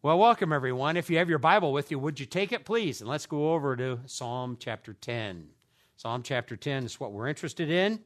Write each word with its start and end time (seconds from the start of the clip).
Well, 0.00 0.20
welcome 0.20 0.52
everyone. 0.52 0.96
If 0.96 1.10
you 1.10 1.18
have 1.18 1.28
your 1.28 1.40
Bible 1.40 1.72
with 1.72 1.90
you, 1.90 1.98
would 1.98 2.20
you 2.20 2.26
take 2.26 2.52
it, 2.52 2.64
please? 2.64 3.00
And 3.00 3.10
let's 3.10 3.26
go 3.26 3.52
over 3.52 3.74
to 3.74 3.98
Psalm 4.06 4.56
chapter 4.60 4.92
10. 4.92 5.48
Psalm 5.96 6.22
chapter 6.22 6.54
10 6.54 6.84
is 6.84 7.00
what 7.00 7.10
we're 7.10 7.26
interested 7.26 7.68
in, 7.68 7.98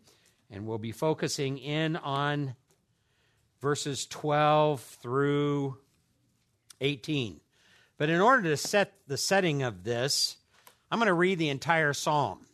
and 0.51 0.67
we'll 0.67 0.79
be 0.79 0.91
focusing 0.91 1.59
in 1.59 1.97
on 1.97 2.55
verses 3.61 4.07
12 4.07 4.81
through 4.81 5.77
18. 6.81 7.43
But 7.99 8.09
in 8.09 8.23
order 8.23 8.45
to 8.45 8.57
set 8.57 8.95
the 9.07 9.19
setting 9.19 9.63
of 9.63 9.85
this, 9.85 10.39
I'm 10.91 10.99
going 10.99 11.09
to 11.09 11.13
read 11.13 11.39
the 11.39 11.51
entire 11.51 11.93
psalm 11.93 12.47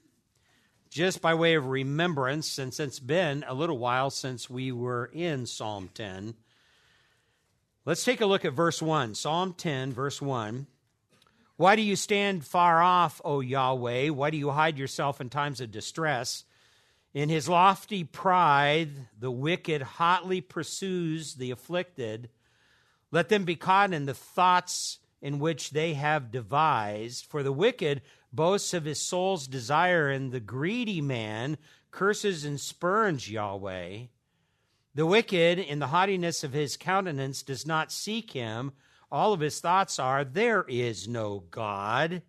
just 0.91 1.23
by 1.23 1.35
way 1.35 1.55
of 1.55 1.69
remembrance, 1.69 2.49
since 2.49 2.81
it's 2.81 2.99
been 2.99 3.45
a 3.47 3.55
little 3.55 3.79
while 3.79 4.11
since 4.11 4.51
we 4.51 4.73
were 4.73 5.09
in 5.13 5.47
Psalm 5.47 5.91
10. 5.95 6.35
Let's 7.89 8.05
take 8.05 8.21
a 8.21 8.27
look 8.27 8.45
at 8.45 8.53
verse 8.53 8.83
1. 8.83 9.15
Psalm 9.15 9.55
10, 9.55 9.95
verse 9.95 10.21
1. 10.21 10.67
Why 11.57 11.75
do 11.75 11.81
you 11.81 11.97
stand 11.97 12.45
far 12.45 12.83
off, 12.83 13.19
O 13.25 13.41
Yahweh? 13.41 14.11
Why 14.11 14.29
do 14.29 14.37
you 14.37 14.51
hide 14.51 14.77
yourself 14.77 15.23
in 15.23 15.31
times 15.31 15.63
of 15.63 15.71
distress? 15.71 16.45
In 17.15 17.31
his 17.31 17.49
lofty 17.49 18.05
pride, 18.05 18.91
the 19.19 19.31
wicked 19.31 19.81
hotly 19.81 20.43
pursues 20.43 21.37
the 21.37 21.51
afflicted. 21.51 22.29
Let 23.11 23.31
them 23.31 23.47
be 23.47 23.57
caught 23.57 23.95
in 23.95 24.05
the 24.05 24.13
thoughts 24.13 24.99
in 25.23 25.39
which 25.39 25.71
they 25.71 25.95
have 25.95 26.31
devised. 26.31 27.25
For 27.25 27.43
the 27.43 27.53
wicked 27.53 28.03
boasts 28.31 28.75
of 28.75 28.85
his 28.85 29.01
soul's 29.01 29.47
desire, 29.47 30.11
and 30.11 30.31
the 30.31 30.41
greedy 30.41 31.01
man 31.01 31.57
curses 31.91 32.45
and 32.45 32.61
spurns 32.61 33.31
Yahweh. 33.31 34.09
The 34.99 35.07
wicked, 35.07 35.61
in 35.61 35.79
the 35.79 35.87
haughtiness 35.87 36.43
of 36.43 36.53
his 36.53 36.77
countenance, 36.77 37.45
does 37.45 37.65
not 37.65 37.93
seek 37.93 38.33
him. 38.33 38.73
All 39.13 39.33
of 39.33 39.39
his 39.39 39.61
thoughts 39.61 40.01
are, 40.01 40.25
There 40.25 40.65
is 40.67 41.07
no 41.07 41.45
God. 41.53 42.23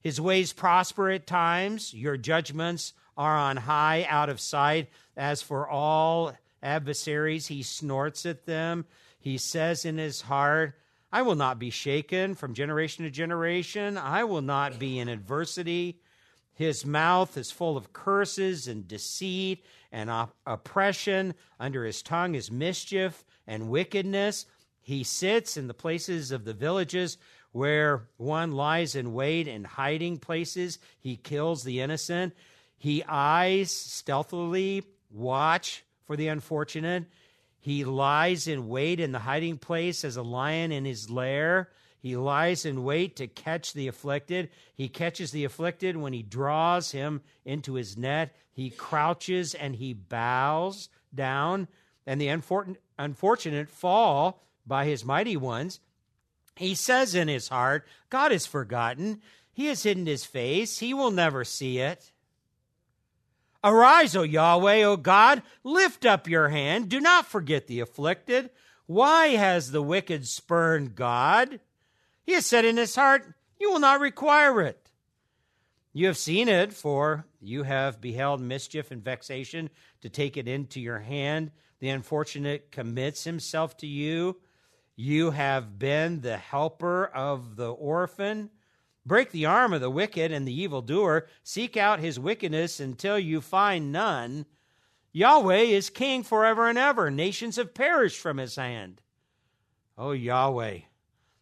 His 0.00 0.20
ways 0.20 0.52
prosper 0.52 1.10
at 1.10 1.28
times. 1.28 1.94
Your 1.94 2.16
judgments 2.16 2.94
are 3.16 3.36
on 3.36 3.58
high, 3.58 4.08
out 4.08 4.28
of 4.28 4.40
sight. 4.40 4.88
As 5.16 5.40
for 5.40 5.68
all 5.68 6.36
adversaries, 6.60 7.46
he 7.46 7.62
snorts 7.62 8.26
at 8.26 8.44
them. 8.44 8.86
He 9.20 9.38
says 9.38 9.84
in 9.84 9.96
his 9.96 10.22
heart, 10.22 10.74
I 11.12 11.22
will 11.22 11.36
not 11.36 11.60
be 11.60 11.70
shaken 11.70 12.34
from 12.34 12.54
generation 12.54 13.04
to 13.04 13.12
generation. 13.12 13.96
I 13.96 14.24
will 14.24 14.42
not 14.42 14.80
be 14.80 14.98
in 14.98 15.08
adversity. 15.08 16.00
His 16.60 16.84
mouth 16.84 17.38
is 17.38 17.50
full 17.50 17.78
of 17.78 17.94
curses 17.94 18.68
and 18.68 18.86
deceit 18.86 19.64
and 19.90 20.10
op- 20.10 20.36
oppression. 20.46 21.32
Under 21.58 21.86
his 21.86 22.02
tongue 22.02 22.34
is 22.34 22.50
mischief 22.50 23.24
and 23.46 23.70
wickedness. 23.70 24.44
He 24.82 25.02
sits 25.02 25.56
in 25.56 25.68
the 25.68 25.72
places 25.72 26.32
of 26.32 26.44
the 26.44 26.52
villages 26.52 27.16
where 27.52 28.10
one 28.18 28.52
lies 28.52 28.94
in 28.94 29.14
wait 29.14 29.48
in 29.48 29.64
hiding 29.64 30.18
places. 30.18 30.78
He 30.98 31.16
kills 31.16 31.64
the 31.64 31.80
innocent. 31.80 32.34
He 32.76 33.02
eyes 33.08 33.72
stealthily 33.72 34.84
watch 35.10 35.82
for 36.04 36.14
the 36.14 36.28
unfortunate. 36.28 37.06
He 37.58 37.84
lies 37.84 38.46
in 38.46 38.68
wait 38.68 39.00
in 39.00 39.12
the 39.12 39.20
hiding 39.20 39.56
place 39.56 40.04
as 40.04 40.18
a 40.18 40.22
lion 40.22 40.72
in 40.72 40.84
his 40.84 41.08
lair. 41.08 41.70
He 42.00 42.16
lies 42.16 42.64
in 42.64 42.82
wait 42.82 43.16
to 43.16 43.26
catch 43.26 43.74
the 43.74 43.86
afflicted. 43.86 44.48
He 44.74 44.88
catches 44.88 45.32
the 45.32 45.44
afflicted 45.44 45.96
when 45.96 46.12
he 46.12 46.22
draws 46.22 46.92
him 46.92 47.20
into 47.44 47.74
his 47.74 47.96
net. 47.96 48.34
He 48.52 48.70
crouches 48.70 49.54
and 49.54 49.76
he 49.76 49.92
bows 49.92 50.88
down, 51.14 51.68
and 52.06 52.20
the 52.20 52.28
unfortunate 52.28 53.70
fall 53.70 54.42
by 54.66 54.86
his 54.86 55.04
mighty 55.04 55.36
ones. 55.36 55.80
He 56.56 56.74
says 56.74 57.14
in 57.14 57.28
his 57.28 57.48
heart, 57.48 57.86
God 58.08 58.32
is 58.32 58.46
forgotten. 58.46 59.20
He 59.52 59.66
has 59.66 59.82
hidden 59.82 60.06
his 60.06 60.24
face. 60.24 60.78
He 60.78 60.94
will 60.94 61.10
never 61.10 61.44
see 61.44 61.78
it. 61.78 62.12
Arise, 63.62 64.16
O 64.16 64.22
Yahweh, 64.22 64.82
O 64.84 64.96
God, 64.96 65.42
lift 65.64 66.06
up 66.06 66.26
your 66.28 66.48
hand. 66.48 66.88
Do 66.88 66.98
not 66.98 67.26
forget 67.26 67.66
the 67.66 67.80
afflicted. 67.80 68.48
Why 68.86 69.28
has 69.28 69.70
the 69.70 69.82
wicked 69.82 70.26
spurned 70.26 70.94
God? 70.94 71.60
He 72.30 72.34
has 72.34 72.46
said 72.46 72.64
in 72.64 72.76
his 72.76 72.94
heart, 72.94 73.26
You 73.58 73.72
will 73.72 73.80
not 73.80 73.98
require 73.98 74.60
it. 74.60 74.88
You 75.92 76.06
have 76.06 76.16
seen 76.16 76.48
it, 76.48 76.72
for 76.72 77.26
you 77.40 77.64
have 77.64 78.00
beheld 78.00 78.40
mischief 78.40 78.92
and 78.92 79.02
vexation 79.02 79.68
to 80.02 80.08
take 80.08 80.36
it 80.36 80.46
into 80.46 80.80
your 80.80 81.00
hand. 81.00 81.50
The 81.80 81.88
unfortunate 81.88 82.70
commits 82.70 83.24
himself 83.24 83.76
to 83.78 83.88
you. 83.88 84.36
You 84.94 85.32
have 85.32 85.76
been 85.76 86.20
the 86.20 86.36
helper 86.36 87.06
of 87.06 87.56
the 87.56 87.72
orphan. 87.72 88.50
Break 89.04 89.32
the 89.32 89.46
arm 89.46 89.72
of 89.72 89.80
the 89.80 89.90
wicked 89.90 90.30
and 90.30 90.46
the 90.46 90.54
evildoer. 90.54 91.26
Seek 91.42 91.76
out 91.76 91.98
his 91.98 92.20
wickedness 92.20 92.78
until 92.78 93.18
you 93.18 93.40
find 93.40 93.90
none. 93.90 94.46
Yahweh 95.10 95.62
is 95.62 95.90
king 95.90 96.22
forever 96.22 96.68
and 96.68 96.78
ever. 96.78 97.10
Nations 97.10 97.56
have 97.56 97.74
perished 97.74 98.20
from 98.20 98.36
his 98.36 98.54
hand. 98.54 99.02
O 99.98 100.12
Yahweh, 100.12 100.82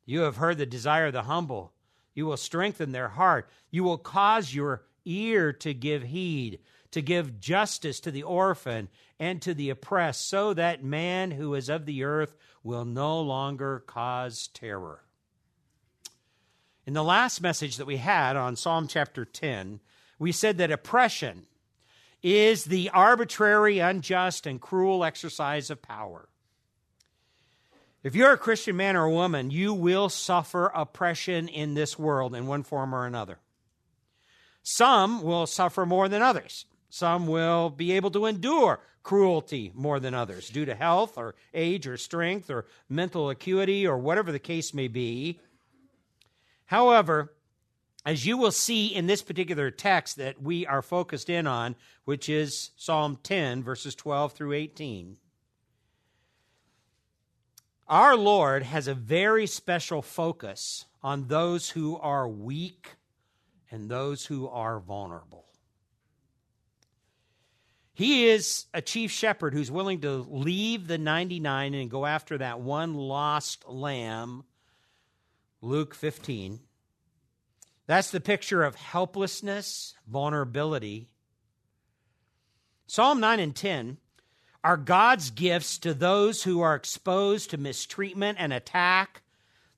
you 0.09 0.21
have 0.21 0.39
heard 0.39 0.57
the 0.57 0.65
desire 0.65 1.09
of 1.09 1.13
the 1.13 1.25
humble. 1.25 1.75
You 2.15 2.25
will 2.25 2.39
strengthen 2.39 2.93
their 2.93 3.11
heart. 3.11 3.47
You 3.71 3.85
will 3.85 3.99
cause 3.99 4.55
your 4.55 4.85
ear 5.05 5.53
to 5.53 5.75
give 5.75 6.03
heed, 6.03 6.61
to 6.93 7.03
give 7.03 7.41
justice 7.41 8.01
to 8.01 8.11
the 8.11 8.23
orphan 8.23 8.89
and 9.21 9.43
to 9.43 9.53
the 9.53 9.69
oppressed, 9.69 10.27
so 10.27 10.55
that 10.55 10.83
man 10.83 11.33
who 11.33 11.55
is 11.55 11.69
of 11.69 11.85
the 11.85 12.05
earth 12.05 12.35
will 12.63 12.87
no 12.87 13.21
longer 13.21 13.81
cause 13.81 14.49
terror. 14.55 15.05
In 16.87 16.95
the 16.95 17.05
last 17.05 17.43
message 17.43 17.77
that 17.77 17.87
we 17.87 17.99
had 17.99 18.35
on 18.35 18.57
Psalm 18.57 18.89
chapter 18.89 19.27
10, 19.27 19.79
we 20.19 20.33
said 20.33 20.57
that 20.57 20.71
oppression 20.71 21.45
is 22.23 22.65
the 22.65 22.89
arbitrary, 22.95 23.79
unjust, 23.79 24.47
and 24.47 24.59
cruel 24.59 25.05
exercise 25.05 25.69
of 25.69 25.83
power. 25.83 26.31
If 28.03 28.15
you're 28.15 28.33
a 28.33 28.39
Christian 28.39 28.77
man 28.77 28.97
or 28.97 29.05
a 29.05 29.11
woman, 29.11 29.51
you 29.51 29.75
will 29.75 30.09
suffer 30.09 30.67
oppression 30.75 31.49
in 31.49 31.75
this 31.75 31.99
world 31.99 32.35
in 32.35 32.47
one 32.47 32.63
form 32.63 32.95
or 32.95 33.07
another. 33.07 33.39
Some 34.63 35.23
will 35.23 35.47
suffer 35.47 35.85
more 35.85 36.09
than 36.09 36.23
others. 36.23 36.67
Some 36.91 37.27
will 37.27 37.71
be 37.71 37.93
able 37.93 38.11
to 38.13 38.27
endure 38.27 38.81
cruelty 39.03 39.73
more 39.75 39.99
than 39.99 40.15
others 40.15 40.49
due 40.49 40.65
to 40.65 40.75
health 40.75 41.19
or 41.19 41.35
age 41.53 41.87
or 41.87 41.97
strength 41.97 42.51
or 42.51 42.67
mental 42.89 43.31
acuity 43.31 43.87
or 43.87 43.99
whatever 43.99 44.31
the 44.31 44.39
case 44.39 44.73
may 44.73 44.87
be. 44.87 45.41
However, 46.67 47.33
as 48.05 48.27
you 48.27 48.37
will 48.39 48.53
see 48.53 48.87
in 48.87 49.07
this 49.07 49.23
particular 49.23 49.71
text 49.71 50.17
that 50.17 50.41
we 50.41 50.67
are 50.67 50.83
focused 50.83 51.29
in 51.29 51.47
on, 51.47 51.75
which 52.05 52.29
is 52.29 52.71
Psalm 52.77 53.19
10, 53.23 53.63
verses 53.63 53.95
12 53.95 54.35
through 54.35 54.53
18, 54.53 55.17
our 57.89 58.17
Lord 58.17 58.63
has 58.63 58.87
a 58.87 58.95
very 58.95 59.47
special 59.47 60.03
focus 60.03 60.87
on 61.03 61.29
those 61.29 61.71
who 61.71 61.97
are 61.97 62.29
weak 62.29 62.97
and 63.71 63.91
those 63.91 64.27
who 64.27 64.49
are 64.49 64.81
vulnerable. 64.81 65.47
He 67.95 68.29
is 68.29 68.67
a 68.73 68.81
chief 68.81 69.11
shepherd 69.11 69.55
who's 69.55 69.71
willing 69.71 70.03
to 70.03 70.25
leave 70.31 70.87
the 70.87 70.99
99 70.99 71.75
and 71.75 71.91
go 71.91 72.07
after 72.07 72.39
that 72.39 72.61
one 72.61 72.95
lost 72.95 73.69
lamb. 73.69 74.45
Luke 75.61 75.95
15. 75.95 76.61
That's 77.87 78.11
the 78.11 78.21
picture 78.21 78.63
of 78.63 78.77
helplessness, 78.77 79.95
vulnerability. 80.07 81.09
Psalm 82.87 83.19
9 83.19 83.41
and 83.41 83.57
10 83.57 83.97
are 84.69 84.77
God's 84.77 85.31
gifts 85.31 85.79
to 85.79 85.95
those 85.95 86.43
who 86.43 86.61
are 86.61 86.75
exposed 86.75 87.49
to 87.49 87.57
mistreatment 87.57 88.37
and 88.39 88.53
attack, 88.53 89.23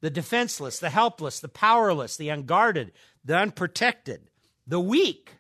the 0.01 0.11
defenseless, 0.11 0.81
the 0.81 0.91
helpless, 0.91 1.39
the 1.39 1.49
powerless, 1.49 2.17
the 2.17 2.29
unguarded, 2.29 2.91
the 3.25 3.37
unprotected, 3.37 4.21
the 4.67 4.81
weak. 4.81 5.37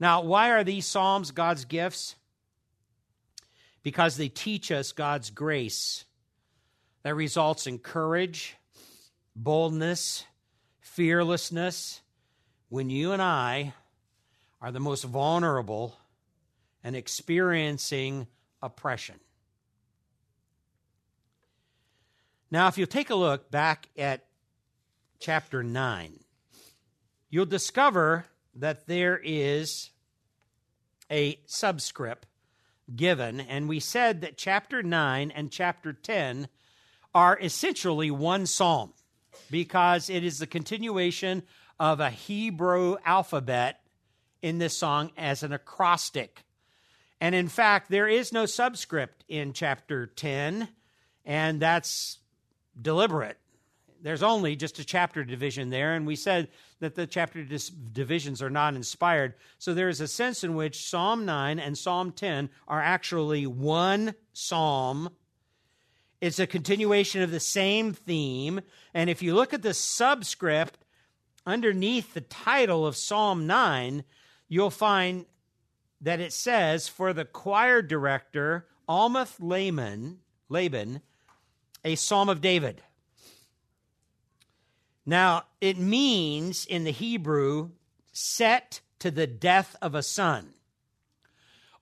Now, 0.00 0.22
why 0.22 0.52
are 0.52 0.64
these 0.64 0.86
Psalms 0.86 1.32
God's 1.32 1.66
gifts? 1.66 2.16
Because 3.82 4.16
they 4.16 4.30
teach 4.30 4.72
us 4.72 4.92
God's 4.92 5.28
grace 5.28 6.06
that 7.02 7.14
results 7.14 7.66
in 7.66 7.78
courage, 7.78 8.56
boldness, 9.36 10.24
fearlessness 10.80 12.00
when 12.70 12.88
you 12.88 13.12
and 13.12 13.20
I 13.20 13.74
are 14.62 14.72
the 14.72 14.80
most 14.80 15.04
vulnerable 15.04 15.98
and 16.84 16.94
experiencing 16.94 18.28
oppression. 18.62 19.16
Now, 22.50 22.68
if 22.68 22.78
you 22.78 22.86
take 22.86 23.10
a 23.10 23.16
look 23.16 23.50
back 23.50 23.88
at 23.98 24.26
chapter 25.18 25.64
9, 25.64 26.20
you'll 27.30 27.46
discover 27.46 28.26
that 28.54 28.86
there 28.86 29.20
is 29.24 29.90
a 31.10 31.40
subscript 31.46 32.26
given, 32.94 33.40
and 33.40 33.68
we 33.68 33.80
said 33.80 34.20
that 34.20 34.36
chapter 34.36 34.82
9 34.82 35.30
and 35.30 35.50
chapter 35.50 35.92
10 35.92 36.48
are 37.14 37.38
essentially 37.40 38.10
one 38.10 38.46
psalm 38.46 38.92
because 39.50 40.10
it 40.10 40.22
is 40.22 40.38
the 40.38 40.46
continuation 40.46 41.42
of 41.80 42.00
a 42.00 42.10
Hebrew 42.10 42.96
alphabet 43.04 43.80
in 44.42 44.58
this 44.58 44.76
song 44.76 45.10
as 45.16 45.42
an 45.42 45.52
acrostic. 45.52 46.44
And 47.24 47.34
in 47.34 47.48
fact, 47.48 47.88
there 47.88 48.06
is 48.06 48.34
no 48.34 48.44
subscript 48.44 49.24
in 49.28 49.54
chapter 49.54 50.08
10, 50.08 50.68
and 51.24 51.58
that's 51.58 52.18
deliberate. 52.78 53.38
There's 54.02 54.22
only 54.22 54.56
just 54.56 54.78
a 54.78 54.84
chapter 54.84 55.24
division 55.24 55.70
there, 55.70 55.94
and 55.94 56.06
we 56.06 56.16
said 56.16 56.48
that 56.80 56.96
the 56.96 57.06
chapter 57.06 57.42
dis- 57.42 57.70
divisions 57.70 58.42
are 58.42 58.50
not 58.50 58.74
inspired. 58.74 59.32
So 59.56 59.72
there 59.72 59.88
is 59.88 60.02
a 60.02 60.06
sense 60.06 60.44
in 60.44 60.54
which 60.54 60.86
Psalm 60.86 61.24
9 61.24 61.58
and 61.58 61.78
Psalm 61.78 62.12
10 62.12 62.50
are 62.68 62.82
actually 62.82 63.46
one 63.46 64.14
psalm. 64.34 65.08
It's 66.20 66.38
a 66.38 66.46
continuation 66.46 67.22
of 67.22 67.30
the 67.30 67.40
same 67.40 67.94
theme. 67.94 68.60
And 68.92 69.08
if 69.08 69.22
you 69.22 69.34
look 69.34 69.54
at 69.54 69.62
the 69.62 69.72
subscript 69.72 70.84
underneath 71.46 72.12
the 72.12 72.20
title 72.20 72.86
of 72.86 72.98
Psalm 72.98 73.46
9, 73.46 74.04
you'll 74.46 74.68
find 74.68 75.24
that 76.04 76.20
it 76.20 76.32
says, 76.32 76.86
For 76.86 77.12
the 77.12 77.24
choir 77.24 77.82
director, 77.82 78.66
Almuth 78.88 79.36
Laban, 79.40 80.18
Laban, 80.48 81.00
a 81.84 81.96
psalm 81.96 82.28
of 82.28 82.40
David. 82.40 82.82
Now, 85.06 85.44
it 85.60 85.78
means 85.78 86.64
in 86.66 86.84
the 86.84 86.90
Hebrew, 86.90 87.70
set 88.12 88.80
to 89.00 89.10
the 89.10 89.26
death 89.26 89.76
of 89.82 89.94
a 89.94 90.02
son. 90.02 90.50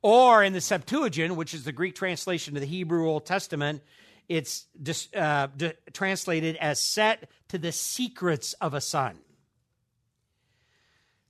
Or 0.00 0.42
in 0.42 0.52
the 0.52 0.60
Septuagint, 0.60 1.36
which 1.36 1.54
is 1.54 1.64
the 1.64 1.72
Greek 1.72 1.94
translation 1.94 2.56
of 2.56 2.60
the 2.60 2.66
Hebrew 2.66 3.08
Old 3.08 3.26
Testament, 3.26 3.82
it's 4.28 4.66
uh, 5.14 5.48
translated 5.92 6.56
as 6.56 6.80
set 6.80 7.28
to 7.48 7.58
the 7.58 7.70
secrets 7.70 8.54
of 8.54 8.74
a 8.74 8.80
son. 8.80 9.18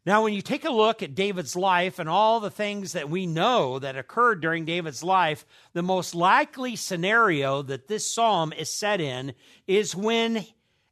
Now, 0.04 0.24
when 0.24 0.34
you 0.34 0.42
take 0.42 0.64
a 0.64 0.70
look 0.70 1.02
at 1.02 1.14
David's 1.14 1.54
life 1.54 2.00
and 2.00 2.08
all 2.08 2.40
the 2.40 2.50
things 2.50 2.92
that 2.92 3.08
we 3.08 3.26
know 3.26 3.78
that 3.78 3.96
occurred 3.96 4.40
during 4.40 4.64
David's 4.64 5.04
life, 5.04 5.46
the 5.74 5.82
most 5.82 6.12
likely 6.12 6.74
scenario 6.74 7.62
that 7.62 7.86
this 7.86 8.12
psalm 8.12 8.52
is 8.52 8.68
set 8.68 9.00
in 9.00 9.34
is 9.68 9.94
when 9.94 10.44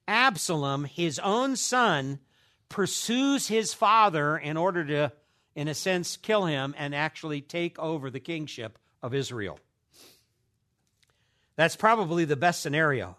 Absalom, 0.07 0.85
his 0.85 1.19
own 1.19 1.57
son, 1.57 2.21
pursues 2.69 3.49
his 3.49 3.75
father 3.75 4.39
in 4.39 4.57
order 4.57 4.85
to, 4.85 5.13
in 5.57 5.67
a 5.67 5.75
sense, 5.75 6.17
kill 6.17 6.47
him 6.47 6.73
and 6.79 6.95
actually 6.95 7.41
take 7.41 7.79
over 7.81 8.11
the 8.11 8.21
kingship 8.21 8.79
of 9.03 9.13
Israel. 9.13 9.59
That's 11.57 11.77
probably 11.77 12.25
the 12.25 12.37
best 12.37 12.63
scenario. 12.63 13.17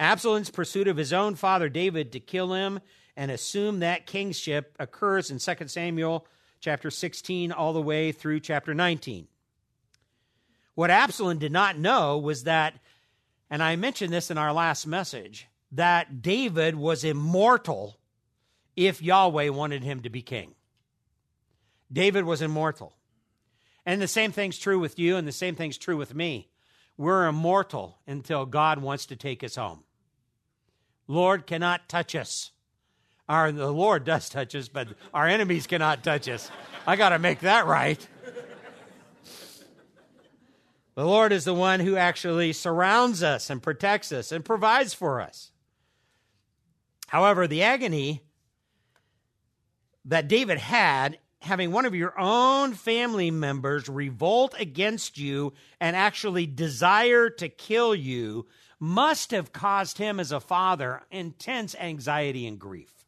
Absalom's 0.00 0.50
pursuit 0.50 0.88
of 0.88 0.96
his 0.96 1.12
own 1.12 1.36
father 1.36 1.68
David 1.68 2.10
to 2.12 2.20
kill 2.20 2.52
him 2.52 2.80
and 3.16 3.30
assume 3.30 3.80
that 3.80 4.06
kingship 4.06 4.74
occurs 4.78 5.30
in 5.30 5.38
2 5.38 5.68
Samuel 5.68 6.26
chapter 6.60 6.90
16 6.90 7.52
all 7.52 7.72
the 7.72 7.82
way 7.82 8.12
through 8.12 8.40
chapter 8.40 8.74
19. 8.74 9.28
What 10.74 10.90
Absalom 10.90 11.38
did 11.38 11.52
not 11.52 11.78
know 11.78 12.18
was 12.18 12.44
that, 12.44 12.74
and 13.48 13.62
I 13.62 13.76
mentioned 13.76 14.12
this 14.12 14.30
in 14.30 14.38
our 14.38 14.52
last 14.52 14.86
message, 14.86 15.46
that 15.72 16.22
David 16.22 16.74
was 16.74 17.04
immortal 17.04 17.98
if 18.76 19.02
Yahweh 19.02 19.50
wanted 19.50 19.84
him 19.84 20.00
to 20.02 20.10
be 20.10 20.22
king. 20.22 20.54
David 21.92 22.24
was 22.24 22.42
immortal. 22.42 22.96
And 23.86 24.00
the 24.00 24.08
same 24.08 24.32
thing's 24.32 24.58
true 24.58 24.78
with 24.78 24.98
you, 24.98 25.16
and 25.16 25.28
the 25.28 25.32
same 25.32 25.54
thing's 25.54 25.78
true 25.78 25.96
with 25.96 26.14
me. 26.14 26.48
We're 26.96 27.26
immortal 27.26 27.98
until 28.06 28.46
God 28.46 28.78
wants 28.78 29.06
to 29.06 29.16
take 29.16 29.44
us 29.44 29.56
home. 29.56 29.84
Lord 31.06 31.46
cannot 31.46 31.88
touch 31.88 32.14
us. 32.14 32.50
Our, 33.28 33.52
the 33.52 33.70
Lord 33.70 34.04
does 34.04 34.28
touch 34.28 34.54
us, 34.54 34.68
but 34.68 34.88
our 35.12 35.26
enemies 35.26 35.66
cannot 35.66 36.04
touch 36.04 36.28
us. 36.28 36.50
I 36.86 36.96
got 36.96 37.10
to 37.10 37.18
make 37.18 37.40
that 37.40 37.66
right. 37.66 38.06
The 40.94 41.04
Lord 41.04 41.32
is 41.32 41.44
the 41.44 41.54
one 41.54 41.80
who 41.80 41.96
actually 41.96 42.52
surrounds 42.52 43.22
us 43.22 43.50
and 43.50 43.62
protects 43.62 44.12
us 44.12 44.30
and 44.30 44.44
provides 44.44 44.94
for 44.94 45.20
us. 45.20 45.50
However, 47.08 47.48
the 47.48 47.62
agony 47.62 48.22
that 50.04 50.28
David 50.28 50.58
had 50.58 51.18
having 51.40 51.72
one 51.72 51.84
of 51.84 51.94
your 51.94 52.18
own 52.18 52.74
family 52.74 53.30
members 53.30 53.88
revolt 53.88 54.54
against 54.58 55.18
you 55.18 55.52
and 55.80 55.96
actually 55.96 56.46
desire 56.46 57.28
to 57.28 57.48
kill 57.48 57.94
you 57.94 58.46
must 58.78 59.30
have 59.30 59.52
caused 59.52 59.98
him 59.98 60.18
as 60.18 60.32
a 60.32 60.40
father 60.40 61.02
intense 61.10 61.74
anxiety 61.78 62.46
and 62.46 62.58
grief. 62.58 63.03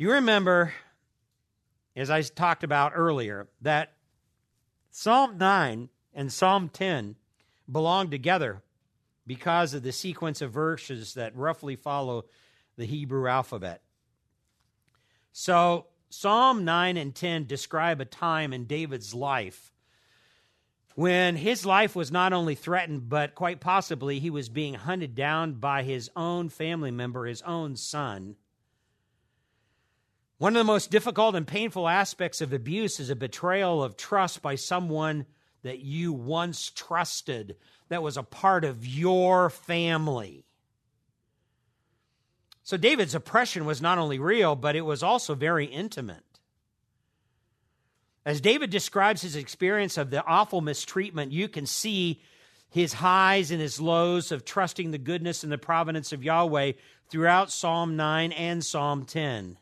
You 0.00 0.12
remember, 0.12 0.72
as 1.96 2.08
I 2.08 2.22
talked 2.22 2.62
about 2.62 2.92
earlier, 2.94 3.48
that 3.62 3.94
Psalm 4.92 5.38
9 5.38 5.88
and 6.14 6.32
Psalm 6.32 6.68
10 6.68 7.16
belong 7.70 8.08
together 8.08 8.62
because 9.26 9.74
of 9.74 9.82
the 9.82 9.90
sequence 9.90 10.40
of 10.40 10.52
verses 10.52 11.14
that 11.14 11.36
roughly 11.36 11.74
follow 11.74 12.26
the 12.76 12.84
Hebrew 12.84 13.26
alphabet. 13.26 13.82
So, 15.32 15.86
Psalm 16.10 16.64
9 16.64 16.96
and 16.96 17.12
10 17.12 17.46
describe 17.46 18.00
a 18.00 18.04
time 18.04 18.52
in 18.52 18.66
David's 18.66 19.14
life 19.14 19.72
when 20.94 21.34
his 21.34 21.66
life 21.66 21.96
was 21.96 22.12
not 22.12 22.32
only 22.32 22.54
threatened, 22.54 23.08
but 23.08 23.34
quite 23.34 23.58
possibly 23.58 24.20
he 24.20 24.30
was 24.30 24.48
being 24.48 24.74
hunted 24.74 25.16
down 25.16 25.54
by 25.54 25.82
his 25.82 26.08
own 26.14 26.48
family 26.48 26.92
member, 26.92 27.26
his 27.26 27.42
own 27.42 27.74
son. 27.74 28.36
One 30.38 30.54
of 30.54 30.60
the 30.60 30.72
most 30.72 30.92
difficult 30.92 31.34
and 31.34 31.46
painful 31.46 31.88
aspects 31.88 32.40
of 32.40 32.52
abuse 32.52 33.00
is 33.00 33.10
a 33.10 33.16
betrayal 33.16 33.82
of 33.82 33.96
trust 33.96 34.40
by 34.40 34.54
someone 34.54 35.26
that 35.62 35.80
you 35.80 36.12
once 36.12 36.70
trusted, 36.70 37.56
that 37.88 38.04
was 38.04 38.16
a 38.16 38.22
part 38.22 38.64
of 38.64 38.86
your 38.86 39.50
family. 39.50 40.44
So 42.62 42.76
David's 42.76 43.16
oppression 43.16 43.64
was 43.64 43.82
not 43.82 43.98
only 43.98 44.20
real, 44.20 44.54
but 44.54 44.76
it 44.76 44.82
was 44.82 45.02
also 45.02 45.34
very 45.34 45.66
intimate. 45.66 46.22
As 48.24 48.40
David 48.40 48.70
describes 48.70 49.22
his 49.22 49.34
experience 49.34 49.96
of 49.96 50.10
the 50.10 50.24
awful 50.24 50.60
mistreatment, 50.60 51.32
you 51.32 51.48
can 51.48 51.66
see 51.66 52.20
his 52.70 52.92
highs 52.92 53.50
and 53.50 53.60
his 53.60 53.80
lows 53.80 54.30
of 54.30 54.44
trusting 54.44 54.90
the 54.90 54.98
goodness 54.98 55.42
and 55.42 55.50
the 55.50 55.58
providence 55.58 56.12
of 56.12 56.22
Yahweh 56.22 56.72
throughout 57.08 57.50
Psalm 57.50 57.96
9 57.96 58.30
and 58.32 58.64
Psalm 58.64 59.04
10. 59.04 59.56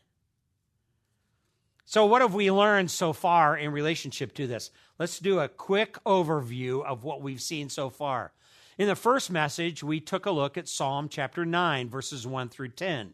So, 1.89 2.05
what 2.05 2.21
have 2.21 2.33
we 2.33 2.51
learned 2.51 2.91
so 2.91 3.13
far 3.13 3.55
in 3.55 3.71
relationship 3.71 4.33
to 4.33 4.45
this? 4.45 4.71
Let's 4.99 5.19
do 5.19 5.39
a 5.39 5.47
quick 5.47 5.93
overview 6.03 6.83
of 6.83 7.05
what 7.05 7.21
we've 7.21 7.41
seen 7.41 7.69
so 7.69 7.89
far. 7.89 8.33
In 8.77 8.89
the 8.89 8.95
first 8.95 9.31
message, 9.31 9.83
we 9.83 10.01
took 10.01 10.25
a 10.25 10.31
look 10.31 10.57
at 10.57 10.67
Psalm 10.67 11.07
chapter 11.07 11.45
9, 11.45 11.87
verses 11.87 12.27
1 12.27 12.49
through 12.49 12.71
10. 12.71 13.13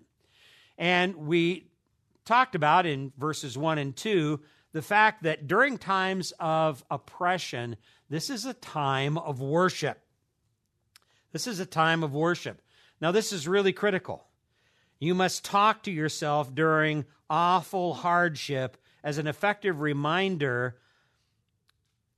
And 0.80 1.16
we 1.16 1.68
talked 2.26 2.56
about 2.56 2.88
in 2.88 3.14
verses 3.16 3.56
1 3.56 3.78
and 3.78 3.96
2 3.96 4.40
the 4.72 4.82
fact 4.82 5.22
that 5.22 5.46
during 5.46 5.78
times 5.78 6.34
of 6.40 6.84
oppression, 6.90 7.76
this 8.10 8.32
is 8.32 8.44
a 8.44 8.56
time 8.56 9.20
of 9.20 9.40
worship. 9.40 10.02
This 11.32 11.46
is 11.46 11.60
a 11.60 11.68
time 11.68 12.04
of 12.04 12.16
worship. 12.16 12.60
Now, 13.00 13.12
this 13.12 13.32
is 13.34 13.48
really 13.48 13.72
critical. 13.72 14.26
You 15.04 15.14
must 15.14 15.44
talk 15.44 15.84
to 15.84 15.92
yourself 15.92 16.56
during 16.56 17.04
awful 17.30 17.94
hardship 17.94 18.78
as 19.04 19.18
an 19.18 19.28
effective 19.28 19.82
reminder 19.82 20.78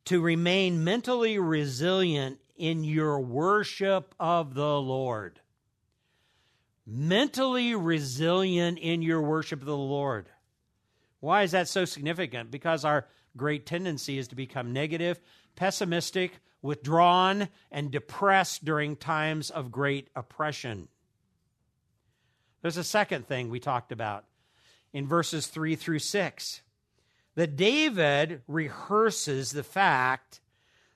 to 0.06 0.22
remain 0.22 0.84
mentally 0.84 1.40
resilient 1.40 2.40
in 2.56 2.84
your 2.84 3.20
worship 3.20 4.14
of 4.20 4.54
the 4.54 4.80
Lord. 4.80 5.40
Mentally 6.86 7.74
resilient 7.74 8.78
in 8.78 9.02
your 9.02 9.24
worship 9.24 9.62
of 9.62 9.66
the 9.66 9.76
Lord. 9.76 10.30
Why 11.22 11.42
is 11.42 11.54
that 11.54 11.68
so 11.68 11.86
significant? 11.86 12.52
Because 12.52 12.86
our 12.86 13.08
great 13.36 13.66
tendency 13.66 14.20
is 14.20 14.28
to 14.28 14.36
become 14.36 14.74
negative, 14.74 15.20
pessimistic, 15.56 16.34
withdrawn, 16.62 17.50
and 17.72 17.90
depressed 17.90 18.64
during 18.64 18.96
times 18.96 19.50
of 19.50 19.72
great 19.72 20.12
oppression. 20.16 20.88
There's 22.66 22.78
a 22.78 22.84
second 22.84 23.28
thing 23.28 23.52
we 23.52 23.60
talked 23.60 23.92
about 23.92 24.26
in 24.92 25.06
verses 25.06 25.46
3 25.46 25.76
through 25.76 26.00
6 26.00 26.62
that 27.36 27.56
David 27.56 28.42
rehearses 28.48 29.52
the 29.52 29.62
fact 29.62 30.40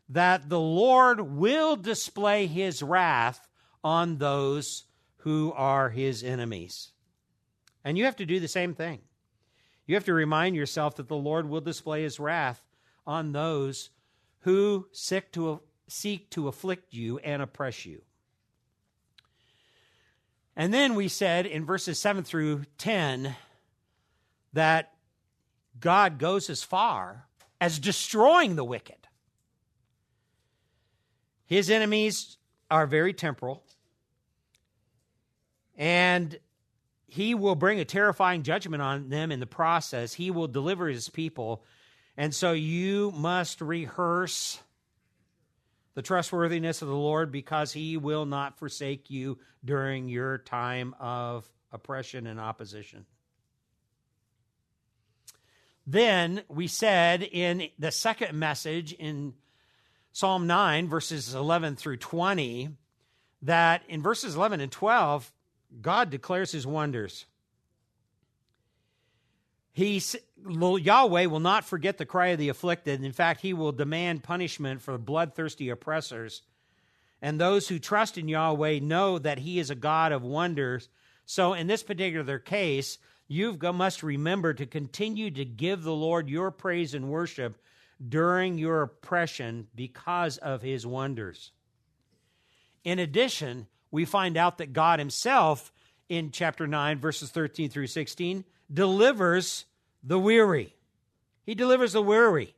that 0.10 0.50
the 0.50 0.60
Lord 0.60 1.22
will 1.22 1.76
display 1.76 2.48
his 2.48 2.82
wrath 2.82 3.48
on 3.84 4.18
those 4.18 4.86
who 5.18 5.54
are 5.56 5.92
his 5.92 6.24
enemies. 6.24 6.90
And 7.84 8.00
you 8.00 8.06
have 8.06 8.16
to 8.16 8.26
do 8.26 8.40
the 8.40 8.48
same 8.48 8.74
thing. 8.74 9.02
You 9.86 9.94
have 9.94 10.06
to 10.06 10.14
remind 10.16 10.56
yourself 10.56 10.96
that 10.96 11.08
the 11.08 11.16
Lord 11.16 11.48
will 11.48 11.62
display 11.62 12.02
his 12.02 12.20
wrath 12.20 12.66
on 13.06 13.32
those 13.32 13.92
who 14.40 14.88
seek 14.92 15.32
to, 15.34 15.62
seek 15.88 16.32
to 16.32 16.48
afflict 16.48 16.96
you 16.96 17.20
and 17.20 17.44
oppress 17.44 17.86
you. 17.86 18.02
And 20.60 20.74
then 20.74 20.96
we 20.96 21.08
said 21.08 21.46
in 21.46 21.64
verses 21.64 22.00
7 22.00 22.26
through 22.26 22.66
10 22.80 23.34
that 24.52 24.92
God 25.80 26.20
goes 26.20 26.50
as 26.50 26.62
far 26.64 27.28
as 27.62 27.80
destroying 27.80 28.58
the 28.58 28.66
wicked. 28.66 29.08
His 31.46 31.70
enemies 31.70 32.36
are 32.70 32.86
very 32.86 33.14
temporal, 33.14 33.64
and 35.78 36.38
he 37.08 37.36
will 37.36 37.56
bring 37.56 37.80
a 37.80 37.86
terrifying 37.86 38.44
judgment 38.44 38.84
on 38.84 39.08
them 39.08 39.32
in 39.32 39.40
the 39.40 39.48
process. 39.48 40.14
He 40.14 40.30
will 40.30 40.50
deliver 40.50 40.90
his 40.90 41.08
people. 41.08 41.64
And 42.18 42.36
so 42.36 42.52
you 42.52 43.12
must 43.12 43.62
rehearse 43.62 44.60
the 46.00 46.04
trustworthiness 46.04 46.82
of 46.82 46.88
the 46.88 46.96
Lord 46.96 47.30
because 47.30 47.74
he 47.74 47.98
will 47.98 48.26
not 48.26 48.58
forsake 48.58 49.10
you 49.10 49.38
during 49.66 50.08
your 50.08 50.38
time 50.38 50.96
of 50.98 51.46
oppression 51.74 52.26
and 52.26 52.40
opposition. 52.40 53.06
Then 55.86 56.44
we 56.48 56.68
said 56.68 57.22
in 57.22 57.68
the 57.78 57.92
second 57.92 58.40
message 58.40 58.94
in 58.94 59.34
Psalm 60.14 60.48
9, 60.48 60.88
verses 60.88 61.36
11 61.36 61.76
through 61.76 61.98
20, 61.98 62.70
that 63.42 63.82
in 63.90 64.02
verses 64.02 64.38
11 64.38 64.62
and 64.62 64.72
12, 64.72 65.30
God 65.82 66.10
declares 66.10 66.54
his 66.54 66.66
wonders. 66.66 67.26
He, 69.72 70.02
Yahweh 70.48 71.26
will 71.26 71.40
not 71.40 71.64
forget 71.64 71.98
the 71.98 72.06
cry 72.06 72.28
of 72.28 72.40
the 72.40 72.50
afflicted. 72.50 73.04
In 73.04 73.12
fact, 73.12 73.42
he 73.42 73.54
will 73.54 73.72
demand 73.72 74.24
punishment 74.24 74.82
for 74.82 74.98
bloodthirsty 74.98 75.70
oppressors. 75.70 76.42
And 77.22 77.40
those 77.40 77.68
who 77.68 77.80
trust 77.80 78.18
in 78.18 78.28
Yahweh 78.28 78.80
know 78.80 79.20
that 79.20 79.40
he 79.40 79.60
is 79.60 79.70
a 79.70 79.76
God 79.76 80.12
of 80.12 80.24
wonders. 80.24 80.90
So, 81.26 81.54
in 81.54 81.68
this 81.68 81.84
particular 81.84 82.40
case, 82.40 82.98
you 83.28 83.58
must 83.74 84.02
remember 84.02 84.54
to 84.54 84.66
continue 84.66 85.30
to 85.32 85.46
give 85.46 85.84
the 85.84 85.94
Lord 85.94 86.30
your 86.30 86.50
praise 86.50 86.94
and 86.94 87.10
worship 87.10 87.58
during 88.08 88.58
your 88.58 88.82
oppression 88.82 89.68
because 89.76 90.38
of 90.38 90.62
his 90.62 90.86
wonders. 90.86 91.52
In 92.84 92.98
addition, 93.00 93.68
we 93.92 94.06
find 94.06 94.38
out 94.38 94.58
that 94.60 94.74
God 94.74 95.00
Himself 95.00 95.72
in 96.08 96.32
chapter 96.32 96.66
9, 96.66 97.00
verses 97.00 97.30
13 97.30 97.70
through 97.70 97.88
16, 97.88 98.46
delivers 98.72 99.66
the 100.04 100.20
weary. 100.20 100.76
He 101.44 101.56
delivers 101.56 101.94
the 101.94 102.02
weary. 102.02 102.56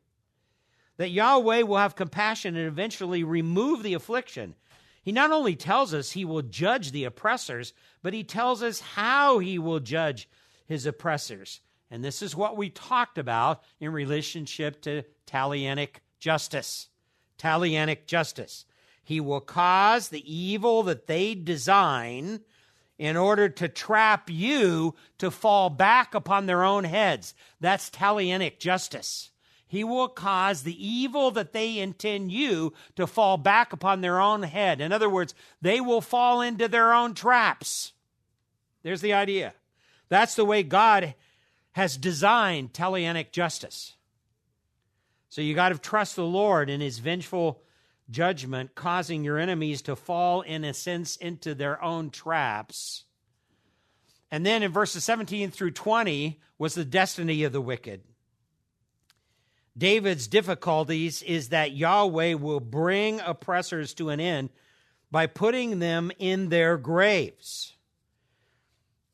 That 0.98 1.12
Yahweh 1.12 1.62
will 1.64 1.78
have 1.78 1.96
compassion 1.96 2.56
and 2.56 2.68
eventually 2.68 3.24
remove 3.24 3.82
the 3.82 3.94
affliction. 3.94 4.56
He 5.02 5.12
not 5.12 5.32
only 5.32 5.56
tells 5.56 5.94
us 5.94 6.12
he 6.12 6.26
will 6.26 6.44
judge 6.44 6.92
the 6.92 7.06
oppressors, 7.06 7.74
but 8.04 8.14
he 8.14 8.24
tells 8.24 8.62
us 8.62 8.82
how 8.82 9.40
he 9.40 9.58
will 9.58 9.80
judge 9.80 10.30
his 10.68 10.86
oppressors. 10.86 11.62
And 11.90 12.04
this 12.04 12.22
is 12.22 12.36
what 12.36 12.56
we 12.56 12.70
talked 12.70 13.18
about 13.18 13.64
in 13.80 13.92
relationship 13.92 14.82
to 14.84 15.04
Talionic 15.26 15.98
justice. 16.20 16.90
Talionic 17.38 18.06
justice. 18.06 18.66
He 19.04 19.20
will 19.20 19.42
cause 19.42 20.10
the 20.10 20.34
evil 20.34 20.84
that 20.84 21.08
they 21.08 21.34
design 21.34 22.42
in 23.02 23.18
order 23.18 23.50
to 23.50 23.68
trap 23.68 24.30
you 24.30 24.94
to 25.18 25.32
fall 25.32 25.72
back 25.72 26.14
upon 26.14 26.46
their 26.46 26.64
own 26.64 26.84
heads. 26.84 27.34
That's 27.60 27.90
Talionic 27.90 28.60
justice. 28.60 29.32
He 29.68 29.84
will 29.84 30.08
cause 30.08 30.62
the 30.62 30.88
evil 30.88 31.32
that 31.32 31.52
they 31.52 31.80
intend 31.80 32.32
you 32.32 32.74
to 32.98 33.08
fall 33.08 33.38
back 33.38 33.74
upon 33.74 34.02
their 34.02 34.20
own 34.20 34.44
head. 34.44 34.82
In 34.82 34.92
other 34.92 35.10
words, 35.10 35.34
they 35.64 35.82
will 35.82 36.02
fall 36.02 36.42
into 36.42 36.68
their 36.68 36.94
own 36.94 37.16
traps. 37.16 37.94
There's 38.84 39.02
the 39.02 39.14
idea. 39.14 39.56
That's 40.10 40.36
the 40.36 40.46
way 40.46 40.62
God 40.62 41.16
has 41.72 41.98
designed 41.98 42.72
Talionic 42.72 43.32
justice. 43.32 43.96
So 45.30 45.42
you 45.42 45.56
got 45.56 45.70
to 45.70 45.80
trust 45.80 46.16
the 46.16 46.24
Lord 46.24 46.70
in 46.70 46.82
his 46.82 47.00
vengeful 47.00 47.64
judgment, 48.12 48.76
causing 48.76 49.24
your 49.24 49.38
enemies 49.38 49.82
to 49.84 49.96
fall, 49.96 50.42
in 50.42 50.64
a 50.64 50.74
sense, 50.74 51.16
into 51.16 51.56
their 51.56 51.82
own 51.84 52.10
traps. 52.10 53.06
And 54.30 54.46
then 54.46 54.64
in 54.64 54.72
verses 54.72 55.04
17 55.04 55.52
through 55.52 55.72
20 55.72 56.40
was 56.58 56.76
the 56.76 56.86
destiny 56.86 57.44
of 57.44 57.52
the 57.52 57.62
wicked. 57.62 58.02
David's 59.78 60.28
difficulties 60.28 61.22
is 61.24 61.50
that 61.50 61.72
Yahweh 61.72 62.34
will 62.34 62.60
bring 62.60 63.20
oppressors 63.22 63.94
to 63.96 64.10
an 64.10 64.20
end 64.20 64.50
by 65.10 65.28
putting 65.28 65.80
them 65.80 66.12
in 66.20 66.50
their 66.50 66.78
graves. 66.78 67.74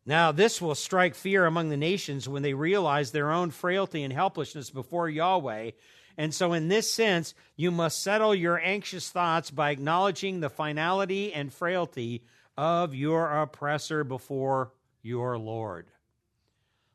Now, 0.05 0.31
this 0.31 0.61
will 0.61 0.75
strike 0.75 1.15
fear 1.15 1.45
among 1.45 1.69
the 1.69 1.77
nations 1.77 2.29
when 2.29 2.41
they 2.41 2.53
realize 2.53 3.11
their 3.11 3.31
own 3.31 3.51
frailty 3.51 4.03
and 4.03 4.13
helplessness 4.13 4.69
before 4.69 5.09
Yahweh 5.09 5.71
and 6.17 6.33
so, 6.33 6.53
in 6.53 6.67
this 6.67 6.91
sense, 6.91 7.35
you 7.55 7.69
must 7.69 8.01
settle 8.01 8.33
your 8.33 8.59
anxious 8.59 9.09
thoughts 9.09 9.51
by 9.51 9.69
acknowledging 9.69 10.39
the 10.39 10.49
finality 10.49 11.31
and 11.31 11.53
frailty 11.53 12.23
of 12.57 12.95
your 12.95 13.31
oppressor 13.31 14.03
before 14.03 14.71
your 15.03 15.37
Lord. 15.37 15.85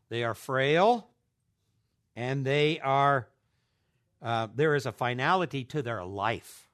They 0.09 0.25
are 0.25 0.35
frail, 0.35 1.07
and 2.17 2.45
they 2.45 2.81
are, 2.81 3.29
uh, 4.21 4.49
there 4.57 4.75
is 4.75 4.87
a 4.87 4.93
finality 4.93 5.62
to 5.67 5.83
their 5.83 6.05
life. 6.05 6.69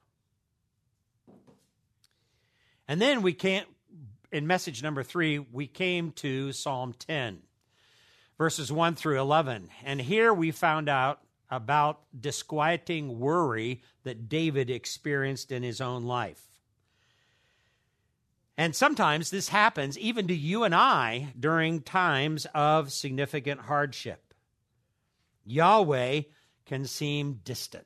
And 2.87 2.99
then 2.99 3.21
we 3.21 3.33
can't, 3.33 3.67
in 4.31 4.47
message 4.47 4.81
number 4.81 5.03
three, 5.03 5.37
we 5.37 5.67
came 5.67 6.13
to 6.13 6.51
Psalm 6.51 6.95
10, 6.97 7.43
verses 8.39 8.71
1 8.71 8.95
through 8.95 9.19
11. 9.19 9.69
And 9.85 10.01
here 10.01 10.33
we 10.33 10.49
found 10.49 10.89
out 10.89 11.21
about 11.49 12.01
disquieting 12.19 13.19
worry 13.19 13.81
that 14.03 14.29
David 14.29 14.69
experienced 14.69 15.51
in 15.51 15.63
his 15.63 15.81
own 15.81 16.03
life. 16.03 16.41
And 18.57 18.75
sometimes 18.75 19.29
this 19.29 19.49
happens 19.49 19.97
even 19.97 20.27
to 20.27 20.35
you 20.35 20.63
and 20.63 20.75
I 20.75 21.33
during 21.39 21.81
times 21.81 22.45
of 22.53 22.91
significant 22.91 23.61
hardship. 23.61 24.33
Yahweh 25.45 26.23
can 26.65 26.85
seem 26.85 27.39
distant. 27.43 27.85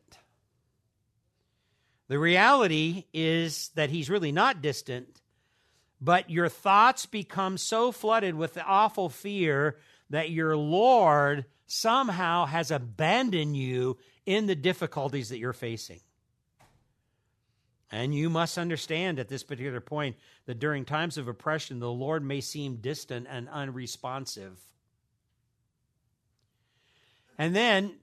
The 2.07 2.19
reality 2.19 3.05
is 3.13 3.69
that 3.75 3.91
he's 3.91 4.09
really 4.09 4.31
not 4.31 4.61
distant, 4.61 5.21
but 6.01 6.29
your 6.29 6.49
thoughts 6.49 7.05
become 7.05 7.57
so 7.57 7.91
flooded 7.91 8.35
with 8.35 8.55
the 8.55 8.65
awful 8.65 9.09
fear 9.09 9.77
that 10.09 10.31
your 10.31 10.57
Lord 10.57 11.45
somehow 11.73 12.45
has 12.45 12.71
abandoned 12.71 13.57
you 13.57 13.97
in 14.25 14.45
the 14.45 14.55
difficulties 14.55 15.29
that 15.29 15.39
you're 15.39 15.53
facing. 15.53 15.99
And 17.91 18.15
you 18.15 18.29
must 18.29 18.57
understand 18.57 19.19
at 19.19 19.27
this 19.27 19.43
particular 19.43 19.79
point 19.79 20.15
that 20.45 20.59
during 20.59 20.85
times 20.85 21.17
of 21.17 21.27
oppression, 21.27 21.79
the 21.79 21.91
Lord 21.91 22.23
may 22.23 22.41
seem 22.41 22.77
distant 22.77 23.27
and 23.29 23.47
unresponsive. 23.49 24.59
And 27.37 27.55
then 27.55 27.95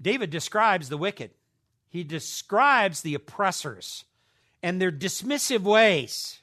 David 0.00 0.30
describes 0.30 0.88
the 0.88 0.96
wicked, 0.96 1.30
he 1.88 2.04
describes 2.04 3.02
the 3.02 3.14
oppressors 3.14 4.04
and 4.62 4.80
their 4.80 4.92
dismissive 4.92 5.62
ways. 5.62 6.40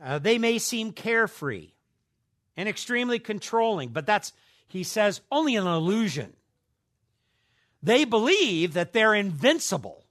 Uh, 0.00 0.18
they 0.20 0.38
may 0.38 0.58
seem 0.58 0.92
carefree, 0.92 1.70
and 2.58 2.68
extremely 2.68 3.20
controlling, 3.20 3.90
but 3.90 4.04
that's, 4.04 4.32
he 4.66 4.82
says, 4.82 5.20
only 5.30 5.54
an 5.54 5.66
illusion. 5.66 6.34
They 7.84 8.04
believe 8.04 8.74
that 8.74 8.92
they're 8.92 9.14
invincible. 9.14 10.04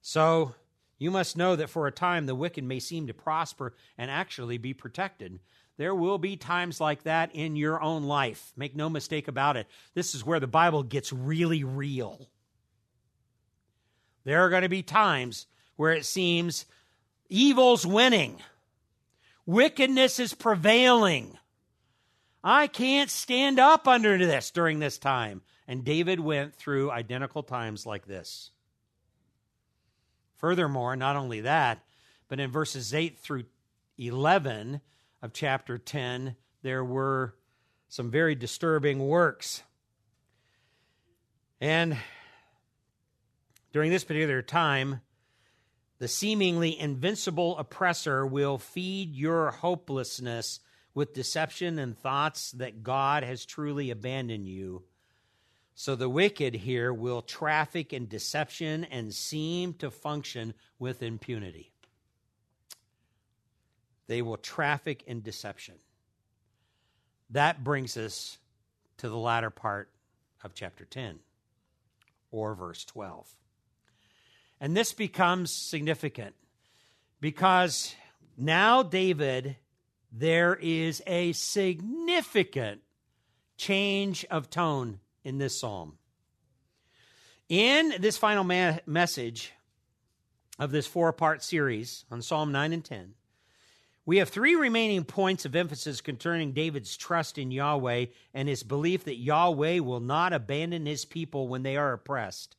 So 0.00 0.54
you 0.98 1.10
must 1.10 1.36
know 1.36 1.56
that 1.56 1.68
for 1.68 1.86
a 1.86 1.92
time 1.92 2.24
the 2.24 2.34
wicked 2.34 2.64
may 2.64 2.80
seem 2.80 3.06
to 3.08 3.14
prosper 3.14 3.74
and 3.98 4.10
actually 4.10 4.56
be 4.56 4.72
protected. 4.72 5.40
There 5.76 5.94
will 5.94 6.16
be 6.16 6.36
times 6.36 6.80
like 6.80 7.02
that 7.02 7.34
in 7.34 7.54
your 7.54 7.80
own 7.82 8.04
life. 8.04 8.54
Make 8.56 8.74
no 8.74 8.88
mistake 8.88 9.28
about 9.28 9.58
it. 9.58 9.66
This 9.92 10.14
is 10.14 10.24
where 10.24 10.40
the 10.40 10.46
Bible 10.46 10.84
gets 10.84 11.12
really 11.12 11.64
real. 11.64 12.30
There 14.24 14.40
are 14.40 14.48
going 14.48 14.62
to 14.62 14.70
be 14.70 14.82
times 14.82 15.46
where 15.76 15.92
it 15.92 16.06
seems 16.06 16.64
evil's 17.28 17.86
winning 17.86 18.40
Wickedness 19.48 20.20
is 20.20 20.34
prevailing. 20.34 21.38
I 22.44 22.66
can't 22.66 23.08
stand 23.08 23.58
up 23.58 23.88
under 23.88 24.18
this 24.18 24.50
during 24.50 24.78
this 24.78 24.98
time. 24.98 25.40
And 25.66 25.86
David 25.86 26.20
went 26.20 26.54
through 26.54 26.90
identical 26.90 27.42
times 27.42 27.86
like 27.86 28.06
this. 28.06 28.50
Furthermore, 30.36 30.96
not 30.96 31.16
only 31.16 31.40
that, 31.40 31.82
but 32.28 32.40
in 32.40 32.50
verses 32.50 32.92
8 32.92 33.18
through 33.18 33.44
11 33.96 34.82
of 35.22 35.32
chapter 35.32 35.78
10, 35.78 36.36
there 36.60 36.84
were 36.84 37.34
some 37.88 38.10
very 38.10 38.34
disturbing 38.34 38.98
works. 38.98 39.62
And 41.58 41.96
during 43.72 43.90
this 43.90 44.04
particular 44.04 44.42
time, 44.42 45.00
the 45.98 46.08
seemingly 46.08 46.78
invincible 46.78 47.58
oppressor 47.58 48.24
will 48.26 48.58
feed 48.58 49.14
your 49.14 49.50
hopelessness 49.50 50.60
with 50.94 51.14
deception 51.14 51.78
and 51.78 51.96
thoughts 51.98 52.52
that 52.52 52.82
God 52.82 53.22
has 53.22 53.44
truly 53.44 53.90
abandoned 53.90 54.48
you. 54.48 54.84
So 55.74 55.94
the 55.94 56.08
wicked 56.08 56.54
here 56.54 56.92
will 56.92 57.22
traffic 57.22 57.92
in 57.92 58.08
deception 58.08 58.84
and 58.84 59.14
seem 59.14 59.74
to 59.74 59.90
function 59.90 60.54
with 60.78 61.02
impunity. 61.02 61.72
They 64.08 64.22
will 64.22 64.38
traffic 64.38 65.04
in 65.06 65.22
deception. 65.22 65.76
That 67.30 67.62
brings 67.62 67.96
us 67.96 68.38
to 68.98 69.08
the 69.08 69.16
latter 69.16 69.50
part 69.50 69.90
of 70.42 70.54
chapter 70.54 70.84
10 70.84 71.18
or 72.30 72.54
verse 72.54 72.84
12. 72.84 73.28
And 74.60 74.76
this 74.76 74.92
becomes 74.92 75.52
significant 75.52 76.34
because 77.20 77.94
now 78.36 78.82
David, 78.82 79.56
there 80.12 80.54
is 80.54 81.02
a 81.06 81.32
significant 81.32 82.80
change 83.56 84.24
of 84.30 84.50
tone 84.50 85.00
in 85.24 85.38
this 85.38 85.58
psalm. 85.58 85.98
In 87.48 87.94
this 88.00 88.16
final 88.16 88.44
ma- 88.44 88.78
message 88.86 89.52
of 90.58 90.70
this 90.70 90.86
four 90.86 91.12
part 91.12 91.42
series 91.42 92.04
on 92.10 92.20
Psalm 92.22 92.52
9 92.52 92.72
and 92.72 92.84
10, 92.84 93.14
we 94.04 94.18
have 94.18 94.28
three 94.28 94.54
remaining 94.54 95.04
points 95.04 95.44
of 95.44 95.54
emphasis 95.54 96.00
concerning 96.00 96.52
David's 96.52 96.96
trust 96.96 97.36
in 97.36 97.50
Yahweh 97.50 98.06
and 98.32 98.48
his 98.48 98.62
belief 98.62 99.04
that 99.04 99.16
Yahweh 99.16 99.80
will 99.80 100.00
not 100.00 100.32
abandon 100.32 100.86
his 100.86 101.04
people 101.04 101.46
when 101.48 101.62
they 101.62 101.76
are 101.76 101.92
oppressed. 101.92 102.56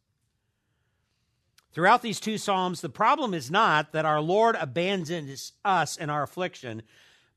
Throughout 1.72 2.02
these 2.02 2.20
two 2.20 2.38
Psalms, 2.38 2.82
the 2.82 2.90
problem 2.90 3.34
is 3.34 3.52
not 3.52 3.92
that 3.92 4.06
our 4.06 4.22
Lord 4.22 4.56
abandons 4.60 5.54
us 5.64 5.98
in 5.98 6.10
our 6.10 6.24
affliction, 6.24 6.82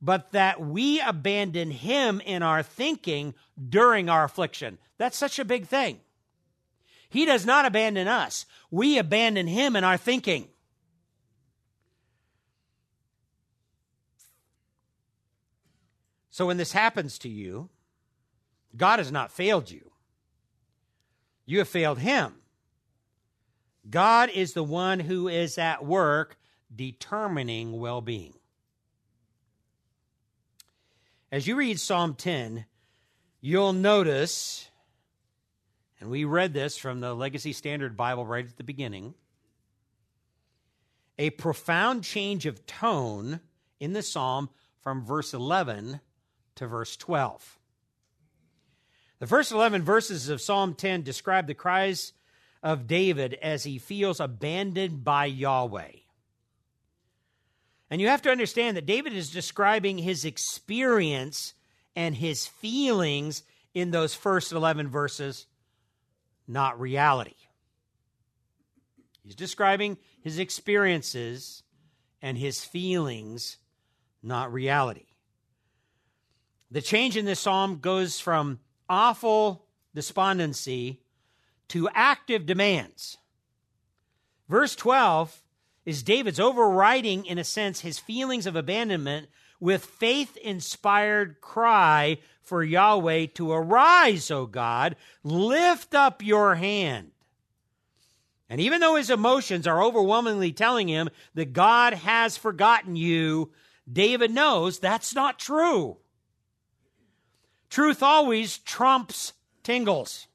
but 0.00 0.32
that 0.32 0.60
we 0.60 1.00
abandon 1.00 1.70
him 1.70 2.20
in 2.20 2.42
our 2.42 2.62
thinking 2.62 3.34
during 3.68 4.08
our 4.08 4.24
affliction. 4.24 4.78
That's 4.98 5.18
such 5.18 5.38
a 5.38 5.44
big 5.44 5.66
thing. 5.66 6.00
He 7.08 7.26
does 7.26 7.44
not 7.44 7.66
abandon 7.66 8.08
us, 8.08 8.46
we 8.70 8.98
abandon 8.98 9.46
him 9.46 9.76
in 9.76 9.84
our 9.84 9.98
thinking. 9.98 10.48
So 16.30 16.46
when 16.46 16.56
this 16.56 16.72
happens 16.72 17.18
to 17.18 17.28
you, 17.28 17.68
God 18.74 18.98
has 18.98 19.12
not 19.12 19.30
failed 19.30 19.70
you. 19.70 19.90
You 21.44 21.58
have 21.58 21.68
failed 21.68 21.98
him. 21.98 22.41
God 23.88 24.30
is 24.30 24.52
the 24.52 24.62
one 24.62 25.00
who 25.00 25.28
is 25.28 25.58
at 25.58 25.84
work 25.84 26.36
determining 26.74 27.80
well 27.80 28.00
being. 28.00 28.34
As 31.30 31.46
you 31.46 31.56
read 31.56 31.80
Psalm 31.80 32.14
10, 32.14 32.66
you'll 33.40 33.72
notice, 33.72 34.68
and 35.98 36.10
we 36.10 36.24
read 36.24 36.52
this 36.52 36.76
from 36.76 37.00
the 37.00 37.14
Legacy 37.14 37.52
Standard 37.52 37.96
Bible 37.96 38.26
right 38.26 38.46
at 38.46 38.56
the 38.56 38.64
beginning, 38.64 39.14
a 41.18 41.30
profound 41.30 42.04
change 42.04 42.46
of 42.46 42.66
tone 42.66 43.40
in 43.80 43.92
the 43.92 44.02
psalm 44.02 44.50
from 44.80 45.04
verse 45.04 45.34
11 45.34 46.00
to 46.56 46.66
verse 46.66 46.96
12. 46.96 47.58
The 49.18 49.26
first 49.26 49.52
11 49.52 49.82
verses 49.82 50.28
of 50.28 50.40
Psalm 50.40 50.74
10 50.74 51.02
describe 51.02 51.46
the 51.46 51.54
cries 51.54 52.12
of 52.62 52.86
David 52.86 53.34
as 53.42 53.64
he 53.64 53.78
feels 53.78 54.20
abandoned 54.20 55.04
by 55.04 55.26
Yahweh. 55.26 55.92
And 57.90 58.00
you 58.00 58.08
have 58.08 58.22
to 58.22 58.30
understand 58.30 58.76
that 58.76 58.86
David 58.86 59.12
is 59.12 59.30
describing 59.30 59.98
his 59.98 60.24
experience 60.24 61.54
and 61.94 62.14
his 62.14 62.46
feelings 62.46 63.42
in 63.74 63.90
those 63.90 64.14
first 64.14 64.52
11 64.52 64.88
verses, 64.88 65.46
not 66.48 66.80
reality. 66.80 67.34
He's 69.22 69.34
describing 69.34 69.98
his 70.22 70.38
experiences 70.38 71.62
and 72.22 72.38
his 72.38 72.64
feelings, 72.64 73.58
not 74.22 74.52
reality. 74.52 75.06
The 76.70 76.80
change 76.80 77.16
in 77.16 77.26
this 77.26 77.40
psalm 77.40 77.80
goes 77.80 78.18
from 78.18 78.58
awful 78.88 79.66
despondency 79.94 81.01
to 81.68 81.88
active 81.94 82.46
demands. 82.46 83.18
Verse 84.48 84.76
12 84.76 85.42
is 85.84 86.02
David's 86.02 86.40
overriding, 86.40 87.24
in 87.26 87.38
a 87.38 87.44
sense, 87.44 87.80
his 87.80 87.98
feelings 87.98 88.46
of 88.46 88.56
abandonment 88.56 89.28
with 89.58 89.84
faith 89.84 90.36
inspired 90.36 91.40
cry 91.40 92.18
for 92.42 92.62
Yahweh 92.62 93.26
to 93.34 93.52
arise, 93.52 94.30
O 94.30 94.46
God, 94.46 94.96
lift 95.22 95.94
up 95.94 96.22
your 96.22 96.56
hand. 96.56 97.12
And 98.50 98.60
even 98.60 98.80
though 98.80 98.96
his 98.96 99.08
emotions 99.08 99.66
are 99.66 99.82
overwhelmingly 99.82 100.52
telling 100.52 100.88
him 100.88 101.08
that 101.34 101.54
God 101.54 101.94
has 101.94 102.36
forgotten 102.36 102.96
you, 102.96 103.50
David 103.90 104.30
knows 104.30 104.78
that's 104.78 105.14
not 105.14 105.38
true. 105.38 105.96
Truth 107.70 108.02
always 108.02 108.58
trumps 108.58 109.32
tingles. 109.62 110.26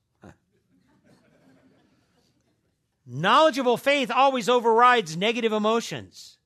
Knowledgeable 3.10 3.78
faith 3.78 4.12
always 4.12 4.50
overrides 4.50 5.16
negative 5.16 5.54
emotions. 5.54 6.38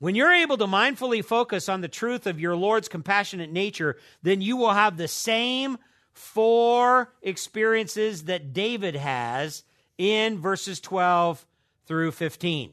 When 0.00 0.16
you're 0.16 0.32
able 0.32 0.56
to 0.56 0.66
mindfully 0.66 1.24
focus 1.24 1.68
on 1.68 1.80
the 1.80 1.88
truth 1.88 2.26
of 2.26 2.40
your 2.40 2.56
Lord's 2.56 2.88
compassionate 2.88 3.52
nature, 3.52 3.96
then 4.22 4.40
you 4.40 4.56
will 4.56 4.72
have 4.72 4.96
the 4.96 5.06
same 5.06 5.78
four 6.12 7.12
experiences 7.22 8.24
that 8.24 8.52
David 8.52 8.96
has 8.96 9.62
in 9.96 10.40
verses 10.40 10.80
12 10.80 11.46
through 11.86 12.10
15. 12.10 12.72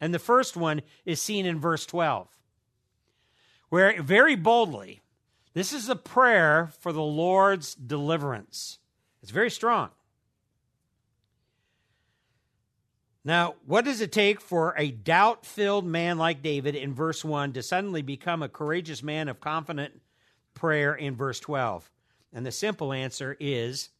And 0.00 0.14
the 0.14 0.20
first 0.20 0.56
one 0.56 0.82
is 1.04 1.20
seen 1.20 1.46
in 1.46 1.58
verse 1.58 1.84
12, 1.84 2.28
where 3.70 4.00
very 4.00 4.36
boldly, 4.36 5.00
this 5.52 5.72
is 5.72 5.88
a 5.88 5.96
prayer 5.96 6.70
for 6.78 6.92
the 6.92 7.02
Lord's 7.02 7.74
deliverance. 7.74 8.78
It's 9.20 9.32
very 9.32 9.50
strong. 9.50 9.90
Now, 13.28 13.56
what 13.66 13.84
does 13.84 14.00
it 14.00 14.10
take 14.10 14.40
for 14.40 14.74
a 14.78 14.90
doubt 14.90 15.44
filled 15.44 15.84
man 15.84 16.16
like 16.16 16.42
David 16.42 16.74
in 16.74 16.94
verse 16.94 17.22
1 17.22 17.52
to 17.52 17.62
suddenly 17.62 18.00
become 18.00 18.42
a 18.42 18.48
courageous 18.48 19.02
man 19.02 19.28
of 19.28 19.38
confident 19.38 20.00
prayer 20.54 20.94
in 20.94 21.14
verse 21.14 21.38
12? 21.38 21.90
And 22.32 22.46
the 22.46 22.50
simple 22.50 22.90
answer 22.90 23.36
is 23.38 23.90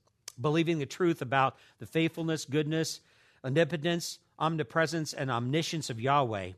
believing 0.41 0.79
the 0.79 0.87
truth 0.87 1.21
about 1.21 1.59
the 1.79 1.85
faithfulness, 1.85 2.47
goodness, 2.47 3.01
omnipotence, 3.45 4.19
omnipresence, 4.38 5.12
and 5.12 5.31
omniscience 5.31 5.91
of 5.91 6.01
Yahweh. 6.01 6.53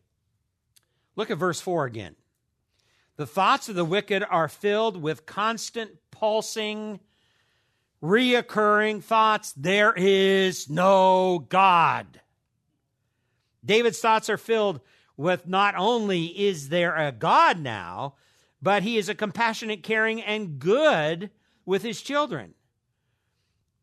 Look 1.16 1.32
at 1.32 1.38
verse 1.38 1.60
4 1.60 1.86
again. 1.86 2.14
The 3.16 3.26
thoughts 3.26 3.68
of 3.68 3.74
the 3.74 3.84
wicked 3.84 4.22
are 4.30 4.46
filled 4.46 4.96
with 5.02 5.26
constant 5.26 5.90
pulsing, 6.12 7.00
reoccurring 8.00 9.02
thoughts. 9.02 9.52
There 9.56 9.92
is 9.92 10.70
no 10.70 11.44
God. 11.48 12.20
David's 13.64 13.98
thoughts 13.98 14.30
are 14.30 14.36
filled 14.36 14.80
with 15.16 15.46
not 15.46 15.74
only 15.76 16.26
is 16.26 16.68
there 16.68 16.96
a 16.96 17.12
God 17.12 17.58
now, 17.58 18.14
but 18.62 18.82
he 18.82 18.96
is 18.96 19.08
a 19.08 19.14
compassionate, 19.14 19.82
caring, 19.82 20.22
and 20.22 20.58
good 20.58 21.30
with 21.64 21.82
his 21.82 22.00
children. 22.00 22.54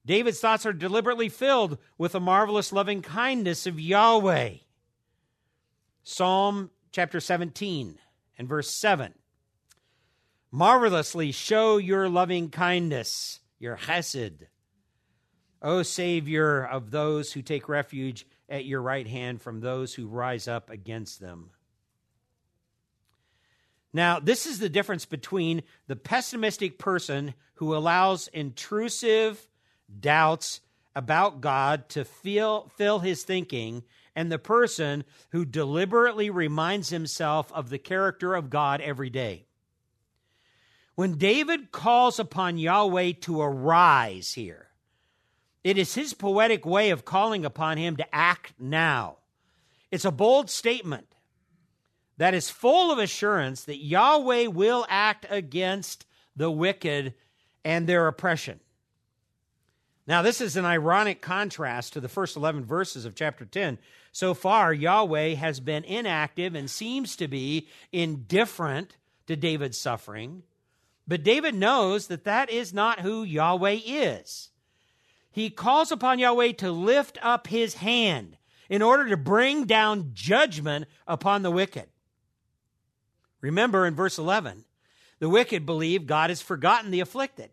David's 0.06 0.40
thoughts 0.40 0.66
are 0.66 0.74
deliberately 0.74 1.30
filled 1.30 1.78
with 1.98 2.14
the 2.14 2.20
marvelous 2.20 2.72
loving 2.72 3.02
kindness 3.02 3.68
of 3.68 3.80
Yahweh. 3.80 4.56
Psalm 6.04 6.72
chapter 6.92 7.20
17 7.20 8.00
and 8.38 8.48
verse 8.48 8.70
7 8.70 9.14
marvelously 10.52 11.32
show 11.32 11.78
your 11.78 12.10
loving 12.10 12.50
kindness, 12.50 13.42
your 13.60 13.78
chesed. 13.78 14.48
O 15.62 15.84
Savior 15.84 16.66
of 16.66 16.92
those 16.92 17.34
who 17.34 17.42
take 17.42 17.68
refuge 17.68 18.26
at 18.50 18.66
your 18.66 18.82
right 18.82 19.08
hand 19.08 19.42
from 19.42 19.60
those 19.60 19.94
who 19.94 20.08
rise 20.08 20.48
up 20.48 20.70
against 20.70 21.20
them. 21.20 21.52
Now, 23.94 24.20
this 24.20 24.46
is 24.46 24.60
the 24.60 24.70
difference 24.70 25.06
between 25.06 25.64
the 25.88 25.96
pessimistic 25.96 26.78
person 26.78 27.34
who 27.56 27.76
allows 27.76 28.28
intrusive 28.28 29.48
doubts 30.00 30.62
about 30.96 31.42
God 31.42 31.90
to 31.90 32.04
feel, 32.06 32.72
fill 32.76 33.00
his 33.00 33.24
thinking 33.24 33.84
and 34.16 34.32
the 34.32 34.40
person 34.40 35.04
who 35.30 35.46
deliberately 35.46 36.30
reminds 36.30 36.90
himself 36.90 37.52
of 37.54 37.70
the 37.70 37.78
character 37.78 38.34
of 38.34 38.50
God 38.50 38.82
every 38.82 39.10
day. 39.10 39.46
When 40.96 41.20
David 41.20 41.72
calls 41.72 42.20
upon 42.20 42.58
Yahweh 42.58 43.14
to 43.22 43.42
arise 43.42 44.34
here, 44.34 44.67
It 45.68 45.78
is 45.78 45.96
his 45.96 46.14
poetic 46.14 46.66
way 46.66 46.92
of 46.92 47.04
calling 47.04 47.44
upon 47.44 47.76
him 47.76 47.98
to 47.98 48.16
act 48.16 48.54
now. 48.58 49.18
It's 49.92 50.06
a 50.06 50.12
bold 50.12 50.50
statement 50.50 51.14
that 52.16 52.34
is 52.34 52.50
full 52.50 52.90
of 52.90 53.00
assurance 53.00 53.66
that 53.66 53.84
Yahweh 53.84 54.46
will 54.48 54.86
act 54.88 55.26
against 55.30 56.06
the 56.38 56.50
wicked 56.50 57.16
and 57.66 57.86
their 57.86 58.08
oppression. 58.08 58.62
Now, 60.08 60.22
this 60.22 60.40
is 60.40 60.56
an 60.56 60.64
ironic 60.64 61.22
contrast 61.22 61.92
to 61.92 62.00
the 62.00 62.08
first 62.08 62.38
11 62.38 62.64
verses 62.64 63.04
of 63.04 63.14
chapter 63.14 63.44
10. 63.44 63.78
So 64.14 64.34
far, 64.34 64.74
Yahweh 64.74 65.34
has 65.34 65.60
been 65.60 65.84
inactive 65.84 66.56
and 66.56 66.70
seems 66.70 67.18
to 67.18 67.28
be 67.28 67.68
indifferent 67.92 68.96
to 69.26 69.36
David's 69.36 69.78
suffering. 69.78 70.44
But 71.06 71.24
David 71.24 71.56
knows 71.56 72.08
that 72.08 72.24
that 72.24 72.50
is 72.50 72.74
not 72.74 73.02
who 73.02 73.24
Yahweh 73.24 73.80
is. 73.86 74.52
He 75.38 75.52
calls 75.52 75.92
upon 75.92 76.18
Yahweh 76.18 76.54
to 76.54 76.72
lift 76.72 77.20
up 77.22 77.46
his 77.46 77.76
hand 77.76 78.38
in 78.72 78.82
order 78.82 79.08
to 79.10 79.18
bring 79.18 79.66
down 79.66 80.10
judgment 80.16 80.88
upon 81.06 81.44
the 81.44 81.52
wicked. 81.52 81.86
Remember 83.40 83.86
in 83.86 83.94
verse 83.94 84.18
11, 84.18 84.66
the 85.20 85.30
wicked 85.30 85.64
believe 85.64 86.08
God 86.08 86.32
has 86.32 86.42
forgotten 86.42 86.90
the 86.90 87.02
afflicted. 87.02 87.52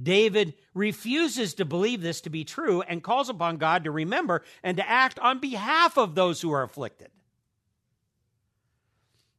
David 0.00 0.54
refuses 0.74 1.54
to 1.54 1.64
believe 1.64 2.02
this 2.02 2.20
to 2.20 2.30
be 2.30 2.44
true 2.44 2.82
and 2.82 3.02
calls 3.02 3.28
upon 3.28 3.56
God 3.56 3.82
to 3.82 3.90
remember 3.90 4.44
and 4.62 4.76
to 4.76 4.88
act 4.88 5.18
on 5.18 5.40
behalf 5.40 5.98
of 5.98 6.14
those 6.14 6.40
who 6.40 6.52
are 6.52 6.62
afflicted. 6.62 7.10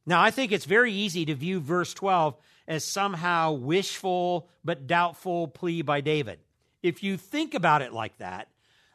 Now, 0.04 0.20
I 0.20 0.30
think 0.30 0.52
it's 0.52 0.66
very 0.66 0.92
easy 0.92 1.24
to 1.24 1.34
view 1.34 1.60
verse 1.60 1.94
12 1.94 2.36
as 2.68 2.84
somehow 2.84 3.52
wishful 3.52 4.50
but 4.62 4.86
doubtful 4.86 5.48
plea 5.48 5.80
by 5.80 6.02
David. 6.02 6.40
If 6.82 7.02
you 7.02 7.16
think 7.16 7.54
about 7.54 7.82
it 7.82 7.92
like 7.92 8.18
that, 8.18 8.48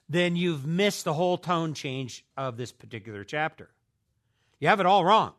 then 0.09 0.35
you've 0.35 0.65
missed 0.65 1.03
the 1.03 1.13
whole 1.13 1.37
tone 1.37 1.73
change 1.73 2.25
of 2.37 2.57
this 2.57 2.71
particular 2.71 3.23
chapter. 3.23 3.69
You 4.59 4.67
have 4.67 4.79
it 4.79 4.85
all 4.85 5.03
wrong. 5.05 5.33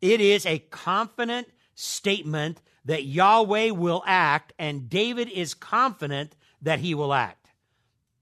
It 0.00 0.20
is 0.20 0.46
a 0.46 0.58
confident 0.58 1.48
statement 1.74 2.60
that 2.84 3.04
Yahweh 3.04 3.70
will 3.70 4.02
act, 4.06 4.52
and 4.58 4.88
David 4.88 5.28
is 5.28 5.54
confident 5.54 6.36
that 6.62 6.80
he 6.80 6.94
will 6.94 7.12
act. 7.12 7.50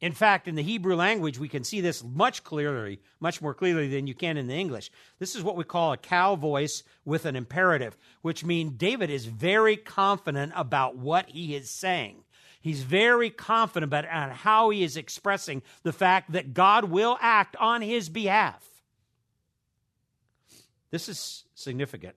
In 0.00 0.12
fact, 0.12 0.48
in 0.48 0.54
the 0.54 0.62
Hebrew 0.62 0.96
language, 0.96 1.38
we 1.38 1.48
can 1.48 1.64
see 1.64 1.80
this 1.80 2.04
much 2.04 2.44
clearly, 2.44 3.00
much 3.20 3.40
more 3.40 3.54
clearly 3.54 3.88
than 3.88 4.06
you 4.06 4.14
can 4.14 4.36
in 4.36 4.46
the 4.48 4.54
English. 4.54 4.90
This 5.18 5.34
is 5.34 5.42
what 5.42 5.56
we 5.56 5.64
call 5.64 5.92
a 5.92 5.98
Qal 5.98 6.38
voice 6.38 6.82
with 7.04 7.24
an 7.24 7.36
imperative, 7.36 7.96
which 8.20 8.44
means 8.44 8.72
David 8.76 9.08
is 9.08 9.24
very 9.26 9.76
confident 9.76 10.52
about 10.56 10.96
what 10.96 11.30
he 11.30 11.54
is 11.54 11.70
saying. 11.70 12.23
He's 12.64 12.82
very 12.82 13.28
confident 13.28 13.92
about 13.92 14.06
how 14.06 14.70
he 14.70 14.84
is 14.84 14.96
expressing 14.96 15.60
the 15.82 15.92
fact 15.92 16.32
that 16.32 16.54
God 16.54 16.84
will 16.86 17.18
act 17.20 17.56
on 17.56 17.82
his 17.82 18.08
behalf. 18.08 18.66
This 20.90 21.06
is 21.06 21.44
significant. 21.54 22.14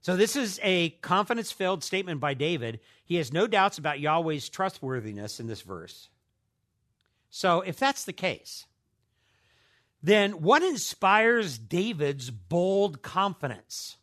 So, 0.00 0.16
this 0.16 0.34
is 0.34 0.58
a 0.64 0.90
confidence 1.00 1.52
filled 1.52 1.84
statement 1.84 2.18
by 2.18 2.34
David. 2.34 2.80
He 3.04 3.14
has 3.16 3.32
no 3.32 3.46
doubts 3.46 3.78
about 3.78 4.00
Yahweh's 4.00 4.48
trustworthiness 4.48 5.38
in 5.38 5.46
this 5.46 5.62
verse. 5.62 6.08
So, 7.30 7.60
if 7.60 7.78
that's 7.78 8.02
the 8.02 8.12
case, 8.12 8.66
then 10.02 10.42
what 10.42 10.64
inspires 10.64 11.56
David's 11.56 12.32
bold 12.32 13.02
confidence? 13.02 13.96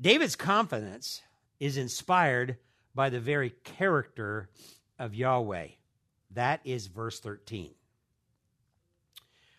David's 0.00 0.36
confidence 0.36 1.22
is 1.58 1.76
inspired 1.76 2.56
by 2.94 3.10
the 3.10 3.20
very 3.20 3.50
character 3.64 4.48
of 4.98 5.14
Yahweh. 5.14 5.68
That 6.32 6.60
is 6.64 6.86
verse 6.86 7.20
13. 7.20 7.70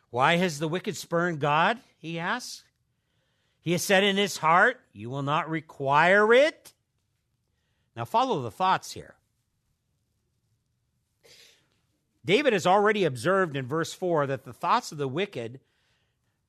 Why 0.10 0.38
has 0.38 0.60
the 0.60 0.68
wicked 0.68 0.96
spurned 0.96 1.40
God? 1.40 1.80
He 1.98 2.20
asks. 2.20 2.64
He 3.62 3.74
has 3.74 3.84
said 3.84 4.04
in 4.04 4.18
his 4.18 4.38
heart, 4.38 4.80
You 4.94 5.10
will 5.10 5.24
not 5.24 5.50
require 5.50 6.34
it. 6.34 6.74
Now, 7.96 8.06
follow 8.06 8.42
the 8.42 8.52
thoughts 8.52 8.94
here. 8.94 9.16
David 12.24 12.54
has 12.54 12.68
already 12.68 13.06
observed 13.06 13.56
in 13.56 13.66
verse 13.66 13.94
4 13.94 14.28
that 14.28 14.44
the 14.44 14.54
thoughts 14.54 14.92
of 14.92 14.98
the 14.98 15.08
wicked 15.08 15.60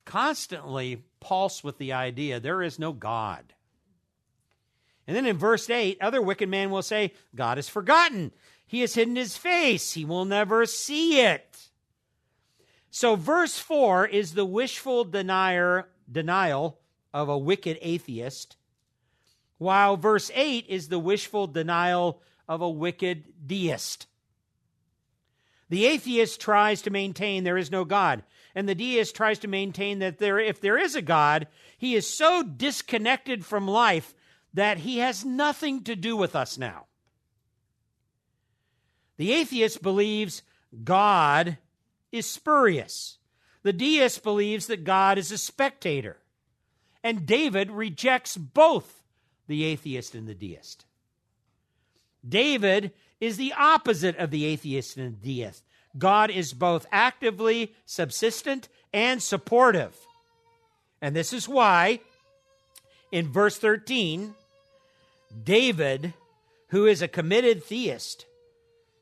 constantly 0.05 1.03
pulse 1.19 1.63
with 1.63 1.77
the 1.77 1.93
idea 1.93 2.39
there 2.39 2.61
is 2.61 2.79
no 2.79 2.93
God. 2.93 3.53
And 5.09 5.15
then 5.15 5.25
in 5.25 5.39
verse 5.39 5.67
8, 5.71 5.97
other 6.01 6.21
wicked 6.21 6.49
men 6.49 6.69
will 6.69 6.83
say, 6.83 7.13
God 7.33 7.57
has 7.57 7.67
forgotten. 7.67 8.31
He 8.67 8.81
has 8.81 8.93
hidden 8.93 9.15
his 9.15 9.35
face. 9.35 9.93
He 9.93 10.05
will 10.05 10.23
never 10.23 10.67
see 10.67 11.19
it. 11.19 11.69
So, 12.91 13.15
verse 13.15 13.57
4 13.57 14.05
is 14.05 14.35
the 14.35 14.45
wishful 14.45 15.05
denier, 15.05 15.89
denial 16.11 16.79
of 17.11 17.27
a 17.27 17.39
wicked 17.39 17.79
atheist, 17.81 18.55
while 19.57 19.97
verse 19.97 20.29
8 20.35 20.67
is 20.69 20.89
the 20.89 20.99
wishful 20.99 21.47
denial 21.47 22.21
of 22.47 22.61
a 22.61 22.69
wicked 22.69 23.47
deist. 23.47 24.05
The 25.69 25.87
atheist 25.87 26.39
tries 26.39 26.83
to 26.83 26.91
maintain 26.91 27.43
there 27.43 27.57
is 27.57 27.71
no 27.71 27.83
God, 27.83 28.21
and 28.53 28.69
the 28.69 28.75
deist 28.75 29.15
tries 29.15 29.39
to 29.39 29.47
maintain 29.47 29.97
that 29.99 30.19
there, 30.19 30.37
if 30.37 30.61
there 30.61 30.77
is 30.77 30.93
a 30.93 31.01
God, 31.01 31.47
he 31.79 31.95
is 31.95 32.07
so 32.07 32.43
disconnected 32.43 33.43
from 33.43 33.67
life 33.67 34.13
that 34.53 34.79
he 34.79 34.99
has 34.99 35.23
nothing 35.23 35.83
to 35.83 35.95
do 35.95 36.15
with 36.15 36.35
us 36.35 36.57
now. 36.57 36.85
The 39.17 39.33
atheist 39.33 39.81
believes 39.81 40.43
God 40.83 41.57
is 42.11 42.29
spurious. 42.29 43.17
The 43.63 43.73
deist 43.73 44.23
believes 44.23 44.67
that 44.67 44.83
God 44.83 45.17
is 45.17 45.31
a 45.31 45.37
spectator. 45.37 46.17
And 47.03 47.25
David 47.25 47.69
rejects 47.69 48.37
both 48.37 49.03
the 49.47 49.63
atheist 49.65 50.15
and 50.15 50.27
the 50.27 50.33
deist. 50.33 50.85
David 52.27 52.91
is 53.19 53.37
the 53.37 53.53
opposite 53.57 54.17
of 54.17 54.31
the 54.31 54.45
atheist 54.45 54.97
and 54.97 55.21
the 55.21 55.41
deist. 55.41 55.63
God 55.97 56.29
is 56.29 56.53
both 56.53 56.85
actively 56.91 57.73
subsistent 57.85 58.69
and 58.93 59.21
supportive. 59.21 59.95
And 61.01 61.15
this 61.15 61.33
is 61.33 61.47
why, 61.47 62.01
in 63.11 63.31
verse 63.31 63.57
13, 63.57 64.35
David, 65.43 66.13
who 66.69 66.85
is 66.85 67.01
a 67.01 67.07
committed 67.07 67.63
theist 67.63 68.25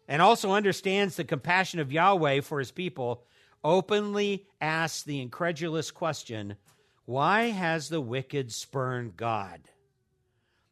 and 0.08 0.22
also 0.22 0.52
understands 0.52 1.16
the 1.16 1.24
compassion 1.24 1.80
of 1.80 1.92
Yahweh 1.92 2.42
for 2.42 2.60
his 2.60 2.72
people, 2.72 3.24
openly 3.64 4.46
asks 4.62 5.04
the 5.04 5.22
incredulous 5.22 5.92
question 5.92 6.56
why 7.06 7.44
has 7.44 7.88
the 7.88 8.02
wicked 8.02 8.52
spurned 8.52 9.16
God? 9.16 9.62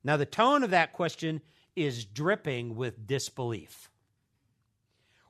Now, 0.04 0.18
the 0.18 0.26
tone 0.26 0.64
of 0.64 0.72
that 0.72 0.92
question 0.92 1.42
is 1.78 2.04
dripping 2.04 2.76
with 2.76 3.08
disbelief. 3.08 3.90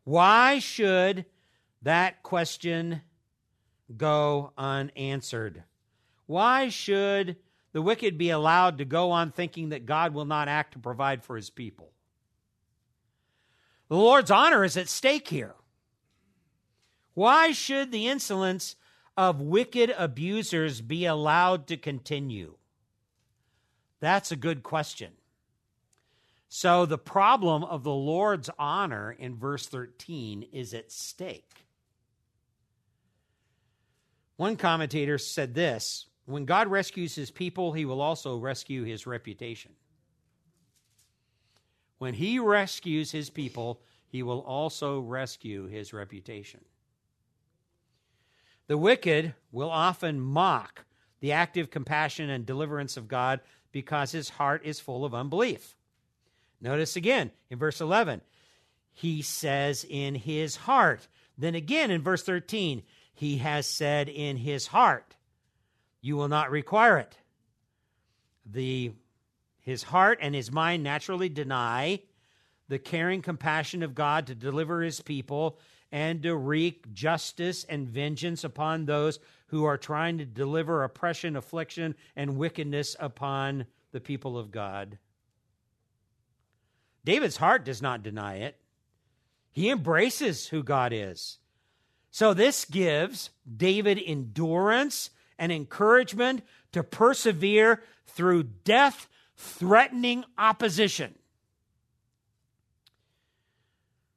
Why 0.04 0.58
should 0.60 1.26
that 1.84 2.24
question 2.24 3.02
go 3.96 4.52
unanswered? 4.58 5.64
Why 6.26 6.70
should 6.70 7.38
the 7.76 7.82
wicked 7.82 8.18
be 8.18 8.30
allowed 8.30 8.78
to 8.78 8.86
go 8.86 9.12
on 9.12 9.34
thinking 9.34 9.70
that 9.70 9.86
God 9.86 10.14
will 10.14 10.24
not 10.24 10.48
act 10.48 10.72
to 10.72 10.80
provide 10.80 11.26
for 11.26 11.36
his 11.36 11.50
people? 11.50 11.92
The 13.90 13.98
Lord's 13.98 14.32
honor 14.32 14.64
is 14.64 14.78
at 14.78 14.88
stake 14.88 15.28
here. 15.28 15.56
Why 17.16 17.52
should 17.52 17.92
the 17.92 18.08
insolence 18.08 18.78
of 19.18 19.42
wicked 19.42 19.94
abusers 19.98 20.80
be 20.80 21.04
allowed 21.04 21.68
to 21.68 21.76
continue? 21.76 22.56
That's 24.00 24.32
a 24.32 24.38
good 24.38 24.64
question. 24.64 25.12
So, 26.48 26.86
the 26.86 26.98
problem 26.98 27.66
of 27.66 27.84
the 27.84 27.92
Lord's 27.92 28.50
honor 28.58 29.12
in 29.12 29.36
verse 29.36 29.68
13 29.68 30.44
is 30.54 30.74
at 30.74 30.94
stake. 30.94 31.66
One 34.38 34.56
commentator 34.56 35.18
said 35.18 35.56
this 35.56 36.08
when 36.26 36.46
God 36.46 36.68
rescues 36.68 37.16
his 37.16 37.32
people, 37.32 37.74
he 37.74 37.86
will 37.86 38.02
also 38.02 38.38
rescue 38.38 38.84
his 38.84 39.06
reputation. 39.06 39.72
When 41.98 42.16
he 42.16 42.40
rescues 42.40 43.12
his 43.12 43.30
people, 43.30 43.82
he 44.08 44.24
will 44.24 44.42
also 44.42 45.00
rescue 45.00 45.68
his 45.68 45.94
reputation. 45.94 46.62
The 48.68 48.78
wicked 48.78 49.34
will 49.52 49.70
often 49.70 50.20
mock 50.20 50.86
the 51.20 51.32
active 51.32 51.70
compassion 51.70 52.30
and 52.30 52.46
deliverance 52.46 52.98
of 52.98 53.08
God 53.08 53.40
because 53.72 54.12
his 54.12 54.30
heart 54.30 54.66
is 54.66 54.80
full 54.80 55.06
of 55.06 55.14
unbelief. 55.14 55.76
Notice 56.60 56.96
again 56.96 57.32
in 57.50 57.60
verse 57.60 57.82
11, 57.82 58.22
he 58.92 59.22
says 59.22 59.86
in 59.88 60.16
his 60.16 60.56
heart. 60.56 61.08
Then 61.38 61.54
again 61.54 61.92
in 61.92 62.02
verse 62.02 62.24
13, 62.24 62.84
he 63.14 63.38
has 63.38 63.68
said 63.68 64.10
in 64.10 64.38
his 64.38 64.68
heart, 64.68 65.16
You 66.06 66.18
will 66.18 66.28
not 66.28 66.52
require 66.52 67.00
it. 67.00 67.18
The, 68.46 68.92
his 69.62 69.82
heart 69.82 70.20
and 70.22 70.36
his 70.36 70.52
mind 70.52 70.84
naturally 70.84 71.30
deny 71.30 72.04
the 72.68 72.78
caring 72.78 73.24
compassion 73.24 73.82
of 73.82 73.96
God 73.96 74.28
to 74.28 74.36
deliver 74.36 74.84
his 74.84 75.02
people 75.02 75.58
and 75.92 76.22
to 76.22 76.36
wreak 76.36 76.94
justice 76.94 77.64
and 77.64 77.90
vengeance 77.90 78.44
upon 78.44 78.86
those 78.86 79.18
who 79.48 79.64
are 79.66 79.80
trying 79.80 80.20
to 80.20 80.26
deliver 80.26 80.84
oppression, 80.84 81.36
affliction, 81.36 81.96
and 82.16 82.38
wickedness 82.38 82.96
upon 83.00 83.66
the 83.92 84.00
people 84.00 84.38
of 84.38 84.52
God. 84.52 85.00
David's 87.04 87.38
heart 87.38 87.66
does 87.66 87.82
not 87.82 88.04
deny 88.04 88.36
it. 88.36 88.60
He 89.52 89.72
embraces 89.72 90.50
who 90.50 90.62
God 90.62 90.94
is. 90.94 91.40
So 92.12 92.36
this 92.36 92.64
gives 92.64 93.32
David 93.58 94.00
endurance 94.06 95.10
and 95.38 95.52
encouragement 95.52 96.42
to 96.72 96.84
persevere 96.84 97.84
through 98.08 98.44
death 98.44 99.08
threatening 99.36 100.24
opposition. 100.38 101.16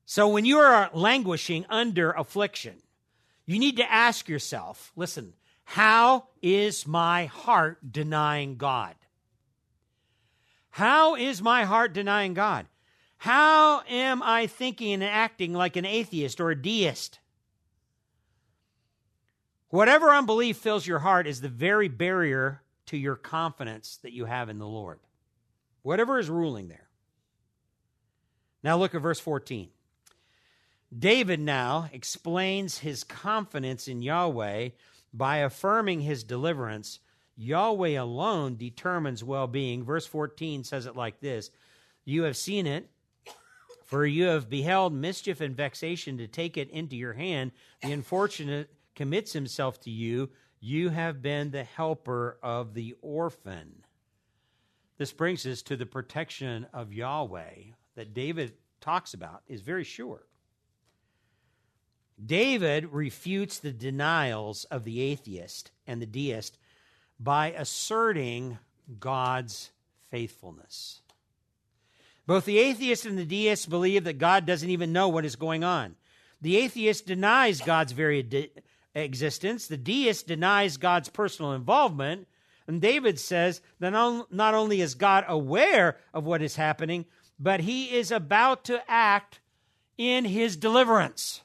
So 0.07 0.29
when 0.29 0.45
you 0.45 0.59
are 0.59 0.91
languishing 0.95 1.67
under 1.69 2.13
affliction, 2.13 2.77
you 3.47 3.59
need 3.59 3.77
to 3.77 3.93
ask 3.93 4.29
yourself 4.29 4.93
listen, 4.97 5.35
how 5.65 6.29
is 6.41 6.87
my 6.87 7.27
heart 7.27 7.93
denying 7.93 8.57
God? 8.57 8.95
How 10.71 11.17
is 11.17 11.43
my 11.43 11.65
heart 11.65 11.93
denying 11.93 12.35
God? 12.35 12.67
How 13.19 13.83
am 13.89 14.23
I 14.23 14.47
thinking 14.47 14.95
and 14.95 15.05
acting 15.05 15.53
like 15.53 15.77
an 15.77 15.85
atheist 15.85 16.41
or 16.41 16.51
a 16.51 16.63
deist? 16.63 17.19
Whatever 19.71 20.11
unbelief 20.11 20.57
fills 20.57 20.87
your 20.87 21.01
heart 21.01 21.27
is 21.27 21.41
the 21.41 21.49
very 21.49 21.89
barrier 21.89 22.63
to 22.87 22.97
your 22.97 23.17
confidence 23.17 23.99
that 24.03 24.13
you 24.13 24.25
have 24.25 24.49
in 24.49 24.59
the 24.59 24.67
Lord. 24.67 24.99
Whatever 25.83 26.19
is 26.19 26.31
ruling 26.31 26.69
there. 26.69 26.89
Now 28.63 28.79
look 28.79 28.95
at 28.95 29.03
verse 29.03 29.21
14. 29.21 29.69
David 30.97 31.39
now 31.39 31.91
explains 31.93 32.79
his 32.79 33.05
confidence 33.05 33.89
in 33.89 34.01
Yahweh 34.01 34.71
by 35.13 35.39
affirming 35.39 36.01
his 36.01 36.25
deliverance. 36.25 37.01
Yahweh 37.37 37.91
alone 38.01 38.57
determines 38.57 39.23
well 39.23 39.47
being. 39.47 39.85
Verse 39.85 40.07
14 40.07 40.65
says 40.65 40.87
it 40.87 40.97
like 40.97 41.21
this 41.21 41.51
You 42.07 42.23
have 42.23 42.39
seen 42.39 42.67
it, 42.67 42.89
for 43.85 44.07
you 44.07 44.25
have 44.25 44.49
beheld 44.49 44.95
mischief 44.95 45.43
and 45.43 45.55
vexation 45.55 46.17
to 46.19 46.27
take 46.27 46.57
it 46.57 46.71
into 46.71 46.97
your 46.97 47.13
hand. 47.13 47.53
The 47.83 47.93
unfortunate 47.93 48.71
commits 48.99 49.33
himself 49.33 49.81
to 49.81 49.91
you. 49.91 50.29
You 50.59 50.89
have 50.89 51.23
been 51.23 51.53
the 51.53 51.63
helper 51.63 52.37
of 52.43 52.75
the 52.75 52.97
orphan. 53.01 53.85
This 54.99 55.13
brings 55.13 55.47
us 55.47 55.63
to 55.63 55.77
the 55.77 55.87
protection 55.87 56.67
of 56.75 56.93
Yahweh 56.93 57.55
that 57.95 58.13
David 58.13 58.55
talks 58.81 59.15
about, 59.15 59.43
is 59.47 59.61
very 59.61 59.85
sure. 59.85 60.27
David 62.25 62.87
refutes 62.93 63.61
the 63.61 63.71
denials 63.71 64.65
of 64.65 64.83
the 64.83 65.01
atheist 65.01 65.71
and 65.87 66.03
the 66.03 66.07
deist 66.07 66.59
by 67.21 67.53
asserting 67.53 68.59
God's 68.99 69.71
faithfulness. 70.11 71.03
Both 72.27 72.47
the 72.47 72.59
atheist 72.59 73.07
and 73.07 73.17
the 73.17 73.25
deist 73.25 73.71
believe 73.71 74.03
that 74.05 74.19
God 74.19 74.45
doesn't 74.45 74.71
even 74.71 74.93
know 74.93 75.09
what 75.09 75.25
is 75.25 75.37
going 75.37 75.63
on. 75.63 75.95
The 76.41 76.57
atheist 76.57 77.07
denies 77.07 77.61
God's 77.61 77.93
very 77.93 78.25
existence, 78.95 79.67
the 79.67 79.77
deist 79.77 80.27
denies 80.27 80.77
God's 80.77 81.09
personal 81.09 81.53
involvement. 81.53 82.27
And 82.67 82.81
David 82.81 83.19
says 83.19 83.61
that 83.81 83.91
not 83.91 84.55
only 84.55 84.81
is 84.81 84.95
God 84.95 85.25
aware 85.27 85.97
of 86.13 86.27
what 86.27 86.43
is 86.43 86.57
happening, 86.57 87.07
but 87.39 87.61
he 87.61 87.97
is 87.97 88.11
about 88.11 88.65
to 88.65 88.83
act 88.91 89.41
in 89.97 90.25
his 90.25 90.57
deliverance. 90.57 91.43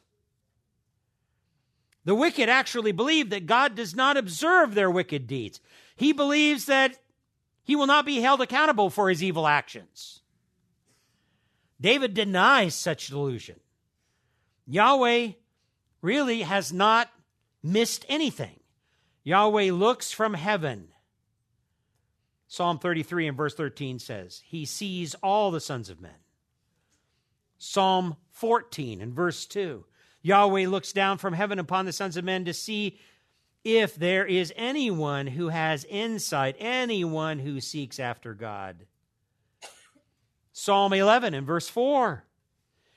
The 2.06 2.16
wicked 2.16 2.50
actually 2.50 2.92
believe 2.92 3.30
that 3.30 3.46
God 3.46 3.76
does 3.76 3.96
not 3.96 4.18
observe 4.18 4.74
their 4.74 4.92
wicked 4.92 5.26
deeds. 5.28 5.62
He 5.96 6.12
believes 6.12 6.66
that 6.66 6.98
he 7.64 7.78
will 7.78 7.88
not 7.88 8.06
be 8.06 8.20
held 8.20 8.42
accountable 8.42 8.90
for 8.90 9.10
his 9.10 9.24
evil 9.24 9.48
actions. 9.48 10.20
David 11.80 12.14
denies 12.14 12.76
such 12.76 13.08
delusion. 13.08 13.60
Yahweh 14.68 15.30
really 16.02 16.42
has 16.42 16.74
not 16.74 17.10
missed 17.64 18.06
anything. 18.10 18.60
Yahweh 19.24 19.72
looks 19.72 20.12
from 20.12 20.34
heaven. 20.34 20.90
Psalm 22.48 22.78
33 22.78 23.30
and 23.30 23.38
verse 23.38 23.56
13 23.56 23.98
says, 24.00 24.44
He 24.46 24.66
sees 24.66 25.16
all 25.16 25.50
the 25.50 25.62
sons 25.62 25.90
of 25.90 26.02
men. 26.02 26.12
Psalm 27.58 28.18
14 28.32 29.02
and 29.02 29.14
verse 29.14 29.46
2 29.46 29.86
Yahweh 30.22 30.68
looks 30.68 30.94
down 30.94 31.18
from 31.18 31.34
heaven 31.34 31.60
upon 31.60 31.86
the 31.86 31.94
sons 31.94 32.18
of 32.18 32.24
men 32.24 32.46
to 32.46 32.54
see 32.54 33.00
if 33.64 33.96
there 33.96 34.26
is 34.26 34.54
anyone 34.56 35.28
who 35.28 35.50
has 35.50 35.86
insight, 35.86 36.56
anyone 36.60 37.40
who 37.40 37.62
seeks 37.62 38.00
after 38.00 38.34
God. 38.34 38.86
Psalm 40.52 40.94
11 40.94 41.34
and 41.34 41.48
verse 41.48 41.68
4. 41.68 42.26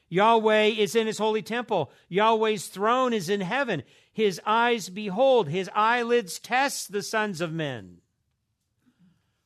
Yahweh 0.08 0.66
is 0.66 0.94
in 0.94 1.06
his 1.06 1.18
holy 1.18 1.42
temple. 1.42 1.90
Yahweh's 2.08 2.66
throne 2.68 3.12
is 3.12 3.28
in 3.28 3.40
heaven. 3.40 3.82
His 4.12 4.40
eyes 4.46 4.88
behold, 4.88 5.48
his 5.48 5.68
eyelids 5.74 6.38
test 6.38 6.92
the 6.92 7.02
sons 7.02 7.40
of 7.40 7.52
men. 7.52 7.98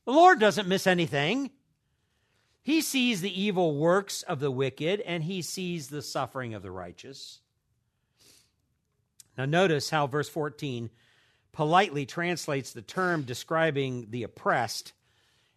The 0.05 0.12
Lord 0.12 0.38
doesn't 0.38 0.68
miss 0.68 0.87
anything. 0.87 1.51
He 2.62 2.83
sees 2.83 3.20
the 3.20 3.40
evil 3.40 3.77
works 3.77 4.23
of 4.23 4.40
the 4.40 4.51
wicked 4.51 5.01
and 5.01 5.25
he 5.25 5.42
sees 5.42 5.88
the 5.88 6.03
suffering 6.03 6.55
of 6.55 6.62
the 6.62 6.70
righteous. 6.70 7.40
Now, 9.38 9.46
notice 9.46 9.88
how 9.88 10.07
verse 10.07 10.29
14 10.29 10.90
politely 11.53 12.05
translates 12.05 12.73
the 12.73 12.83
term 12.83 13.23
describing 13.23 14.09
the 14.11 14.23
oppressed 14.23 14.92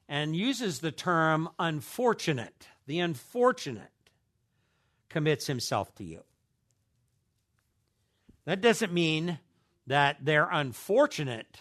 and 0.07 0.35
uses 0.35 0.79
the 0.79 0.91
term 0.91 1.49
unfortunate. 1.59 2.67
The 2.87 2.99
unfortunate 2.99 3.92
commits 5.13 5.45
himself 5.45 5.93
to 5.95 6.03
you. 6.03 6.23
That 8.45 8.61
doesn't 8.61 8.91
mean 8.91 9.39
that 9.87 10.17
they're 10.21 10.49
unfortunate 10.51 11.59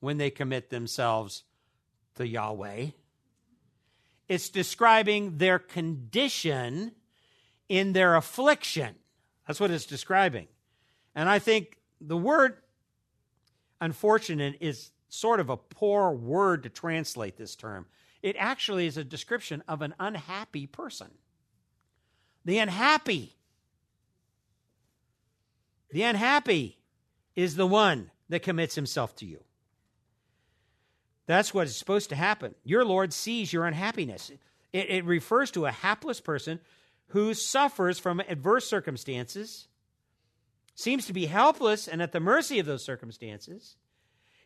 when 0.00 0.18
they 0.18 0.30
commit 0.30 0.68
themselves 0.68 1.42
to 2.16 2.28
Yahweh. 2.28 2.88
It's 4.28 4.50
describing 4.50 5.38
their 5.38 5.58
condition 5.58 6.92
in 7.68 7.94
their 7.94 8.14
affliction. 8.14 8.94
That's 9.46 9.58
what 9.58 9.70
it's 9.70 9.86
describing. 9.86 10.48
And 11.14 11.28
I 11.28 11.38
think 11.38 11.78
the 12.00 12.16
word 12.16 12.58
unfortunate 13.80 14.58
is 14.60 14.90
sort 15.08 15.40
of 15.40 15.48
a 15.48 15.56
poor 15.56 16.12
word 16.12 16.64
to 16.64 16.68
translate 16.68 17.38
this 17.38 17.56
term. 17.56 17.86
It 18.22 18.36
actually 18.38 18.86
is 18.86 18.98
a 18.98 19.04
description 19.04 19.62
of 19.66 19.80
an 19.80 19.94
unhappy 19.98 20.66
person. 20.66 21.08
The 22.44 22.58
unhappy. 22.58 23.36
The 25.90 26.02
unhappy 26.02 26.78
is 27.36 27.56
the 27.56 27.66
one 27.66 28.10
that 28.28 28.42
commits 28.42 28.74
himself 28.74 29.14
to 29.16 29.26
you. 29.26 29.42
That's 31.26 31.54
what 31.54 31.66
is 31.66 31.76
supposed 31.76 32.08
to 32.08 32.16
happen. 32.16 32.54
Your 32.64 32.84
Lord 32.84 33.12
sees 33.12 33.52
your 33.52 33.66
unhappiness. 33.66 34.30
It, 34.72 34.90
it 34.90 35.04
refers 35.04 35.50
to 35.52 35.66
a 35.66 35.70
hapless 35.70 36.20
person 36.20 36.60
who 37.08 37.34
suffers 37.34 37.98
from 37.98 38.20
adverse 38.20 38.66
circumstances 38.66 39.68
seems 40.74 41.06
to 41.06 41.12
be 41.12 41.26
helpless 41.26 41.86
and 41.86 42.00
at 42.02 42.12
the 42.12 42.20
mercy 42.20 42.58
of 42.58 42.66
those 42.66 42.84
circumstances. 42.84 43.76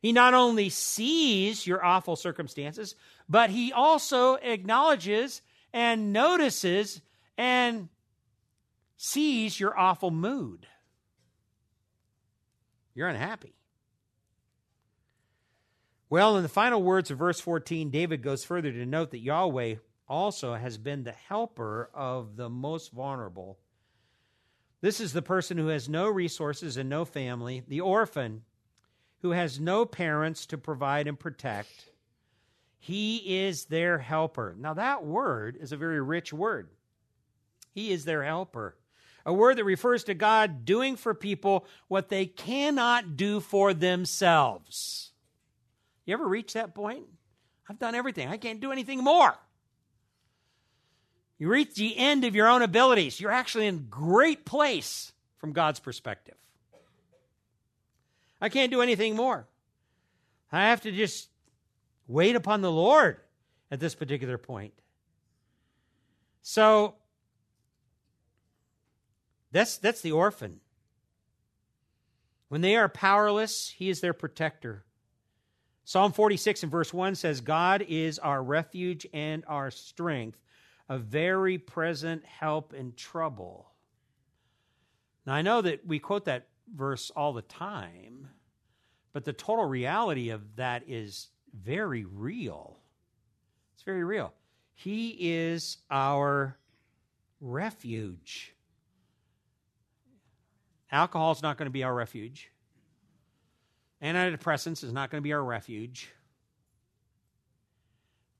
He 0.03 0.13
not 0.13 0.35
only 0.35 0.69
sees 0.69 1.67
your 1.67 1.85
awful 1.85 2.17
circumstances, 2.17 2.95
but 3.29 3.51
he 3.51 3.73
also 3.73 4.35
acknowledges 4.35 5.43
and 5.73 6.13
notices 6.13 7.01
and 7.37 7.89
sees 8.97 9.59
your 9.59 9.79
awful 9.79 10.11
mood. 10.11 10.67
You're 12.95 13.09
unhappy. 13.09 13.55
Well, 16.09 16.37
in 16.37 16.43
the 16.43 16.49
final 16.49 16.83
words 16.83 17.11
of 17.11 17.19
verse 17.19 17.41
14, 17.41 17.91
David 17.91 18.23
goes 18.23 18.45
further 18.45 18.73
to 18.73 18.87
note 18.87 19.11
that 19.11 19.19
Yahweh 19.19 19.77
also 20.09 20.55
has 20.55 20.79
been 20.79 21.03
the 21.03 21.13
helper 21.13 21.91
of 21.93 22.37
the 22.37 22.49
most 22.49 22.93
vulnerable 22.93 23.59
this 24.81 25.01
is 25.01 25.13
the 25.13 25.23
person 25.23 25.59
who 25.59 25.69
has 25.69 25.89
no 25.89 26.09
resources 26.09 26.77
and 26.77 26.89
no 26.89 27.05
family, 27.05 27.63
the 27.67 27.81
orphan 27.81 28.43
who 29.23 29.31
has 29.31 29.59
no 29.59 29.85
parents 29.87 30.47
to 30.47 30.59
provide 30.59 31.09
and 31.09 31.19
protect. 31.19 31.89
He 32.79 33.39
is 33.41 33.65
their 33.65 33.99
helper. 33.99 34.55
Now, 34.57 34.75
that 34.75 35.05
word 35.05 35.57
is 35.59 35.73
a 35.73 35.77
very 35.77 36.01
rich 36.01 36.33
word. 36.33 36.69
He 37.77 37.93
is 37.93 38.07
their 38.07 38.25
helper. 38.25 38.75
A 39.27 39.35
word 39.35 39.59
that 39.59 39.65
refers 39.65 40.05
to 40.05 40.15
God 40.15 40.65
doing 40.65 40.97
for 40.97 41.13
people 41.13 41.67
what 41.89 42.09
they 42.09 42.25
cannot 42.25 43.19
do 43.19 43.39
for 43.39 43.75
themselves. 43.75 45.11
You 46.07 46.15
ever 46.15 46.27
reach 46.27 46.55
that 46.55 46.75
point? 46.75 47.05
I've 47.69 47.79
done 47.79 47.95
everything. 47.95 48.29
I 48.29 48.39
can't 48.39 48.61
do 48.61 48.73
anything 48.73 49.05
more. 49.05 49.37
You 51.39 51.49
reach 51.49 51.75
the 51.75 51.99
end 51.99 52.25
of 52.25 52.35
your 52.35 52.49
own 52.49 52.63
abilities. 52.63 53.21
You're 53.21 53.31
actually 53.31 53.67
in 53.67 53.89
great 53.91 54.47
place 54.47 55.13
from 55.37 55.53
God's 55.53 55.81
perspective. 55.81 56.37
I 58.41 58.49
can't 58.49 58.73
do 58.73 58.81
anything 58.81 59.17
more. 59.17 59.47
I 60.51 60.69
have 60.69 60.81
to 60.83 60.93
just 60.93 61.29
wait 62.09 62.37
upon 62.37 62.63
the 62.63 62.73
Lord 62.73 63.19
at 63.71 63.81
this 63.81 63.95
particular 63.95 64.39
point. 64.39 64.73
So 66.41 66.95
that's 69.57 69.79
that's 69.79 70.01
the 70.01 70.13
orphan. 70.13 70.61
When 72.49 72.61
they 72.61 72.77
are 72.77 72.89
powerless, 72.89 73.69
he 73.69 73.89
is 73.89 74.01
their 74.01 74.13
protector. 74.13 74.85
Psalm 75.85 76.13
46 76.13 76.65
and 76.65 76.73
verse 76.73 76.93
1 76.93 77.15
says, 77.15 77.41
God 77.41 77.85
is 77.89 78.19
our 78.19 78.43
refuge 78.43 79.07
and 79.13 79.45
our 79.47 79.71
strength, 79.71 80.39
a 80.89 80.99
very 80.99 81.59
present 81.59 82.25
help 82.25 82.75
in 82.75 82.93
trouble. 82.95 83.71
Now, 85.27 85.35
I 85.35 85.43
know 85.43 85.63
that 85.63 85.87
we 85.87 86.01
quote 86.01 86.25
that 86.25 86.49
verse 86.75 87.11
all 87.15 87.33
the 87.33 87.43
time, 87.43 88.29
but 89.13 89.25
the 89.25 89.33
total 89.33 89.65
reality 89.65 90.31
of 90.31 90.57
that 90.57 90.83
is 90.89 91.29
very 91.53 92.05
real. 92.05 92.79
It's 93.75 93.85
very 93.85 94.05
real. 94.05 94.33
He 94.75 95.17
is 95.21 95.79
our 95.89 96.59
refuge. 97.41 98.56
Alcohol 100.91 101.33
is 101.33 101.43
not 101.43 101.59
going 101.59 101.67
to 101.67 101.73
be 101.73 101.85
our 101.85 101.95
refuge. 101.95 102.51
Antidepressants 104.03 104.85
is 104.85 104.93
not 104.93 105.11
going 105.11 105.21
to 105.21 105.25
be 105.25 105.33
our 105.33 105.43
refuge. 105.43 106.11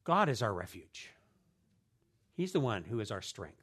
God 0.05 0.29
is 0.29 0.43
our 0.43 0.53
refuge. 0.53 1.11
He's 2.35 2.53
the 2.53 2.61
one 2.61 2.85
who 2.85 3.01
is 3.01 3.11
our 3.11 3.23
strength. 3.23 3.63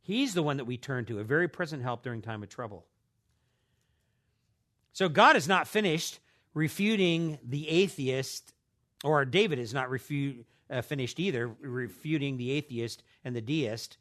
He's 0.00 0.32
the 0.32 0.42
one 0.42 0.56
that 0.56 0.64
we 0.64 0.76
turn 0.76 1.04
to, 1.06 1.18
a 1.18 1.24
very 1.24 1.48
present 1.48 1.82
help 1.82 2.02
during 2.02 2.22
time 2.22 2.42
of 2.42 2.48
trouble. 2.48 2.86
So 4.92 5.08
God 5.08 5.36
is 5.36 5.46
not 5.46 5.68
finished 5.68 6.20
refuting 6.54 7.38
the 7.44 7.68
atheist, 7.68 8.52
or 9.04 9.24
David 9.24 9.58
is 9.58 9.74
not 9.74 9.88
refu- 9.88 10.44
uh, 10.70 10.82
finished 10.82 11.20
either, 11.20 11.48
refuting 11.60 12.36
the 12.36 12.50
atheist 12.52 13.02
and 13.24 13.36
the 13.36 13.40
deist, 13.40 13.98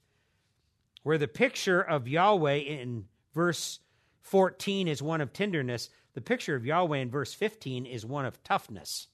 where 1.04 1.18
the 1.18 1.28
picture 1.28 1.82
of 1.82 2.08
Yahweh 2.08 2.56
in 2.56 3.06
verse 3.34 3.80
14 4.22 4.88
is 4.88 5.02
one 5.02 5.22
of 5.22 5.34
tenderness, 5.34 5.90
the 6.14 6.22
picture 6.22 6.56
of 6.56 6.66
Yahweh 6.66 6.98
in 6.98 7.10
verse 7.10 7.34
15 7.34 7.86
is 7.86 8.06
one 8.06 8.26
of 8.26 8.44
toughness. 8.44 9.08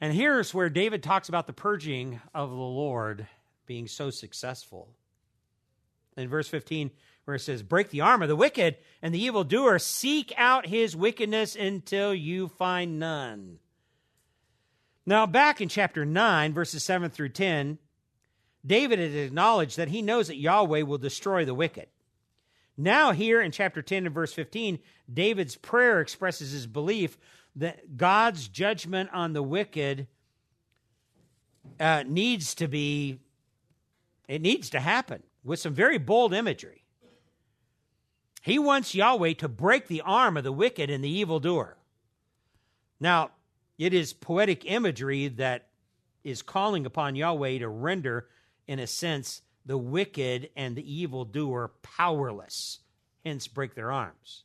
And 0.00 0.12
here's 0.12 0.52
where 0.52 0.68
David 0.68 1.02
talks 1.02 1.28
about 1.28 1.46
the 1.46 1.52
purging 1.52 2.20
of 2.34 2.50
the 2.50 2.56
Lord 2.56 3.26
being 3.66 3.88
so 3.88 4.10
successful. 4.10 4.88
In 6.16 6.28
verse 6.28 6.48
15, 6.48 6.90
where 7.24 7.36
it 7.36 7.40
says, 7.40 7.62
Break 7.62 7.90
the 7.90 8.00
arm 8.02 8.22
of 8.22 8.28
the 8.28 8.36
wicked 8.36 8.76
and 9.02 9.14
the 9.14 9.22
evildoer, 9.22 9.78
seek 9.78 10.32
out 10.36 10.66
his 10.66 10.96
wickedness 10.96 11.56
until 11.56 12.14
you 12.14 12.48
find 12.48 12.98
none. 12.98 13.58
Now, 15.04 15.26
back 15.26 15.60
in 15.60 15.68
chapter 15.68 16.04
9, 16.04 16.52
verses 16.52 16.82
7 16.82 17.10
through 17.10 17.28
10, 17.30 17.78
David 18.66 18.98
had 18.98 19.12
acknowledged 19.12 19.76
that 19.76 19.88
he 19.88 20.02
knows 20.02 20.28
that 20.28 20.36
Yahweh 20.36 20.82
will 20.82 20.98
destroy 20.98 21.44
the 21.44 21.54
wicked. 21.54 21.86
Now, 22.76 23.12
here 23.12 23.40
in 23.40 23.52
chapter 23.52 23.80
10 23.80 24.06
and 24.06 24.14
verse 24.14 24.32
15, 24.32 24.78
David's 25.12 25.56
prayer 25.56 26.00
expresses 26.00 26.52
his 26.52 26.66
belief 26.66 27.16
that 27.54 27.96
God's 27.96 28.48
judgment 28.48 29.10
on 29.12 29.32
the 29.32 29.42
wicked 29.42 30.08
uh, 31.80 32.04
needs 32.06 32.54
to 32.56 32.68
be, 32.68 33.18
it 34.28 34.42
needs 34.42 34.70
to 34.70 34.80
happen 34.80 35.22
with 35.42 35.58
some 35.58 35.72
very 35.72 35.98
bold 35.98 36.34
imagery. 36.34 36.84
He 38.42 38.58
wants 38.58 38.94
Yahweh 38.94 39.34
to 39.34 39.48
break 39.48 39.88
the 39.88 40.02
arm 40.02 40.36
of 40.36 40.44
the 40.44 40.52
wicked 40.52 40.90
and 40.90 41.02
the 41.02 41.10
evildoer. 41.10 41.76
Now, 43.00 43.30
it 43.78 43.92
is 43.92 44.12
poetic 44.12 44.64
imagery 44.64 45.28
that 45.28 45.68
is 46.24 46.42
calling 46.42 46.86
upon 46.86 47.16
Yahweh 47.16 47.58
to 47.58 47.68
render, 47.68 48.28
in 48.66 48.78
a 48.78 48.86
sense, 48.86 49.42
the 49.64 49.78
wicked 49.78 50.50
and 50.56 50.76
the 50.76 50.94
evildoer 50.94 51.72
powerless, 51.82 52.80
hence 53.24 53.48
break 53.48 53.74
their 53.74 53.90
arms. 53.90 54.44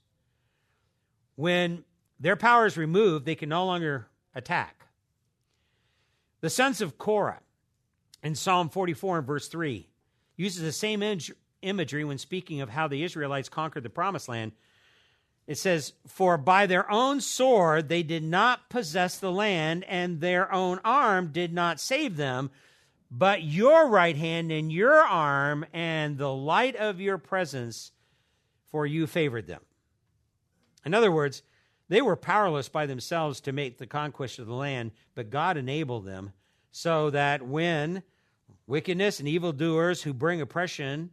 When 1.36 1.84
their 2.20 2.36
power 2.36 2.66
is 2.66 2.78
removed, 2.78 3.26
they 3.26 3.36
can 3.36 3.50
no 3.50 3.66
longer 3.66 4.08
attack. 4.36 4.86
The 6.42 6.50
sons 6.50 6.82
of 6.82 6.98
Korah 6.98 7.42
in 8.24 8.36
Psalm 8.36 8.70
44 8.70 9.20
and 9.20 9.28
verse 9.28 9.48
3 9.48 9.88
uses 10.36 10.64
the 10.64 10.72
same 10.72 11.04
imagery 11.62 12.04
when 12.04 12.18
speaking 12.18 12.62
of 12.62 12.70
how 12.70 12.88
the 12.88 13.04
Israelites 13.04 13.50
conquered 13.50 13.84
the 13.84 13.90
promised 13.90 14.28
land. 14.28 14.52
It 15.48 15.58
says, 15.58 15.94
For 16.08 16.38
by 16.38 16.66
their 16.66 16.90
own 16.90 17.22
sword 17.22 17.90
they 17.90 18.04
did 18.04 18.24
not 18.24 18.70
possess 18.70 19.18
the 19.18 19.32
land, 19.32 19.84
and 19.88 20.20
their 20.20 20.52
own 20.52 20.80
arm 20.84 21.32
did 21.32 21.54
not 21.54 21.80
save 21.80 22.18
them 22.18 22.52
but 23.12 23.44
your 23.44 23.90
right 23.90 24.16
hand 24.16 24.52
and 24.52 24.72
your 24.72 24.96
arm 24.96 25.66
and 25.74 26.18
the 26.18 26.34
light 26.34 26.78
of 26.78 27.02
your 27.02 27.18
presence, 27.18 27.92
for 28.72 28.86
you 28.86 29.06
favored 29.06 29.48
them. 29.48 29.62
In 30.86 30.94
other 30.94 31.12
words, 31.12 31.44
they 31.90 32.02
were 32.02 32.16
powerless 32.16 32.70
by 32.70 32.86
themselves 32.86 33.42
to 33.42 33.52
make 33.52 33.78
the 33.78 33.86
conquest 33.86 34.40
of 34.40 34.48
the 34.48 34.54
land, 34.54 34.92
but 35.14 35.30
God 35.30 35.58
enabled 35.58 36.06
them 36.06 36.32
so 36.72 37.10
that 37.10 37.46
when 37.46 38.02
wickedness 38.66 39.20
and 39.20 39.28
evildoers 39.28 40.04
who 40.04 40.14
bring 40.14 40.40
oppression, 40.40 41.10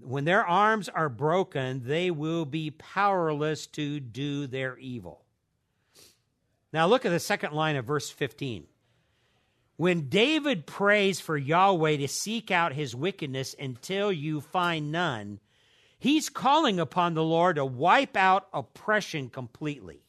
when 0.00 0.24
their 0.24 0.44
arms 0.44 0.88
are 0.88 1.08
broken, 1.08 1.82
they 1.84 2.10
will 2.10 2.44
be 2.44 2.72
powerless 2.72 3.68
to 3.68 4.00
do 4.00 4.48
their 4.48 4.76
evil. 4.78 5.24
Now 6.72 6.88
look 6.88 7.06
at 7.06 7.10
the 7.10 7.20
second 7.20 7.52
line 7.52 7.76
of 7.76 7.84
verse 7.84 8.10
15. 8.10 8.66
When 9.76 10.08
David 10.08 10.66
prays 10.66 11.18
for 11.18 11.36
Yahweh 11.36 11.96
to 11.96 12.08
seek 12.08 12.50
out 12.50 12.74
his 12.74 12.94
wickedness 12.94 13.56
until 13.58 14.12
you 14.12 14.40
find 14.40 14.92
none, 14.92 15.40
he's 15.98 16.28
calling 16.28 16.78
upon 16.78 17.14
the 17.14 17.24
Lord 17.24 17.56
to 17.56 17.64
wipe 17.64 18.16
out 18.16 18.46
oppression 18.52 19.30
completely. 19.30 20.04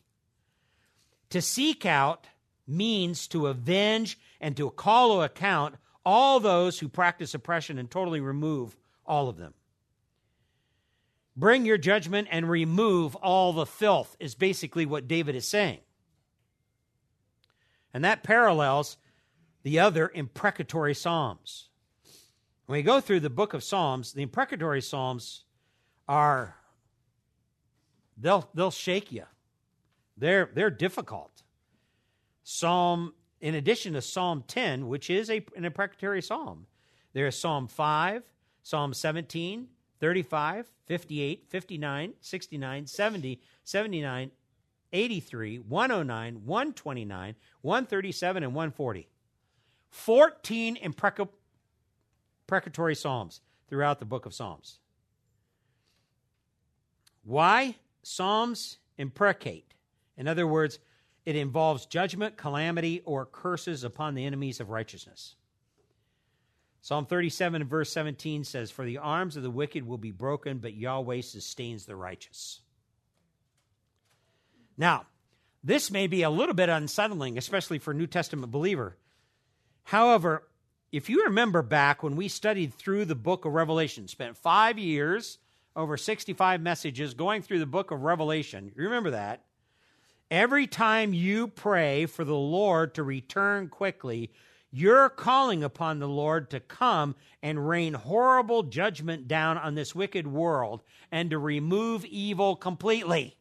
To 1.31 1.41
seek 1.41 1.85
out 1.85 2.27
means 2.67 3.27
to 3.29 3.47
avenge 3.47 4.19
and 4.39 4.55
to 4.57 4.69
call 4.69 5.15
to 5.15 5.23
account 5.23 5.75
all 6.05 6.39
those 6.39 6.77
who 6.79 6.87
practice 6.87 7.33
oppression 7.33 7.79
and 7.79 7.89
totally 7.89 8.19
remove 8.19 8.77
all 9.05 9.29
of 9.29 9.37
them. 9.37 9.55
Bring 11.35 11.65
your 11.65 11.79
judgment 11.79 12.27
and 12.31 12.49
remove 12.49 13.15
all 13.15 13.51
the 13.51 13.65
filth, 13.65 14.15
is 14.19 14.35
basically 14.35 14.85
what 14.85 15.07
David 15.07 15.35
is 15.35 15.47
saying. 15.47 15.79
And 17.93 18.05
that 18.05 18.23
parallels 18.23 18.97
the 19.65 19.79
other 19.79 20.11
imprecatory 20.13 20.93
Psalms. 20.93 21.69
When 22.67 22.77
we 22.77 22.83
go 22.83 23.01
through 23.01 23.21
the 23.21 23.31
book 23.31 23.55
of 23.55 23.63
Psalms, 23.63 24.13
the 24.13 24.21
imprecatory 24.21 24.79
Psalms 24.79 25.43
are 26.07 26.55
they'll 28.15 28.47
they'll 28.53 28.69
shake 28.69 29.11
you. 29.11 29.23
They're 30.17 30.51
they're 30.53 30.69
difficult. 30.69 31.41
Psalm 32.43 33.15
in 33.41 33.55
addition 33.55 33.93
to 33.93 34.03
Psalm 34.03 34.43
10, 34.47 34.87
which 34.87 35.09
is 35.09 35.31
a, 35.31 35.43
an 35.55 35.65
imprecatory 35.65 36.21
psalm, 36.21 36.67
there 37.13 37.25
is 37.25 37.35
Psalm 37.35 37.67
5, 37.67 38.21
Psalm 38.61 38.93
17, 38.93 39.67
35, 39.99 40.71
58, 40.85 41.45
59, 41.49 42.13
69, 42.21 42.85
70, 42.85 43.41
79, 43.63 44.31
83, 44.93 45.57
109, 45.57 46.45
129, 46.45 47.35
137, 47.61 48.43
and 48.43 48.53
140. 48.53 49.09
14 49.95 50.77
imprecatory 50.77 52.95
psalms 52.95 53.41
throughout 53.69 53.99
the 53.99 54.05
book 54.05 54.25
of 54.25 54.33
Psalms. 54.33 54.79
Why? 57.23 57.75
Psalms 58.03 58.77
imprecate. 58.97 59.73
In 60.17 60.27
other 60.27 60.45
words, 60.45 60.79
it 61.25 61.37
involves 61.37 61.85
judgment, 61.85 62.35
calamity, 62.35 63.03
or 63.05 63.25
curses 63.25 63.85
upon 63.85 64.15
the 64.15 64.25
enemies 64.25 64.59
of 64.59 64.69
righteousness. 64.69 65.35
Psalm 66.81 67.05
37 67.05 67.61
and 67.61 67.71
verse 67.71 67.89
17 67.91 68.43
says, 68.43 68.69
For 68.69 68.83
the 68.85 68.97
arms 68.97 69.37
of 69.37 69.43
the 69.43 69.49
wicked 69.49 69.87
will 69.87 69.97
be 69.97 70.11
broken, 70.11 70.57
but 70.57 70.75
Yahweh 70.75 71.21
sustains 71.21 71.85
the 71.85 71.95
righteous. 71.95 72.59
Now, 74.77 75.05
this 75.63 75.89
may 75.89 76.07
be 76.07 76.21
a 76.21 76.29
little 76.29 76.53
bit 76.53 76.67
unsettling, 76.69 77.37
especially 77.37 77.79
for 77.79 77.93
New 77.93 78.07
Testament 78.07 78.51
believer, 78.51 78.97
However, 79.85 80.47
if 80.91 81.09
you 81.09 81.23
remember 81.25 81.61
back 81.61 82.03
when 82.03 82.15
we 82.15 82.27
studied 82.27 82.73
through 82.73 83.05
the 83.05 83.15
book 83.15 83.45
of 83.45 83.53
Revelation, 83.53 84.07
spent 84.07 84.37
five 84.37 84.77
years, 84.77 85.37
over 85.75 85.97
65 85.97 86.61
messages 86.61 87.13
going 87.13 87.41
through 87.41 87.59
the 87.59 87.65
book 87.65 87.91
of 87.91 88.01
Revelation, 88.01 88.71
you 88.75 88.83
remember 88.83 89.11
that? 89.11 89.43
Every 90.31 90.67
time 90.67 91.13
you 91.13 91.47
pray 91.47 92.05
for 92.07 92.23
the 92.23 92.35
Lord 92.35 92.95
to 92.95 93.03
return 93.03 93.67
quickly, 93.69 94.31
You're 94.77 95.07
calling 95.07 95.63
upon 95.63 95.99
the 95.99 96.07
Lord 96.07 96.49
to 96.49 96.59
come 96.59 97.15
and 97.41 97.65
rain 97.65 97.93
horrible 97.93 98.63
judgment 98.63 99.25
down 99.25 99.57
on 99.57 99.75
this 99.75 99.95
wicked 99.95 100.27
world 100.27 100.83
and 101.09 101.29
to 101.29 101.39
remove 101.39 102.03
evil 102.03 102.57
completely. 102.57 103.37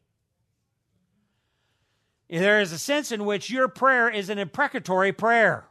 There 2.30 2.60
is 2.60 2.70
a 2.70 2.78
sense 2.78 3.10
in 3.10 3.24
which 3.24 3.50
your 3.50 3.66
prayer 3.66 4.08
is 4.08 4.28
an 4.28 4.38
imprecatory 4.38 5.12
prayer. 5.12 5.66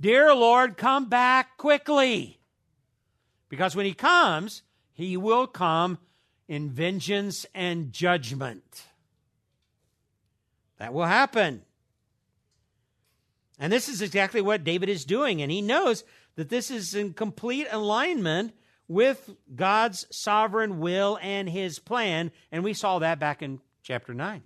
Dear 0.00 0.34
Lord, 0.34 0.76
come 0.76 1.08
back 1.08 1.56
quickly. 1.56 2.38
Because 3.48 3.74
when 3.74 3.86
He 3.86 3.94
comes, 3.94 4.62
He 4.92 5.16
will 5.16 5.46
come 5.46 5.98
in 6.48 6.70
vengeance 6.70 7.46
and 7.54 7.92
judgment. 7.92 8.84
That 10.78 10.92
will 10.92 11.06
happen. 11.06 11.62
And 13.58 13.72
this 13.72 13.88
is 13.88 14.02
exactly 14.02 14.40
what 14.40 14.64
David 14.64 14.88
is 14.88 15.04
doing. 15.04 15.40
And 15.42 15.50
he 15.50 15.62
knows 15.62 16.04
that 16.36 16.50
this 16.50 16.70
is 16.70 16.94
in 16.94 17.14
complete 17.14 17.66
alignment 17.70 18.52
with 18.88 19.34
God's 19.54 20.06
sovereign 20.10 20.78
will 20.78 21.18
and 21.22 21.48
his 21.48 21.78
plan. 21.78 22.30
And 22.52 22.62
we 22.62 22.74
saw 22.74 22.98
that 22.98 23.18
back 23.18 23.42
in 23.42 23.60
chapter 23.82 24.12
9. 24.12 24.42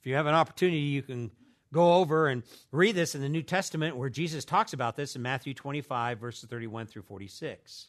If 0.00 0.06
you 0.06 0.14
have 0.14 0.26
an 0.26 0.34
opportunity, 0.34 0.80
you 0.80 1.02
can 1.02 1.30
go 1.72 1.94
over 1.94 2.28
and 2.28 2.42
read 2.70 2.94
this 2.94 3.14
in 3.14 3.20
the 3.20 3.28
New 3.28 3.42
Testament 3.42 3.96
where 3.96 4.10
Jesus 4.10 4.44
talks 4.44 4.72
about 4.72 4.96
this 4.96 5.16
in 5.16 5.22
Matthew 5.22 5.54
25, 5.54 6.18
verses 6.18 6.48
31 6.48 6.86
through 6.86 7.02
46. 7.02 7.88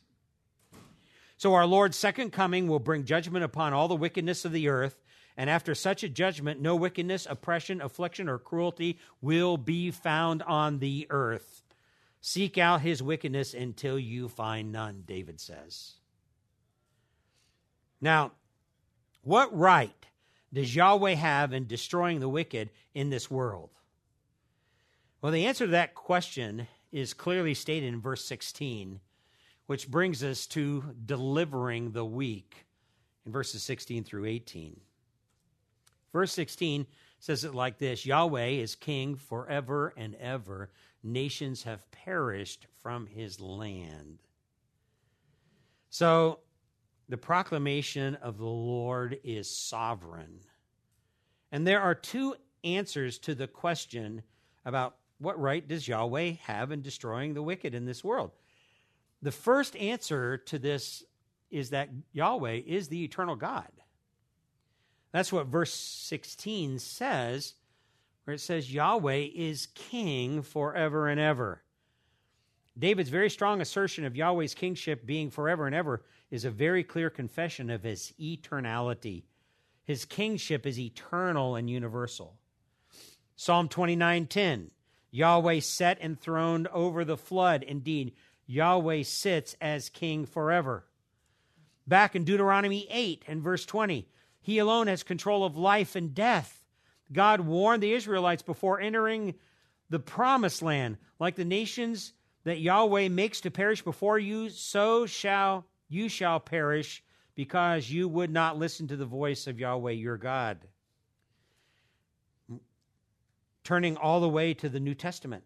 So, 1.37 1.53
our 1.53 1.65
Lord's 1.65 1.97
second 1.97 2.31
coming 2.31 2.67
will 2.67 2.79
bring 2.79 3.03
judgment 3.03 3.43
upon 3.43 3.73
all 3.73 3.87
the 3.87 3.95
wickedness 3.95 4.45
of 4.45 4.51
the 4.51 4.69
earth 4.69 5.03
and 5.35 5.49
after 5.49 5.73
such 5.73 6.03
a 6.03 6.09
judgment, 6.09 6.61
no 6.61 6.75
wickedness, 6.75 7.25
oppression, 7.29 7.81
affliction, 7.81 8.29
or 8.29 8.37
cruelty 8.37 8.99
will 9.21 9.57
be 9.57 9.89
found 9.91 10.43
on 10.43 10.79
the 10.79 11.07
earth. 11.09 11.63
Seek 12.21 12.57
out 12.57 12.81
his 12.81 13.01
wickedness 13.01 13.53
until 13.53 13.97
you 13.97 14.29
find 14.29 14.71
none, 14.71 15.03
David 15.05 15.41
says. 15.41 15.93
Now, 17.99 18.31
what 19.23 19.55
right 19.57 20.05
does 20.53 20.75
Yahweh 20.75 21.15
have 21.15 21.51
in 21.51 21.67
destroying 21.67 22.19
the 22.19 22.29
wicked 22.29 22.69
in 22.93 23.09
this 23.09 23.29
world? 23.29 23.71
Well, 25.21 25.31
the 25.31 25.47
answer 25.47 25.65
to 25.65 25.71
that 25.71 25.95
question 25.95 26.67
is 26.91 27.13
clearly 27.13 27.55
stated 27.55 27.87
in 27.87 27.99
verse 27.99 28.23
16, 28.25 28.99
which 29.65 29.89
brings 29.89 30.23
us 30.23 30.45
to 30.47 30.93
delivering 31.05 31.91
the 31.91 32.05
weak 32.05 32.67
in 33.25 33.31
verses 33.31 33.63
16 33.63 34.03
through 34.03 34.25
18. 34.25 34.79
Verse 36.11 36.31
16 36.33 36.85
says 37.19 37.43
it 37.43 37.55
like 37.55 37.79
this 37.79 38.05
Yahweh 38.05 38.47
is 38.47 38.75
king 38.75 39.15
forever 39.15 39.93
and 39.97 40.13
ever. 40.15 40.69
Nations 41.01 41.63
have 41.63 41.89
perished 41.91 42.67
from 42.81 43.07
his 43.07 43.39
land. 43.39 44.19
So 45.89 46.39
the 47.09 47.17
proclamation 47.17 48.15
of 48.15 48.37
the 48.37 48.45
Lord 48.45 49.19
is 49.23 49.49
sovereign. 49.49 50.39
And 51.51 51.67
there 51.67 51.81
are 51.81 51.95
two 51.95 52.35
answers 52.63 53.19
to 53.19 53.35
the 53.35 53.47
question 53.47 54.23
about 54.65 54.95
what 55.19 55.39
right 55.39 55.67
does 55.67 55.87
Yahweh 55.87 56.33
have 56.43 56.71
in 56.71 56.81
destroying 56.81 57.33
the 57.33 57.43
wicked 57.43 57.75
in 57.75 57.85
this 57.85 58.03
world? 58.03 58.31
The 59.21 59.31
first 59.31 59.75
answer 59.77 60.37
to 60.37 60.59
this 60.59 61.03
is 61.49 61.69
that 61.69 61.89
Yahweh 62.11 62.61
is 62.65 62.87
the 62.87 63.03
eternal 63.03 63.35
God. 63.35 63.69
That's 65.11 65.31
what 65.31 65.47
verse 65.47 65.73
16 65.73 66.79
says, 66.79 67.53
where 68.23 68.33
it 68.33 68.39
says, 68.39 68.73
Yahweh 68.73 69.29
is 69.33 69.67
king 69.75 70.41
forever 70.41 71.07
and 71.07 71.19
ever. 71.19 71.62
David's 72.77 73.09
very 73.09 73.29
strong 73.29 73.61
assertion 73.61 74.03
of 74.03 74.15
Yahweh's 74.15 74.55
kingship 74.55 75.05
being 75.05 75.29
forever 75.29 75.67
and 75.67 75.75
ever 75.75 76.03
is 76.31 76.43
a 76.43 76.51
very 76.51 76.83
clear 76.83 77.09
confession 77.09 77.69
of 77.69 77.83
his 77.83 78.13
eternality. 78.19 79.23
His 79.83 80.05
kingship 80.05 80.65
is 80.65 80.79
eternal 80.79 81.55
and 81.55 81.69
universal. 81.69 82.39
Psalm 83.35 83.69
29:10 83.69 84.71
Yahweh 85.11 85.59
set 85.59 86.01
enthroned 86.01 86.67
over 86.69 87.05
the 87.05 87.17
flood. 87.17 87.61
Indeed, 87.61 88.15
Yahweh 88.47 89.03
sits 89.03 89.55
as 89.61 89.89
king 89.89 90.25
forever. 90.25 90.87
Back 91.85 92.15
in 92.15 92.23
Deuteronomy 92.23 92.87
8 92.89 93.23
and 93.27 93.41
verse 93.41 93.65
20, 93.65 94.07
he 94.41 94.57
alone 94.57 94.87
has 94.87 95.03
control 95.03 95.45
of 95.45 95.55
life 95.55 95.95
and 95.95 96.15
death. 96.15 96.63
God 97.11 97.41
warned 97.41 97.83
the 97.83 97.93
Israelites 97.93 98.41
before 98.41 98.79
entering 98.79 99.35
the 99.89 99.99
promised 99.99 100.63
land, 100.63 100.97
like 101.19 101.35
the 101.35 101.45
nations 101.45 102.13
that 102.43 102.59
Yahweh 102.59 103.09
makes 103.09 103.41
to 103.41 103.51
perish 103.51 103.81
before 103.81 104.19
you, 104.19 104.49
so 104.49 105.05
shall 105.05 105.65
you 105.87 106.09
shall 106.09 106.39
perish 106.39 107.03
because 107.35 107.89
you 107.89 108.07
would 108.07 108.31
not 108.31 108.57
listen 108.57 108.87
to 108.87 108.97
the 108.97 109.05
voice 109.05 109.47
of 109.47 109.59
Yahweh 109.59 109.91
your 109.91 110.17
God. 110.17 110.57
Turning 113.63 113.97
all 113.97 114.19
the 114.19 114.29
way 114.29 114.53
to 114.53 114.69
the 114.69 114.79
New 114.79 114.93
Testament. 114.93 115.43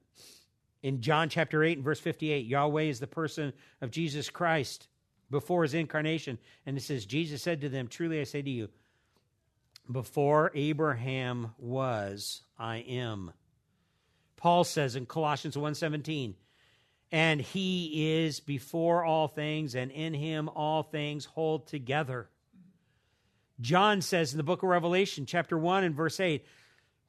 In 0.84 1.02
John 1.02 1.30
chapter 1.30 1.64
8 1.64 1.78
and 1.78 1.86
verse 1.86 2.00
58, 2.00 2.46
Yahweh 2.46 2.84
is 2.84 3.00
the 3.00 3.08
person 3.08 3.54
of 3.82 3.92
Jesus 3.92 4.30
Christ 4.30 4.88
before 5.30 5.64
his 5.64 5.74
incarnation. 5.74 6.38
And 6.66 6.78
it 6.78 6.82
says, 6.82 7.06
Jesus 7.06 7.42
said 7.42 7.62
to 7.62 7.70
them, 7.70 7.88
Truly 7.88 8.20
I 8.20 8.24
say 8.24 8.42
to 8.42 8.50
you, 8.50 8.70
before 9.90 10.52
Abraham 10.54 11.52
was, 11.58 12.42
I 12.58 12.78
am. 12.78 13.32
Paul 14.36 14.64
says 14.64 14.96
in 14.96 15.06
Colossians 15.06 15.56
1:17, 15.56 16.36
and 17.12 17.40
he 17.42 18.22
is 18.24 18.40
before 18.40 19.04
all 19.04 19.28
things 19.28 19.76
and 19.76 19.92
in 19.92 20.14
him 20.14 20.50
all 20.50 20.84
things 20.84 21.26
hold 21.26 21.68
together. 21.68 22.30
John 23.60 24.02
says 24.02 24.34
in 24.34 24.38
the 24.38 24.44
book 24.44 24.64
of 24.64 24.70
Revelation 24.70 25.26
chapter 25.26 25.58
1 25.58 25.84
and 25.84 25.96
verse 25.96 26.20
8 26.20 26.46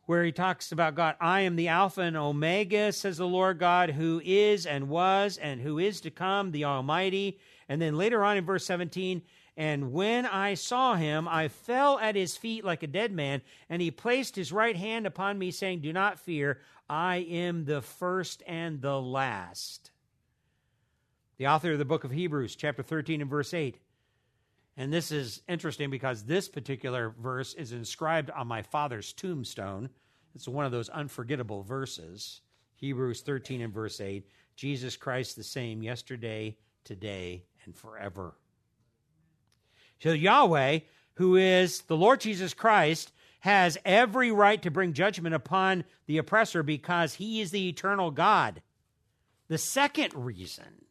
where 0.08 0.24
he 0.24 0.32
talks 0.32 0.72
about 0.72 0.94
God, 0.94 1.16
I 1.20 1.42
am 1.42 1.56
the 1.56 1.68
Alpha 1.68 2.00
and 2.00 2.16
Omega, 2.16 2.92
says 2.92 3.18
the 3.18 3.26
Lord 3.26 3.58
God, 3.58 3.90
who 3.90 4.22
is 4.24 4.64
and 4.64 4.88
was 4.88 5.36
and 5.36 5.60
who 5.60 5.78
is 5.78 6.00
to 6.00 6.10
come, 6.10 6.50
the 6.50 6.64
Almighty. 6.64 7.38
And 7.68 7.80
then 7.82 7.94
later 7.94 8.24
on 8.24 8.38
in 8.38 8.46
verse 8.46 8.64
17, 8.64 9.20
and 9.58 9.92
when 9.92 10.24
I 10.24 10.54
saw 10.54 10.94
him, 10.94 11.26
I 11.26 11.48
fell 11.48 11.98
at 11.98 12.14
his 12.14 12.36
feet 12.36 12.64
like 12.64 12.84
a 12.84 12.86
dead 12.86 13.10
man, 13.10 13.42
and 13.68 13.82
he 13.82 13.90
placed 13.90 14.36
his 14.36 14.52
right 14.52 14.76
hand 14.76 15.04
upon 15.04 15.36
me, 15.36 15.50
saying, 15.50 15.80
Do 15.80 15.92
not 15.92 16.20
fear, 16.20 16.60
I 16.88 17.16
am 17.28 17.64
the 17.64 17.82
first 17.82 18.44
and 18.46 18.80
the 18.80 19.00
last. 19.00 19.90
The 21.38 21.48
author 21.48 21.72
of 21.72 21.78
the 21.80 21.84
book 21.84 22.04
of 22.04 22.12
Hebrews, 22.12 22.54
chapter 22.54 22.84
13 22.84 23.20
and 23.20 23.28
verse 23.28 23.52
8. 23.52 23.80
And 24.76 24.92
this 24.92 25.10
is 25.10 25.42
interesting 25.48 25.90
because 25.90 26.22
this 26.22 26.48
particular 26.48 27.12
verse 27.20 27.54
is 27.54 27.72
inscribed 27.72 28.30
on 28.30 28.46
my 28.46 28.62
father's 28.62 29.12
tombstone. 29.12 29.90
It's 30.36 30.46
one 30.46 30.66
of 30.66 30.72
those 30.72 30.88
unforgettable 30.88 31.64
verses. 31.64 32.42
Hebrews 32.76 33.22
13 33.22 33.62
and 33.62 33.74
verse 33.74 34.00
8 34.00 34.24
Jesus 34.54 34.96
Christ 34.96 35.34
the 35.34 35.42
same 35.42 35.82
yesterday, 35.82 36.56
today, 36.84 37.44
and 37.64 37.74
forever. 37.74 38.36
So 40.00 40.12
Yahweh, 40.12 40.80
who 41.14 41.36
is 41.36 41.82
the 41.82 41.96
Lord 41.96 42.20
Jesus 42.20 42.54
Christ, 42.54 43.12
has 43.40 43.78
every 43.84 44.32
right 44.32 44.60
to 44.62 44.70
bring 44.70 44.92
judgment 44.92 45.34
upon 45.34 45.84
the 46.06 46.18
oppressor 46.18 46.62
because 46.62 47.14
he 47.14 47.40
is 47.40 47.50
the 47.50 47.68
eternal 47.68 48.10
God. 48.10 48.62
The 49.48 49.58
second 49.58 50.14
reason 50.14 50.84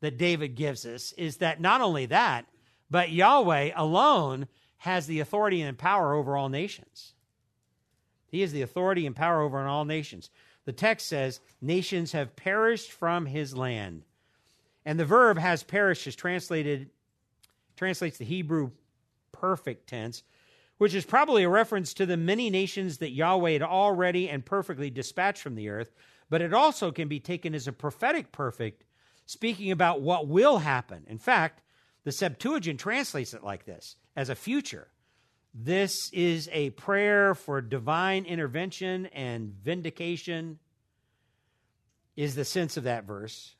that 0.00 0.18
David 0.18 0.54
gives 0.54 0.86
us 0.86 1.12
is 1.12 1.38
that 1.38 1.60
not 1.60 1.80
only 1.80 2.06
that, 2.06 2.46
but 2.90 3.10
Yahweh 3.10 3.72
alone 3.74 4.46
has 4.78 5.06
the 5.06 5.20
authority 5.20 5.62
and 5.62 5.76
power 5.76 6.14
over 6.14 6.36
all 6.36 6.48
nations. 6.48 7.14
He 8.28 8.42
is 8.42 8.52
the 8.52 8.62
authority 8.62 9.06
and 9.06 9.16
power 9.16 9.42
over 9.42 9.66
all 9.66 9.84
nations. 9.84 10.30
The 10.64 10.72
text 10.72 11.08
says, 11.08 11.40
Nations 11.60 12.12
have 12.12 12.36
perished 12.36 12.92
from 12.92 13.26
his 13.26 13.56
land. 13.56 14.02
And 14.84 15.00
the 15.00 15.04
verb 15.04 15.38
has 15.38 15.62
perished 15.62 16.06
is 16.06 16.14
translated 16.14 16.90
translates 17.76 18.18
the 18.18 18.24
Hebrew 18.24 18.70
perfect 19.32 19.88
tense, 19.88 20.22
which 20.78 20.94
is 20.94 21.04
probably 21.04 21.42
a 21.44 21.48
reference 21.48 21.94
to 21.94 22.06
the 22.06 22.16
many 22.16 22.50
nations 22.50 22.98
that 22.98 23.12
Yahweh 23.12 23.52
had 23.52 23.62
already 23.62 24.28
and 24.28 24.44
perfectly 24.44 24.90
dispatched 24.90 25.42
from 25.42 25.54
the 25.54 25.68
earth, 25.68 25.94
but 26.28 26.42
it 26.42 26.52
also 26.52 26.90
can 26.90 27.08
be 27.08 27.20
taken 27.20 27.54
as 27.54 27.66
a 27.66 27.72
prophetic 27.72 28.32
perfect, 28.32 28.84
speaking 29.26 29.70
about 29.70 30.00
what 30.00 30.28
will 30.28 30.58
happen. 30.58 31.04
In 31.08 31.18
fact, 31.18 31.62
the 32.04 32.12
Septuagint 32.12 32.78
translates 32.78 33.34
it 33.34 33.42
like 33.42 33.64
this 33.64 33.96
as 34.14 34.28
a 34.28 34.34
future. 34.34 34.88
This 35.54 36.10
is 36.12 36.48
a 36.52 36.70
prayer 36.70 37.34
for 37.34 37.60
divine 37.60 38.26
intervention 38.26 39.06
and 39.06 39.54
vindication, 39.62 40.58
is 42.16 42.34
the 42.34 42.44
sense 42.44 42.76
of 42.76 42.84
that 42.84 43.04
verse 43.04 43.55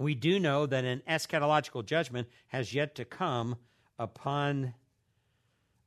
we 0.00 0.14
do 0.14 0.40
know 0.40 0.66
that 0.66 0.84
an 0.84 1.02
eschatological 1.08 1.84
judgment 1.84 2.26
has 2.48 2.72
yet 2.72 2.94
to 2.94 3.04
come 3.04 3.56
upon 3.98 4.72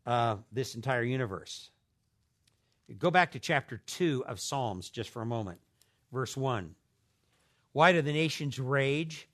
uh, 0.06 0.36
this 0.52 0.76
entire 0.76 1.04
universe. 1.04 1.72
Go 3.00 3.10
back 3.10 3.32
to 3.32 3.40
chapter 3.40 3.82
2 3.88 4.26
of 4.28 4.40
Psalms 4.40 4.90
just 4.90 5.10
for 5.10 5.22
a 5.22 5.26
moment. 5.26 5.60
Verse 6.12 6.38
1. 6.38 6.76
Why 7.72 7.92
do 7.92 8.04
the 8.04 8.14
nations 8.14 8.60
rage 8.60 9.28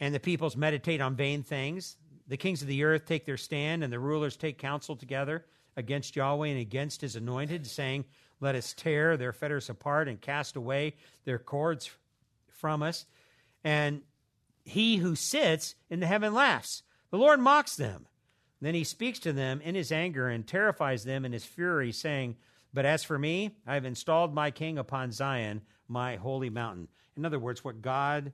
and 0.00 0.12
the 0.12 0.18
peoples 0.18 0.56
meditate 0.56 1.00
on 1.00 1.14
vain 1.14 1.44
things? 1.44 1.96
The 2.26 2.36
kings 2.36 2.60
of 2.60 2.68
the 2.68 2.82
earth 2.82 3.06
take 3.06 3.24
their 3.24 3.36
stand, 3.36 3.84
and 3.84 3.92
the 3.92 4.00
rulers 4.00 4.36
take 4.36 4.58
counsel 4.58 4.96
together 4.96 5.44
against 5.76 6.16
Yahweh 6.16 6.48
and 6.48 6.58
against 6.58 7.00
his 7.00 7.14
anointed, 7.14 7.66
saying, 7.66 8.04
Let 8.40 8.56
us 8.56 8.72
tear 8.72 9.16
their 9.16 9.32
fetters 9.32 9.70
apart 9.70 10.08
and 10.08 10.20
cast 10.20 10.56
away 10.56 10.96
their 11.24 11.38
cords 11.38 11.90
from 12.48 12.82
us. 12.82 13.06
And 13.64 14.02
he 14.64 14.96
who 14.96 15.14
sits 15.14 15.74
in 15.90 16.00
the 16.00 16.06
heaven 16.06 16.34
laughs. 16.34 16.82
The 17.10 17.18
Lord 17.18 17.40
mocks 17.40 17.76
them. 17.76 18.06
Then 18.60 18.74
he 18.74 18.84
speaks 18.84 19.18
to 19.20 19.32
them 19.32 19.60
in 19.60 19.74
his 19.74 19.90
anger 19.90 20.28
and 20.28 20.46
terrifies 20.46 21.04
them 21.04 21.24
in 21.24 21.32
his 21.32 21.44
fury, 21.44 21.90
saying, 21.90 22.36
But 22.72 22.86
as 22.86 23.02
for 23.02 23.18
me, 23.18 23.56
I 23.66 23.74
have 23.74 23.84
installed 23.84 24.34
my 24.34 24.50
king 24.50 24.78
upon 24.78 25.10
Zion, 25.10 25.62
my 25.88 26.16
holy 26.16 26.48
mountain. 26.48 26.88
In 27.16 27.26
other 27.26 27.40
words, 27.40 27.64
what 27.64 27.82
God 27.82 28.32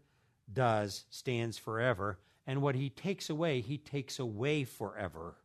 does 0.53 1.07
stands 1.11 1.57
forever, 1.57 2.19
and 2.47 2.63
what 2.63 2.75
he 2.75 2.91
takes 2.91 3.31
away, 3.31 3.61
he 3.61 3.79
takes 3.79 4.19
away 4.19 4.65
forever. 4.65 5.37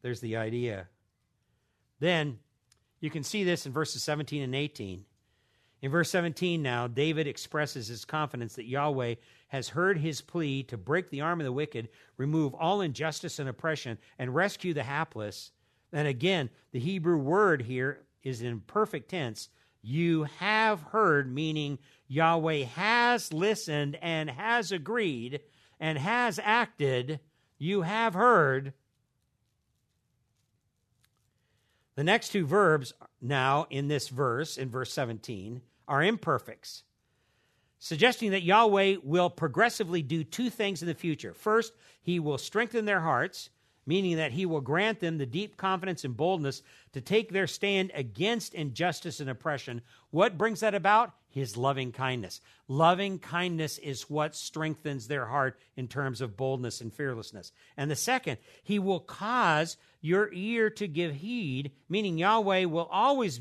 There's 0.00 0.20
the 0.20 0.36
idea. 0.36 0.88
Then 2.00 2.38
you 3.00 3.10
can 3.10 3.22
see 3.22 3.44
this 3.44 3.66
in 3.66 3.72
verses 3.72 4.02
17 4.02 4.42
and 4.42 4.54
18. 4.54 5.04
In 5.82 5.90
verse 5.90 6.10
17 6.10 6.62
now, 6.62 6.86
David 6.86 7.26
expresses 7.26 7.88
his 7.88 8.04
confidence 8.04 8.54
that 8.54 8.68
Yahweh 8.68 9.16
has 9.48 9.68
heard 9.68 9.98
his 9.98 10.20
plea 10.20 10.62
to 10.64 10.76
break 10.78 11.10
the 11.10 11.20
arm 11.20 11.40
of 11.40 11.44
the 11.44 11.52
wicked, 11.52 11.88
remove 12.16 12.54
all 12.54 12.80
injustice 12.80 13.40
and 13.40 13.48
oppression, 13.48 13.98
and 14.16 14.32
rescue 14.32 14.72
the 14.72 14.84
hapless. 14.84 15.50
And 15.92 16.06
again, 16.06 16.50
the 16.70 16.78
Hebrew 16.78 17.16
word 17.16 17.62
here 17.62 18.04
is 18.22 18.42
in 18.42 18.60
perfect 18.60 19.10
tense. 19.10 19.48
You 19.82 20.22
have 20.38 20.80
heard, 20.80 21.34
meaning 21.34 21.80
Yahweh 22.06 22.64
has 22.64 23.32
listened 23.32 23.98
and 24.00 24.30
has 24.30 24.70
agreed 24.70 25.40
and 25.80 25.98
has 25.98 26.38
acted. 26.42 27.18
You 27.58 27.82
have 27.82 28.14
heard. 28.14 28.72
The 31.96 32.04
next 32.04 32.28
two 32.28 32.46
verbs 32.46 32.92
now 33.20 33.66
in 33.68 33.88
this 33.88 34.08
verse, 34.08 34.56
in 34.56 34.70
verse 34.70 34.92
17, 34.92 35.60
are 35.88 36.02
imperfects, 36.02 36.84
suggesting 37.78 38.30
that 38.30 38.42
Yahweh 38.42 38.96
will 39.02 39.30
progressively 39.30 40.02
do 40.02 40.24
two 40.24 40.50
things 40.50 40.82
in 40.82 40.88
the 40.88 40.94
future. 40.94 41.34
First, 41.34 41.72
he 42.02 42.18
will 42.18 42.38
strengthen 42.38 42.84
their 42.84 43.00
hearts, 43.00 43.50
meaning 43.86 44.16
that 44.16 44.32
he 44.32 44.46
will 44.46 44.60
grant 44.60 45.00
them 45.00 45.18
the 45.18 45.26
deep 45.26 45.56
confidence 45.56 46.04
and 46.04 46.16
boldness 46.16 46.62
to 46.92 47.00
take 47.00 47.32
their 47.32 47.46
stand 47.46 47.90
against 47.94 48.54
injustice 48.54 49.18
and 49.18 49.28
oppression. 49.28 49.82
What 50.10 50.38
brings 50.38 50.60
that 50.60 50.74
about? 50.74 51.12
His 51.28 51.56
loving 51.56 51.92
kindness. 51.92 52.40
Loving 52.68 53.18
kindness 53.18 53.78
is 53.78 54.10
what 54.10 54.36
strengthens 54.36 55.08
their 55.08 55.26
heart 55.26 55.58
in 55.76 55.88
terms 55.88 56.20
of 56.20 56.36
boldness 56.36 56.80
and 56.80 56.92
fearlessness. 56.92 57.52
And 57.76 57.90
the 57.90 57.96
second, 57.96 58.38
he 58.62 58.78
will 58.78 59.00
cause 59.00 59.76
your 60.00 60.30
ear 60.32 60.70
to 60.70 60.86
give 60.86 61.14
heed, 61.14 61.72
meaning 61.88 62.18
Yahweh 62.18 62.66
will 62.66 62.88
always 62.92 63.40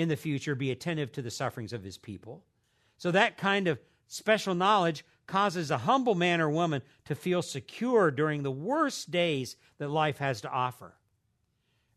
in 0.00 0.08
the 0.08 0.16
future 0.16 0.54
be 0.54 0.70
attentive 0.70 1.12
to 1.12 1.22
the 1.22 1.30
sufferings 1.30 1.72
of 1.72 1.84
his 1.84 1.98
people. 1.98 2.44
So 2.98 3.10
that 3.10 3.36
kind 3.36 3.68
of 3.68 3.78
special 4.08 4.54
knowledge 4.54 5.04
causes 5.26 5.70
a 5.70 5.78
humble 5.78 6.14
man 6.14 6.40
or 6.40 6.50
woman 6.50 6.82
to 7.04 7.14
feel 7.14 7.42
secure 7.42 8.10
during 8.10 8.42
the 8.42 8.50
worst 8.50 9.10
days 9.10 9.56
that 9.78 9.88
life 9.88 10.18
has 10.18 10.40
to 10.40 10.50
offer. 10.50 10.94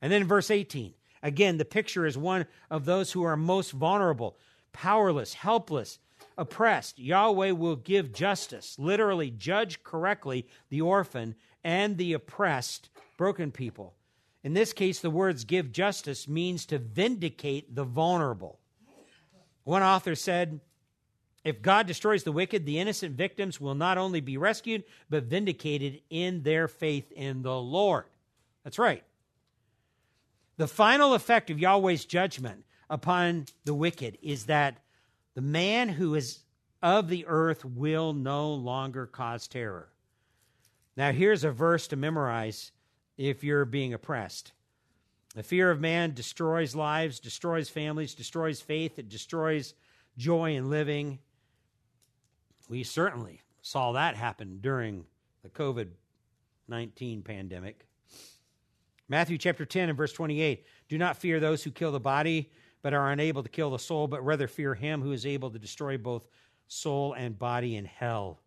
And 0.01 0.11
then 0.11 0.25
verse 0.25 0.51
18, 0.51 0.93
again, 1.23 1.57
the 1.57 1.65
picture 1.65 2.05
is 2.05 2.17
one 2.17 2.45
of 2.69 2.85
those 2.85 3.11
who 3.11 3.23
are 3.23 3.37
most 3.37 3.71
vulnerable, 3.71 4.37
powerless, 4.71 5.33
helpless, 5.33 5.97
oppressed. 6.37 6.99
Yahweh 6.99 7.51
will 7.51 7.75
give 7.75 8.13
justice, 8.13 8.77
literally, 8.77 9.31
judge 9.31 9.83
correctly 9.83 10.45
the 10.69 10.81
orphan 10.81 11.35
and 11.63 11.97
the 11.97 12.13
oppressed, 12.13 12.89
broken 13.17 13.51
people. 13.51 13.95
In 14.43 14.53
this 14.53 14.73
case, 14.73 14.99
the 14.99 15.09
words 15.09 15.45
give 15.45 15.71
justice 15.71 16.27
means 16.27 16.65
to 16.65 16.77
vindicate 16.77 17.73
the 17.73 17.85
vulnerable. 17.85 18.59
One 19.63 19.83
author 19.83 20.15
said, 20.15 20.59
if 21.43 21.61
God 21.61 21.87
destroys 21.87 22.23
the 22.23 22.31
wicked, 22.31 22.65
the 22.65 22.79
innocent 22.79 23.15
victims 23.15 23.59
will 23.59 23.75
not 23.75 23.97
only 23.97 24.21
be 24.21 24.37
rescued, 24.37 24.83
but 25.09 25.25
vindicated 25.25 26.01
in 26.09 26.43
their 26.43 26.67
faith 26.67 27.11
in 27.11 27.41
the 27.41 27.55
Lord. 27.55 28.05
That's 28.63 28.79
right. 28.79 29.03
The 30.57 30.67
final 30.67 31.13
effect 31.13 31.49
of 31.49 31.59
Yahweh's 31.59 32.05
judgment 32.05 32.63
upon 32.89 33.45
the 33.65 33.73
wicked 33.73 34.17
is 34.21 34.45
that 34.45 34.77
the 35.35 35.41
man 35.41 35.89
who 35.89 36.15
is 36.15 36.39
of 36.81 37.07
the 37.07 37.25
earth 37.27 37.65
will 37.65 38.13
no 38.13 38.53
longer 38.53 39.05
cause 39.05 39.47
terror. 39.47 39.89
Now, 40.95 41.11
here's 41.11 41.43
a 41.43 41.51
verse 41.51 41.87
to 41.87 41.95
memorize 41.95 42.71
if 43.17 43.43
you're 43.43 43.65
being 43.65 43.93
oppressed. 43.93 44.53
The 45.35 45.43
fear 45.43 45.71
of 45.71 45.81
man 45.81 46.13
destroys 46.13 46.75
lives, 46.75 47.19
destroys 47.19 47.69
families, 47.69 48.13
destroys 48.13 48.61
faith, 48.61 48.99
it 48.99 49.09
destroys 49.09 49.73
joy 50.17 50.55
in 50.55 50.69
living. 50.69 51.19
We 52.69 52.83
certainly 52.83 53.41
saw 53.61 53.93
that 53.93 54.15
happen 54.15 54.59
during 54.61 55.05
the 55.41 55.49
COVID 55.49 55.89
19 56.67 57.23
pandemic. 57.23 57.85
Matthew 59.09 59.37
chapter 59.37 59.65
10 59.65 59.89
and 59.89 59.97
verse 59.97 60.13
28 60.13 60.65
Do 60.87 60.97
not 60.97 61.17
fear 61.17 61.39
those 61.39 61.63
who 61.63 61.71
kill 61.71 61.91
the 61.91 61.99
body, 61.99 62.51
but 62.81 62.93
are 62.93 63.11
unable 63.11 63.43
to 63.43 63.49
kill 63.49 63.71
the 63.71 63.79
soul, 63.79 64.07
but 64.07 64.23
rather 64.23 64.47
fear 64.47 64.73
him 64.73 65.01
who 65.01 65.11
is 65.11 65.25
able 65.25 65.49
to 65.51 65.59
destroy 65.59 65.97
both 65.97 66.27
soul 66.67 67.13
and 67.13 67.37
body 67.37 67.75
in 67.75 67.85
hell. 67.85 68.39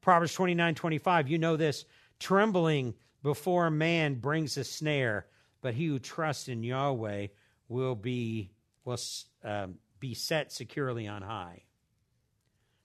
Proverbs 0.00 0.34
29 0.34 0.74
25, 0.74 1.28
you 1.28 1.38
know 1.38 1.56
this 1.56 1.84
trembling 2.18 2.94
before 3.22 3.70
man 3.70 4.14
brings 4.14 4.56
a 4.56 4.64
snare, 4.64 5.26
but 5.60 5.74
he 5.74 5.86
who 5.86 5.98
trusts 5.98 6.48
in 6.48 6.62
Yahweh 6.62 7.28
will 7.68 7.94
be, 7.94 8.50
will, 8.84 8.98
um, 9.44 9.76
be 10.00 10.14
set 10.14 10.52
securely 10.52 11.06
on 11.06 11.22
high. 11.22 11.62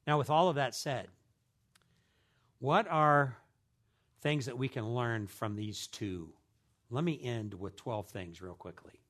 Now, 0.05 0.17
with 0.17 0.29
all 0.29 0.49
of 0.49 0.55
that 0.55 0.75
said, 0.75 1.07
what 2.59 2.87
are 2.89 3.37
things 4.21 4.45
that 4.45 4.57
we 4.57 4.67
can 4.67 4.95
learn 4.95 5.27
from 5.27 5.55
these 5.55 5.87
two? 5.87 6.29
Let 6.89 7.03
me 7.03 7.19
end 7.21 7.53
with 7.53 7.75
12 7.75 8.07
things 8.07 8.41
real 8.41 8.53
quickly. 8.53 9.01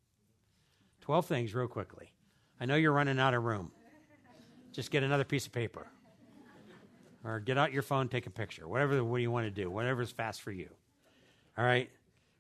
12 1.02 1.26
things 1.26 1.54
real 1.54 1.68
quickly. 1.68 2.12
I 2.60 2.66
know 2.66 2.76
you're 2.76 2.92
running 2.92 3.20
out 3.20 3.34
of 3.34 3.44
room. 3.44 3.72
Just 4.72 4.92
get 4.92 5.04
another 5.04 5.24
piece 5.24 5.46
of 5.46 5.52
paper. 5.52 5.88
Or 7.24 7.40
get 7.40 7.58
out 7.58 7.74
your 7.74 7.84
phone, 7.84 8.08
take 8.08 8.26
a 8.26 8.32
picture. 8.32 8.68
Whatever 8.68 9.04
what 9.04 9.18
do 9.18 9.22
you 9.22 9.32
want 9.32 9.46
to 9.46 9.52
do, 9.52 9.70
whatever's 9.70 10.12
fast 10.12 10.42
for 10.42 10.52
you. 10.52 10.70
All 11.58 11.66
right. 11.66 11.90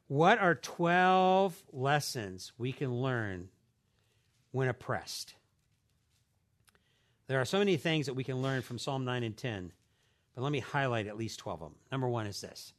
What 0.07 0.39
are 0.39 0.55
12 0.55 1.63
lessons 1.73 2.53
we 2.57 2.71
can 2.71 2.93
learn 2.93 3.49
when 4.51 4.67
oppressed? 4.67 5.33
There 7.27 7.41
are 7.41 7.45
so 7.45 7.59
many 7.59 7.77
things 7.77 8.05
that 8.05 8.13
we 8.13 8.23
can 8.23 8.41
learn 8.41 8.61
from 8.61 8.79
Psalm 8.79 9.03
9 9.03 9.23
and 9.23 9.35
10, 9.35 9.73
but 10.33 10.43
let 10.43 10.51
me 10.51 10.59
highlight 10.59 11.07
at 11.07 11.17
least 11.17 11.39
12 11.39 11.61
of 11.61 11.69
them. 11.71 11.79
Number 11.91 12.07
one 12.07 12.27
is 12.27 12.39
this 12.39 12.73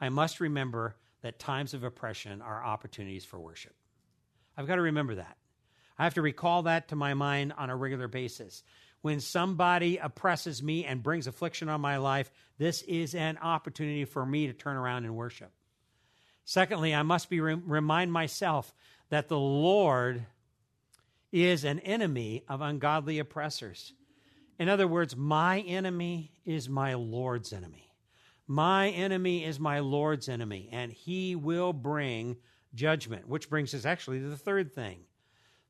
I 0.00 0.08
must 0.08 0.40
remember 0.40 0.96
that 1.22 1.38
times 1.38 1.72
of 1.72 1.84
oppression 1.84 2.42
are 2.42 2.62
opportunities 2.62 3.24
for 3.24 3.38
worship. 3.38 3.74
I've 4.56 4.66
got 4.66 4.76
to 4.76 4.82
remember 4.82 5.14
that. 5.14 5.36
I 5.96 6.04
have 6.04 6.14
to 6.14 6.22
recall 6.22 6.64
that 6.64 6.88
to 6.88 6.96
my 6.96 7.14
mind 7.14 7.54
on 7.56 7.70
a 7.70 7.76
regular 7.76 8.08
basis. 8.08 8.62
When 9.00 9.20
somebody 9.20 9.98
oppresses 9.98 10.62
me 10.62 10.84
and 10.84 11.02
brings 11.02 11.26
affliction 11.26 11.68
on 11.68 11.80
my 11.80 11.98
life, 11.98 12.30
this 12.58 12.82
is 12.82 13.14
an 13.14 13.38
opportunity 13.38 14.04
for 14.04 14.24
me 14.26 14.48
to 14.48 14.52
turn 14.52 14.76
around 14.76 15.04
and 15.04 15.14
worship. 15.14 15.52
Secondly, 16.44 16.94
I 16.94 17.02
must 17.02 17.30
be 17.30 17.40
remind 17.40 18.12
myself 18.12 18.74
that 19.08 19.28
the 19.28 19.38
Lord 19.38 20.26
is 21.32 21.64
an 21.64 21.80
enemy 21.80 22.44
of 22.48 22.60
ungodly 22.60 23.18
oppressors. 23.18 23.92
In 24.58 24.68
other 24.68 24.86
words, 24.86 25.16
my 25.16 25.60
enemy 25.60 26.32
is 26.44 26.68
my 26.68 26.94
Lord's 26.94 27.52
enemy. 27.52 27.92
My 28.46 28.90
enemy 28.90 29.44
is 29.44 29.58
my 29.58 29.80
Lord's 29.80 30.28
enemy, 30.28 30.68
and 30.70 30.92
he 30.92 31.34
will 31.34 31.72
bring 31.72 32.36
judgment, 32.74 33.26
which 33.26 33.48
brings 33.48 33.74
us 33.74 33.86
actually 33.86 34.20
to 34.20 34.28
the 34.28 34.36
third 34.36 34.72
thing. 34.72 35.00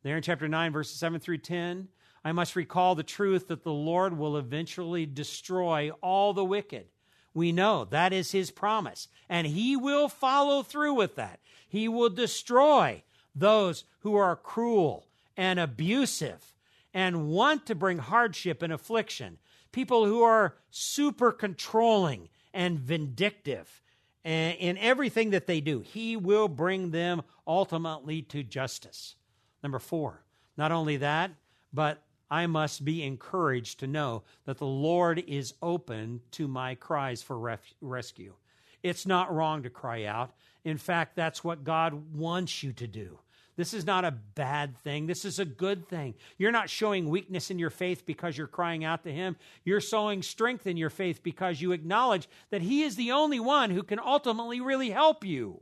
There 0.03 0.17
in 0.17 0.23
chapter 0.23 0.49
9, 0.49 0.73
verses 0.73 0.99
7 0.99 1.21
through 1.21 1.39
10, 1.39 1.89
I 2.25 2.33
must 2.33 2.57
recall 2.57 2.95
the 2.95 3.03
truth 3.03 3.49
that 3.49 3.63
the 3.63 3.73
Lord 3.73 4.17
will 4.19 4.37
eventually 4.37 5.07
destroy 5.07 5.91
all 6.03 6.33
the 6.33 6.45
wicked. 6.45 6.87
We 7.35 7.51
know 7.53 7.85
that 7.87 8.13
is 8.13 8.31
his 8.31 8.51
promise, 8.53 9.09
and 9.29 9.47
he 9.47 9.77
will 9.77 10.09
follow 10.09 10.63
through 10.63 10.95
with 10.95 11.17
that. 11.17 11.41
He 11.69 11.89
will 11.89 12.11
destroy 12.11 13.03
those 13.35 13.85
who 14.01 14.15
are 14.15 14.37
cruel 14.37 15.09
and 15.37 15.59
abusive 15.59 16.55
and 16.95 17.29
want 17.29 17.67
to 17.67 17.75
bring 17.75 17.99
hardship 17.99 18.63
and 18.63 18.73
affliction, 18.73 19.39
people 19.73 20.07
who 20.07 20.23
are 20.23 20.55
super 20.71 21.33
controlling 21.33 22.29
and 22.53 22.79
vindictive 22.79 23.83
in 24.23 24.79
everything 24.79 25.31
that 25.31 25.49
they 25.49 25.61
do. 25.61 25.81
He 25.81 26.17
will 26.17 26.47
bring 26.47 26.93
them 26.93 27.23
ultimately 27.47 28.23
to 28.23 28.45
justice. 28.45 29.17
Number 29.63 29.81
four, 29.81 30.23
not 30.57 30.71
only 30.71 30.99
that, 30.99 31.33
but 31.73 32.01
I 32.35 32.49
must 32.49 32.85
be 32.85 33.05
encouraged 33.05 33.79
to 33.79 33.87
know 33.87 34.25
that 34.45 34.59
the 34.59 34.67
Lord 34.67 35.23
is 35.29 35.55
open 35.63 36.21
to 36.33 36.49
my 36.49 36.75
cries 36.75 37.23
for 37.23 37.39
ref- 37.39 37.75
rescue. 37.81 38.35
It's 38.83 39.07
not 39.07 39.33
wrong 39.33 39.63
to 39.63 39.71
cry 39.71 40.07
out. 40.07 40.33
In 40.65 40.77
fact, 40.77 41.15
that's 41.15 41.45
what 41.45 41.63
God 41.63 42.17
wants 42.17 42.65
you 42.65 42.73
to 42.73 42.89
do. 42.89 43.21
This 43.55 43.73
is 43.73 43.87
not 43.87 44.05
a 44.05 44.11
bad 44.11 44.77
thing. 44.79 45.07
This 45.07 45.25
is 45.25 45.39
a 45.39 45.45
good 45.45 45.87
thing. 45.89 46.15
You're 46.37 46.51
not 46.51 46.69
showing 46.69 47.09
weakness 47.09 47.53
in 47.53 47.61
your 47.61 47.71
faith 47.71 48.05
because 48.05 48.37
you're 48.37 48.49
crying 48.49 48.83
out 48.83 49.05
to 49.05 49.13
Him. 49.13 49.37
You're 49.63 49.81
showing 49.81 50.21
strength 50.21 50.67
in 50.67 50.77
your 50.77 50.91
faith 50.91 51.23
because 51.23 51.61
you 51.61 51.71
acknowledge 51.71 52.29
that 52.51 52.63
He 52.63 52.83
is 52.83 52.97
the 52.97 53.13
only 53.13 53.39
one 53.39 53.71
who 53.71 53.85
can 53.85 54.01
ultimately 54.01 54.61
really 54.61 54.91
help 54.91 55.25
you. 55.25 55.61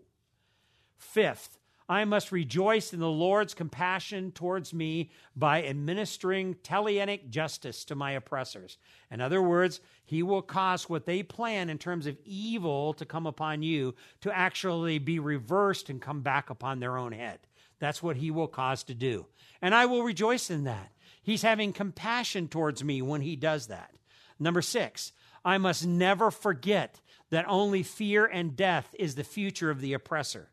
Fifth, 0.96 1.58
I 1.88 2.04
must 2.04 2.32
rejoice 2.32 2.92
in 2.92 3.00
the 3.00 3.08
Lord's 3.08 3.54
compassion 3.54 4.32
towards 4.32 4.72
me 4.72 5.10
by 5.36 5.64
administering 5.64 6.54
talionic 6.56 7.28
justice 7.28 7.84
to 7.86 7.94
my 7.94 8.12
oppressors. 8.12 8.78
In 9.10 9.20
other 9.20 9.42
words, 9.42 9.80
he 10.04 10.22
will 10.22 10.42
cause 10.42 10.88
what 10.88 11.06
they 11.06 11.22
plan 11.22 11.68
in 11.68 11.78
terms 11.78 12.06
of 12.06 12.18
evil 12.24 12.94
to 12.94 13.04
come 13.04 13.26
upon 13.26 13.62
you 13.62 13.94
to 14.20 14.36
actually 14.36 14.98
be 14.98 15.18
reversed 15.18 15.90
and 15.90 16.00
come 16.00 16.22
back 16.22 16.50
upon 16.50 16.80
their 16.80 16.96
own 16.96 17.12
head. 17.12 17.40
That's 17.78 18.02
what 18.02 18.16
he 18.16 18.30
will 18.30 18.48
cause 18.48 18.84
to 18.84 18.94
do. 18.94 19.26
And 19.60 19.74
I 19.74 19.86
will 19.86 20.04
rejoice 20.04 20.50
in 20.50 20.64
that. 20.64 20.92
He's 21.22 21.42
having 21.42 21.72
compassion 21.72 22.48
towards 22.48 22.84
me 22.84 23.02
when 23.02 23.22
he 23.22 23.36
does 23.36 23.66
that. 23.66 23.92
Number 24.38 24.62
six, 24.62 25.12
I 25.44 25.58
must 25.58 25.84
never 25.84 26.30
forget 26.30 27.00
that 27.30 27.44
only 27.48 27.82
fear 27.82 28.24
and 28.24 28.56
death 28.56 28.94
is 28.98 29.14
the 29.16 29.24
future 29.24 29.70
of 29.70 29.80
the 29.80 29.94
oppressor. 29.94 30.51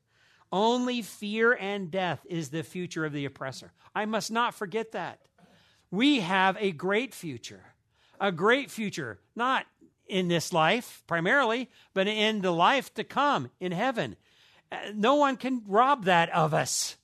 Only 0.51 1.01
fear 1.01 1.53
and 1.53 1.91
death 1.91 2.25
is 2.27 2.49
the 2.49 2.63
future 2.63 3.05
of 3.05 3.13
the 3.13 3.25
oppressor. 3.25 3.71
I 3.93 4.05
must 4.05 4.31
not 4.31 4.55
forget 4.55 4.93
that. 4.93 5.19
We 5.91 6.19
have 6.21 6.57
a 6.59 6.71
great 6.71 7.13
future, 7.13 7.63
a 8.19 8.31
great 8.31 8.71
future, 8.71 9.19
not 9.35 9.65
in 10.07 10.27
this 10.27 10.51
life 10.51 11.03
primarily, 11.07 11.69
but 11.93 12.07
in 12.07 12.41
the 12.41 12.51
life 12.51 12.93
to 12.95 13.03
come 13.03 13.49
in 13.59 13.71
heaven. 13.71 14.15
Uh, 14.71 14.77
no 14.95 15.15
one 15.15 15.37
can 15.37 15.61
rob 15.67 16.05
that 16.05 16.29
of 16.31 16.53
us. 16.53 16.97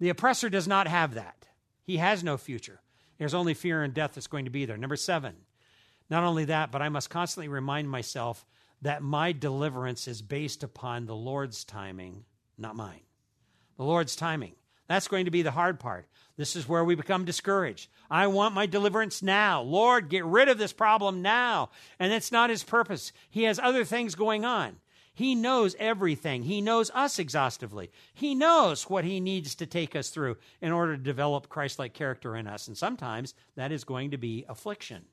The 0.00 0.08
oppressor 0.08 0.48
does 0.48 0.66
not 0.66 0.88
have 0.88 1.14
that. 1.14 1.46
He 1.82 1.98
has 1.98 2.24
no 2.24 2.36
future. 2.36 2.80
There's 3.18 3.34
only 3.34 3.54
fear 3.54 3.82
and 3.82 3.94
death 3.94 4.12
that's 4.14 4.26
going 4.26 4.44
to 4.44 4.50
be 4.50 4.64
there. 4.64 4.76
Number 4.76 4.96
seven, 4.96 5.34
not 6.10 6.24
only 6.24 6.46
that, 6.46 6.70
but 6.70 6.82
I 6.82 6.88
must 6.88 7.10
constantly 7.10 7.48
remind 7.48 7.90
myself 7.90 8.44
that 8.82 9.02
my 9.02 9.32
deliverance 9.32 10.06
is 10.06 10.20
based 10.20 10.62
upon 10.62 11.06
the 11.06 11.16
Lord's 11.16 11.64
timing 11.64 12.24
not 12.58 12.76
mine. 12.76 13.00
The 13.76 13.84
Lord's 13.84 14.16
timing. 14.16 14.54
That's 14.88 15.08
going 15.08 15.24
to 15.24 15.30
be 15.30 15.42
the 15.42 15.50
hard 15.50 15.80
part. 15.80 16.06
This 16.36 16.54
is 16.54 16.68
where 16.68 16.84
we 16.84 16.94
become 16.94 17.24
discouraged. 17.24 17.88
I 18.10 18.26
want 18.26 18.54
my 18.54 18.66
deliverance 18.66 19.22
now. 19.22 19.62
Lord, 19.62 20.08
get 20.08 20.24
rid 20.24 20.48
of 20.48 20.58
this 20.58 20.72
problem 20.72 21.22
now. 21.22 21.70
And 21.98 22.12
it's 22.12 22.30
not 22.30 22.50
his 22.50 22.62
purpose. 22.62 23.12
He 23.30 23.44
has 23.44 23.58
other 23.58 23.84
things 23.84 24.14
going 24.14 24.44
on. 24.44 24.76
He 25.12 25.34
knows 25.34 25.74
everything. 25.78 26.42
He 26.42 26.60
knows 26.60 26.90
us 26.90 27.18
exhaustively. 27.18 27.90
He 28.12 28.34
knows 28.34 28.82
what 28.82 29.04
he 29.04 29.18
needs 29.18 29.54
to 29.56 29.66
take 29.66 29.96
us 29.96 30.10
through 30.10 30.36
in 30.60 30.72
order 30.72 30.94
to 30.94 31.02
develop 31.02 31.48
Christ 31.48 31.78
like 31.78 31.94
character 31.94 32.36
in 32.36 32.46
us. 32.46 32.68
And 32.68 32.76
sometimes 32.76 33.32
that 33.54 33.72
is 33.72 33.84
going 33.84 34.10
to 34.10 34.18
be 34.18 34.44
affliction. 34.46 35.06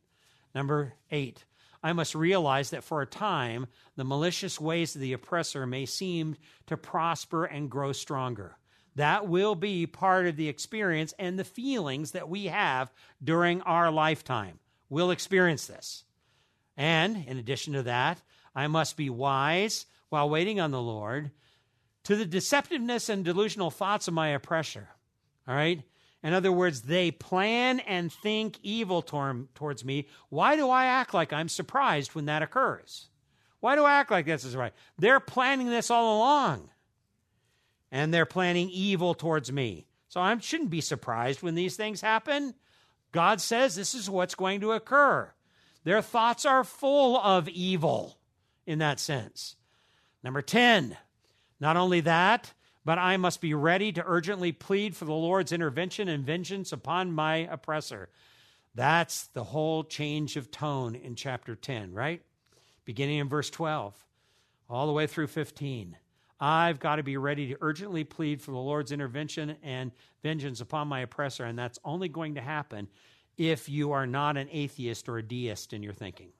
Number 0.53 0.93
eight, 1.09 1.45
I 1.83 1.91
must 1.91 2.15
realize 2.15 2.69
that 2.69 2.83
for 2.83 3.01
a 3.01 3.05
time, 3.05 3.67
the 3.97 4.05
malicious 4.05 4.59
ways 4.59 4.95
of 4.95 5.01
the 5.01 5.13
oppressor 5.13 5.67
may 5.67 5.85
seem 5.85 6.37
to 6.67 6.77
prosper 6.77 7.43
and 7.43 7.69
grow 7.69 7.91
stronger. 7.91 8.57
That 8.95 9.27
will 9.27 9.55
be 9.55 9.85
part 9.85 10.27
of 10.27 10.37
the 10.37 10.47
experience 10.47 11.13
and 11.19 11.37
the 11.37 11.43
feelings 11.43 12.11
that 12.11 12.29
we 12.29 12.45
have 12.45 12.91
during 13.21 13.61
our 13.63 13.91
lifetime. 13.91 14.59
We'll 14.89 15.11
experience 15.11 15.67
this. 15.67 16.05
And 16.77 17.25
in 17.27 17.37
addition 17.37 17.73
to 17.73 17.83
that, 17.83 18.21
I 18.55 18.67
must 18.67 18.95
be 18.95 19.09
wise 19.09 19.85
while 20.09 20.29
waiting 20.29 20.59
on 20.59 20.71
the 20.71 20.81
Lord 20.81 21.31
to 22.03 22.15
the 22.15 22.25
deceptiveness 22.25 23.09
and 23.09 23.25
delusional 23.25 23.71
thoughts 23.71 24.07
of 24.07 24.13
my 24.13 24.29
oppressor. 24.29 24.89
All 25.47 25.55
right? 25.55 25.81
In 26.23 26.33
other 26.33 26.51
words, 26.51 26.83
they 26.83 27.11
plan 27.11 27.81
and 27.81 28.11
think 28.11 28.57
evil 28.63 29.01
towards 29.01 29.83
me. 29.83 30.07
Why 30.29 30.55
do 30.55 30.69
I 30.69 30.85
act 30.85 31.13
like 31.13 31.33
I'm 31.33 31.49
surprised 31.49 32.15
when 32.15 32.25
that 32.25 32.41
occurs? 32.41 33.07
Why 33.59 33.75
do 33.75 33.83
I 33.83 33.99
act 33.99 34.09
like 34.09 34.25
this 34.25 34.45
is 34.45 34.55
right? 34.55 34.73
They're 34.97 35.19
planning 35.19 35.69
this 35.69 35.91
all 35.91 36.17
along. 36.17 36.69
And 37.91 38.13
they're 38.13 38.25
planning 38.25 38.69
evil 38.69 39.13
towards 39.13 39.51
me. 39.51 39.85
So 40.07 40.21
I 40.21 40.37
shouldn't 40.39 40.69
be 40.69 40.81
surprised 40.81 41.43
when 41.43 41.55
these 41.55 41.75
things 41.75 42.01
happen. 42.01 42.55
God 43.11 43.41
says 43.41 43.75
this 43.75 43.93
is 43.93 44.09
what's 44.09 44.35
going 44.35 44.61
to 44.61 44.71
occur. 44.71 45.31
Their 45.83 46.01
thoughts 46.01 46.45
are 46.45 46.63
full 46.63 47.17
of 47.17 47.49
evil 47.49 48.17
in 48.65 48.79
that 48.79 48.99
sense. 48.99 49.57
Number 50.23 50.41
10, 50.41 50.97
not 51.59 51.75
only 51.75 51.99
that, 52.01 52.53
but 52.85 52.97
I 52.97 53.17
must 53.17 53.41
be 53.41 53.53
ready 53.53 53.91
to 53.93 54.03
urgently 54.05 54.51
plead 54.51 54.95
for 54.95 55.05
the 55.05 55.13
Lord's 55.13 55.51
intervention 55.51 56.07
and 56.07 56.25
vengeance 56.25 56.71
upon 56.71 57.11
my 57.11 57.37
oppressor. 57.37 58.09
That's 58.75 59.27
the 59.27 59.43
whole 59.43 59.83
change 59.83 60.35
of 60.35 60.51
tone 60.51 60.95
in 60.95 61.15
chapter 61.15 61.55
10, 61.55 61.93
right? 61.93 62.21
Beginning 62.85 63.19
in 63.19 63.29
verse 63.29 63.49
12, 63.49 63.95
all 64.69 64.87
the 64.87 64.93
way 64.93 65.07
through 65.07 65.27
15. 65.27 65.97
I've 66.39 66.79
got 66.79 66.97
to 66.97 67.03
be 67.03 67.15
ready 67.15 67.47
to 67.47 67.57
urgently 67.61 68.03
plead 68.03 68.41
for 68.41 68.51
the 68.51 68.57
Lord's 68.57 68.91
intervention 68.91 69.55
and 69.63 69.91
vengeance 70.23 70.59
upon 70.59 70.89
my 70.89 70.99
oppressor, 71.01 71.45
and 71.45 71.57
that's 71.57 71.79
only 71.85 72.09
going 72.09 72.35
to 72.35 72.41
happen 72.41 72.89
if 73.37 73.69
you 73.69 73.93
are 73.93 74.05
not 74.05 74.35
an 74.35 74.49
atheist 74.51 75.07
or 75.07 75.17
a 75.17 75.23
deist 75.23 75.71
in 75.71 75.83
your 75.83 75.93
thinking. 75.93 76.31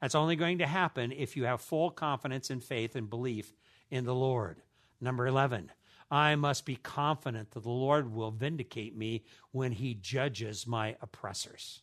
That's 0.00 0.14
only 0.14 0.36
going 0.36 0.58
to 0.58 0.66
happen 0.66 1.12
if 1.12 1.36
you 1.36 1.44
have 1.44 1.62
full 1.62 1.90
confidence 1.90 2.50
and 2.50 2.62
faith 2.62 2.96
and 2.96 3.08
belief 3.08 3.54
in 3.90 4.04
the 4.04 4.14
Lord. 4.14 4.60
Number 5.04 5.26
11, 5.26 5.70
I 6.10 6.34
must 6.34 6.64
be 6.64 6.76
confident 6.76 7.50
that 7.50 7.62
the 7.62 7.68
Lord 7.68 8.10
will 8.10 8.30
vindicate 8.30 8.96
me 8.96 9.22
when 9.52 9.70
he 9.72 9.92
judges 9.92 10.66
my 10.66 10.96
oppressors. 11.02 11.82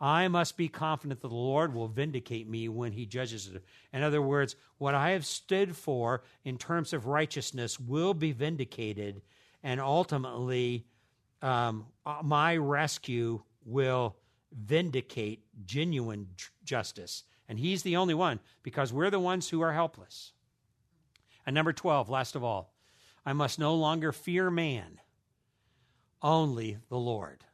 I 0.00 0.26
must 0.26 0.56
be 0.56 0.66
confident 0.66 1.20
that 1.20 1.28
the 1.28 1.34
Lord 1.34 1.72
will 1.72 1.86
vindicate 1.86 2.48
me 2.48 2.68
when 2.68 2.90
he 2.90 3.06
judges 3.06 3.46
it. 3.46 3.62
In 3.92 4.02
other 4.02 4.20
words, 4.20 4.56
what 4.78 4.96
I 4.96 5.10
have 5.10 5.24
stood 5.24 5.76
for 5.76 6.24
in 6.44 6.58
terms 6.58 6.92
of 6.92 7.06
righteousness 7.06 7.78
will 7.78 8.12
be 8.12 8.32
vindicated, 8.32 9.22
and 9.62 9.80
ultimately, 9.80 10.84
um, 11.42 11.86
my 12.24 12.56
rescue 12.56 13.40
will 13.64 14.16
vindicate 14.52 15.44
genuine 15.64 16.26
justice. 16.64 17.22
And 17.48 17.60
he's 17.60 17.84
the 17.84 17.96
only 17.96 18.14
one 18.14 18.40
because 18.64 18.92
we're 18.92 19.10
the 19.10 19.20
ones 19.20 19.48
who 19.48 19.60
are 19.60 19.72
helpless. 19.72 20.32
And 21.46 21.54
number 21.54 21.72
12, 21.72 22.08
last 22.08 22.36
of 22.36 22.44
all, 22.44 22.72
I 23.24 23.32
must 23.32 23.58
no 23.58 23.74
longer 23.74 24.12
fear 24.12 24.50
man, 24.50 25.00
only 26.22 26.78
the 26.88 26.98
Lord. 26.98 27.44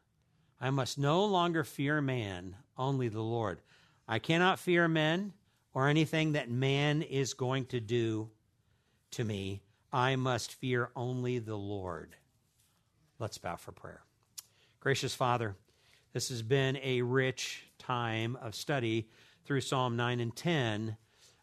I 0.61 0.71
must 0.71 0.99
no 0.99 1.25
longer 1.25 1.65
fear 1.65 2.01
man, 2.01 2.57
only 2.77 3.09
the 3.09 3.23
Lord. 3.23 3.61
I 4.07 4.19
cannot 4.19 4.59
fear 4.59 4.89
men 4.89 5.33
or 5.75 5.89
anything 5.89 6.33
that 6.33 6.51
man 6.51 7.03
is 7.03 7.35
going 7.35 7.67
to 7.67 7.81
do 7.81 8.31
to 9.13 9.25
me. 9.25 9.63
I 9.93 10.17
must 10.17 10.55
fear 10.55 10.91
only 10.97 11.39
the 11.39 11.57
Lord. 11.57 12.17
Let's 13.19 13.39
bow 13.39 13.57
for 13.57 13.73
prayer. 13.73 14.03
Gracious 14.81 15.15
Father, 15.15 15.57
this 16.13 16.29
has 16.29 16.43
been 16.43 16.79
a 16.83 17.03
rich 17.03 17.65
time 17.79 18.37
of 18.41 18.55
study 18.55 19.09
through 19.45 19.61
Psalm 19.61 19.97
9 19.97 20.21
and 20.21 20.35
10. 20.35 20.97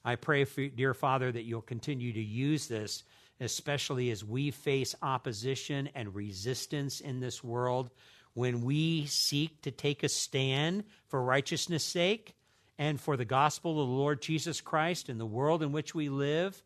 I 0.08 0.16
pray, 0.16 0.46
for, 0.46 0.68
dear 0.68 0.94
Father, 0.94 1.32
that 1.32 1.46
you'll 1.46 1.62
continue 1.62 2.14
to 2.14 2.22
use 2.22 2.68
this, 2.68 3.04
especially 3.40 4.12
as 4.12 4.24
we 4.24 4.52
face 4.52 4.94
opposition 5.02 5.90
and 5.96 6.14
resistance 6.14 7.02
in 7.02 7.20
this 7.20 7.44
world, 7.44 7.90
when 8.36 8.62
we 8.62 9.08
seek 9.08 9.62
to 9.64 9.72
take 9.72 10.04
a 10.04 10.10
stand 10.10 10.84
for 11.08 11.24
righteousness' 11.24 11.84
sake 11.84 12.36
and 12.78 13.02
for 13.02 13.18
the 13.18 13.26
gospel 13.26 13.72
of 13.82 13.88
the 13.88 13.94
Lord 13.94 14.22
Jesus 14.22 14.62
Christ 14.62 15.10
in 15.10 15.18
the 15.18 15.26
world 15.26 15.64
in 15.64 15.72
which 15.72 15.96
we 15.96 16.10
live. 16.10 16.62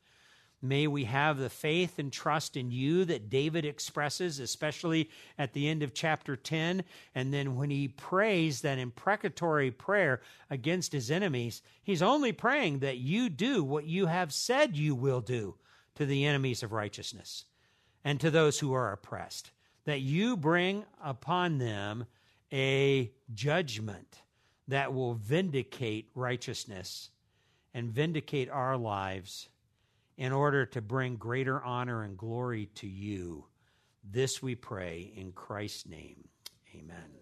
May 0.62 0.88
we 0.88 1.06
have 1.06 1.38
the 1.38 1.50
faith 1.50 2.00
and 2.00 2.12
trust 2.12 2.58
in 2.58 2.70
you 2.70 3.06
that 3.06 3.30
David 3.30 3.64
expresses, 3.64 4.40
especially 4.40 5.10
at 5.38 5.54
the 5.54 5.70
end 5.70 5.84
of 5.84 5.94
chapter 5.94 6.36
10. 6.36 6.84
And 7.16 7.34
then 7.34 7.56
when 7.56 7.70
he 7.70 7.88
prays 7.88 8.62
that 8.62 8.78
imprecatory 8.78 9.72
prayer 9.72 10.22
against 10.50 10.92
his 10.92 11.10
enemies, 11.10 11.62
he's 11.82 12.02
only 12.02 12.34
praying 12.34 12.80
that 12.80 12.98
you 12.98 13.30
do 13.30 13.64
what 13.64 13.86
you 13.86 14.08
have 14.08 14.34
said 14.34 14.76
you 14.76 14.96
will 14.96 15.22
do 15.22 15.56
to 15.96 16.06
the 16.06 16.26
enemies 16.26 16.62
of 16.62 16.74
righteousness 16.74 17.46
and 18.04 18.20
to 18.20 18.30
those 18.30 18.60
who 18.60 18.74
are 18.74 18.92
oppressed, 18.92 19.52
that 19.86 20.02
you 20.02 20.36
bring 20.36 20.84
upon 21.04 21.58
them 21.58 22.06
a 22.52 23.12
judgment 23.34 24.22
that 24.68 24.94
will 24.94 25.14
vindicate 25.14 26.10
righteousness 26.16 27.10
and 27.74 27.92
vindicate 27.92 28.50
our 28.50 28.76
lives 28.76 29.48
in 30.20 30.34
order 30.34 30.66
to 30.66 30.82
bring 30.82 31.16
greater 31.16 31.64
honor 31.64 32.04
and 32.04 32.18
glory 32.18 32.66
to 32.76 32.86
you. 32.86 33.46
This 34.04 34.44
we 34.44 34.54
pray 34.54 35.14
in 35.16 35.32
Christ's 35.32 35.88
name. 35.88 36.28
Amen. 36.76 37.19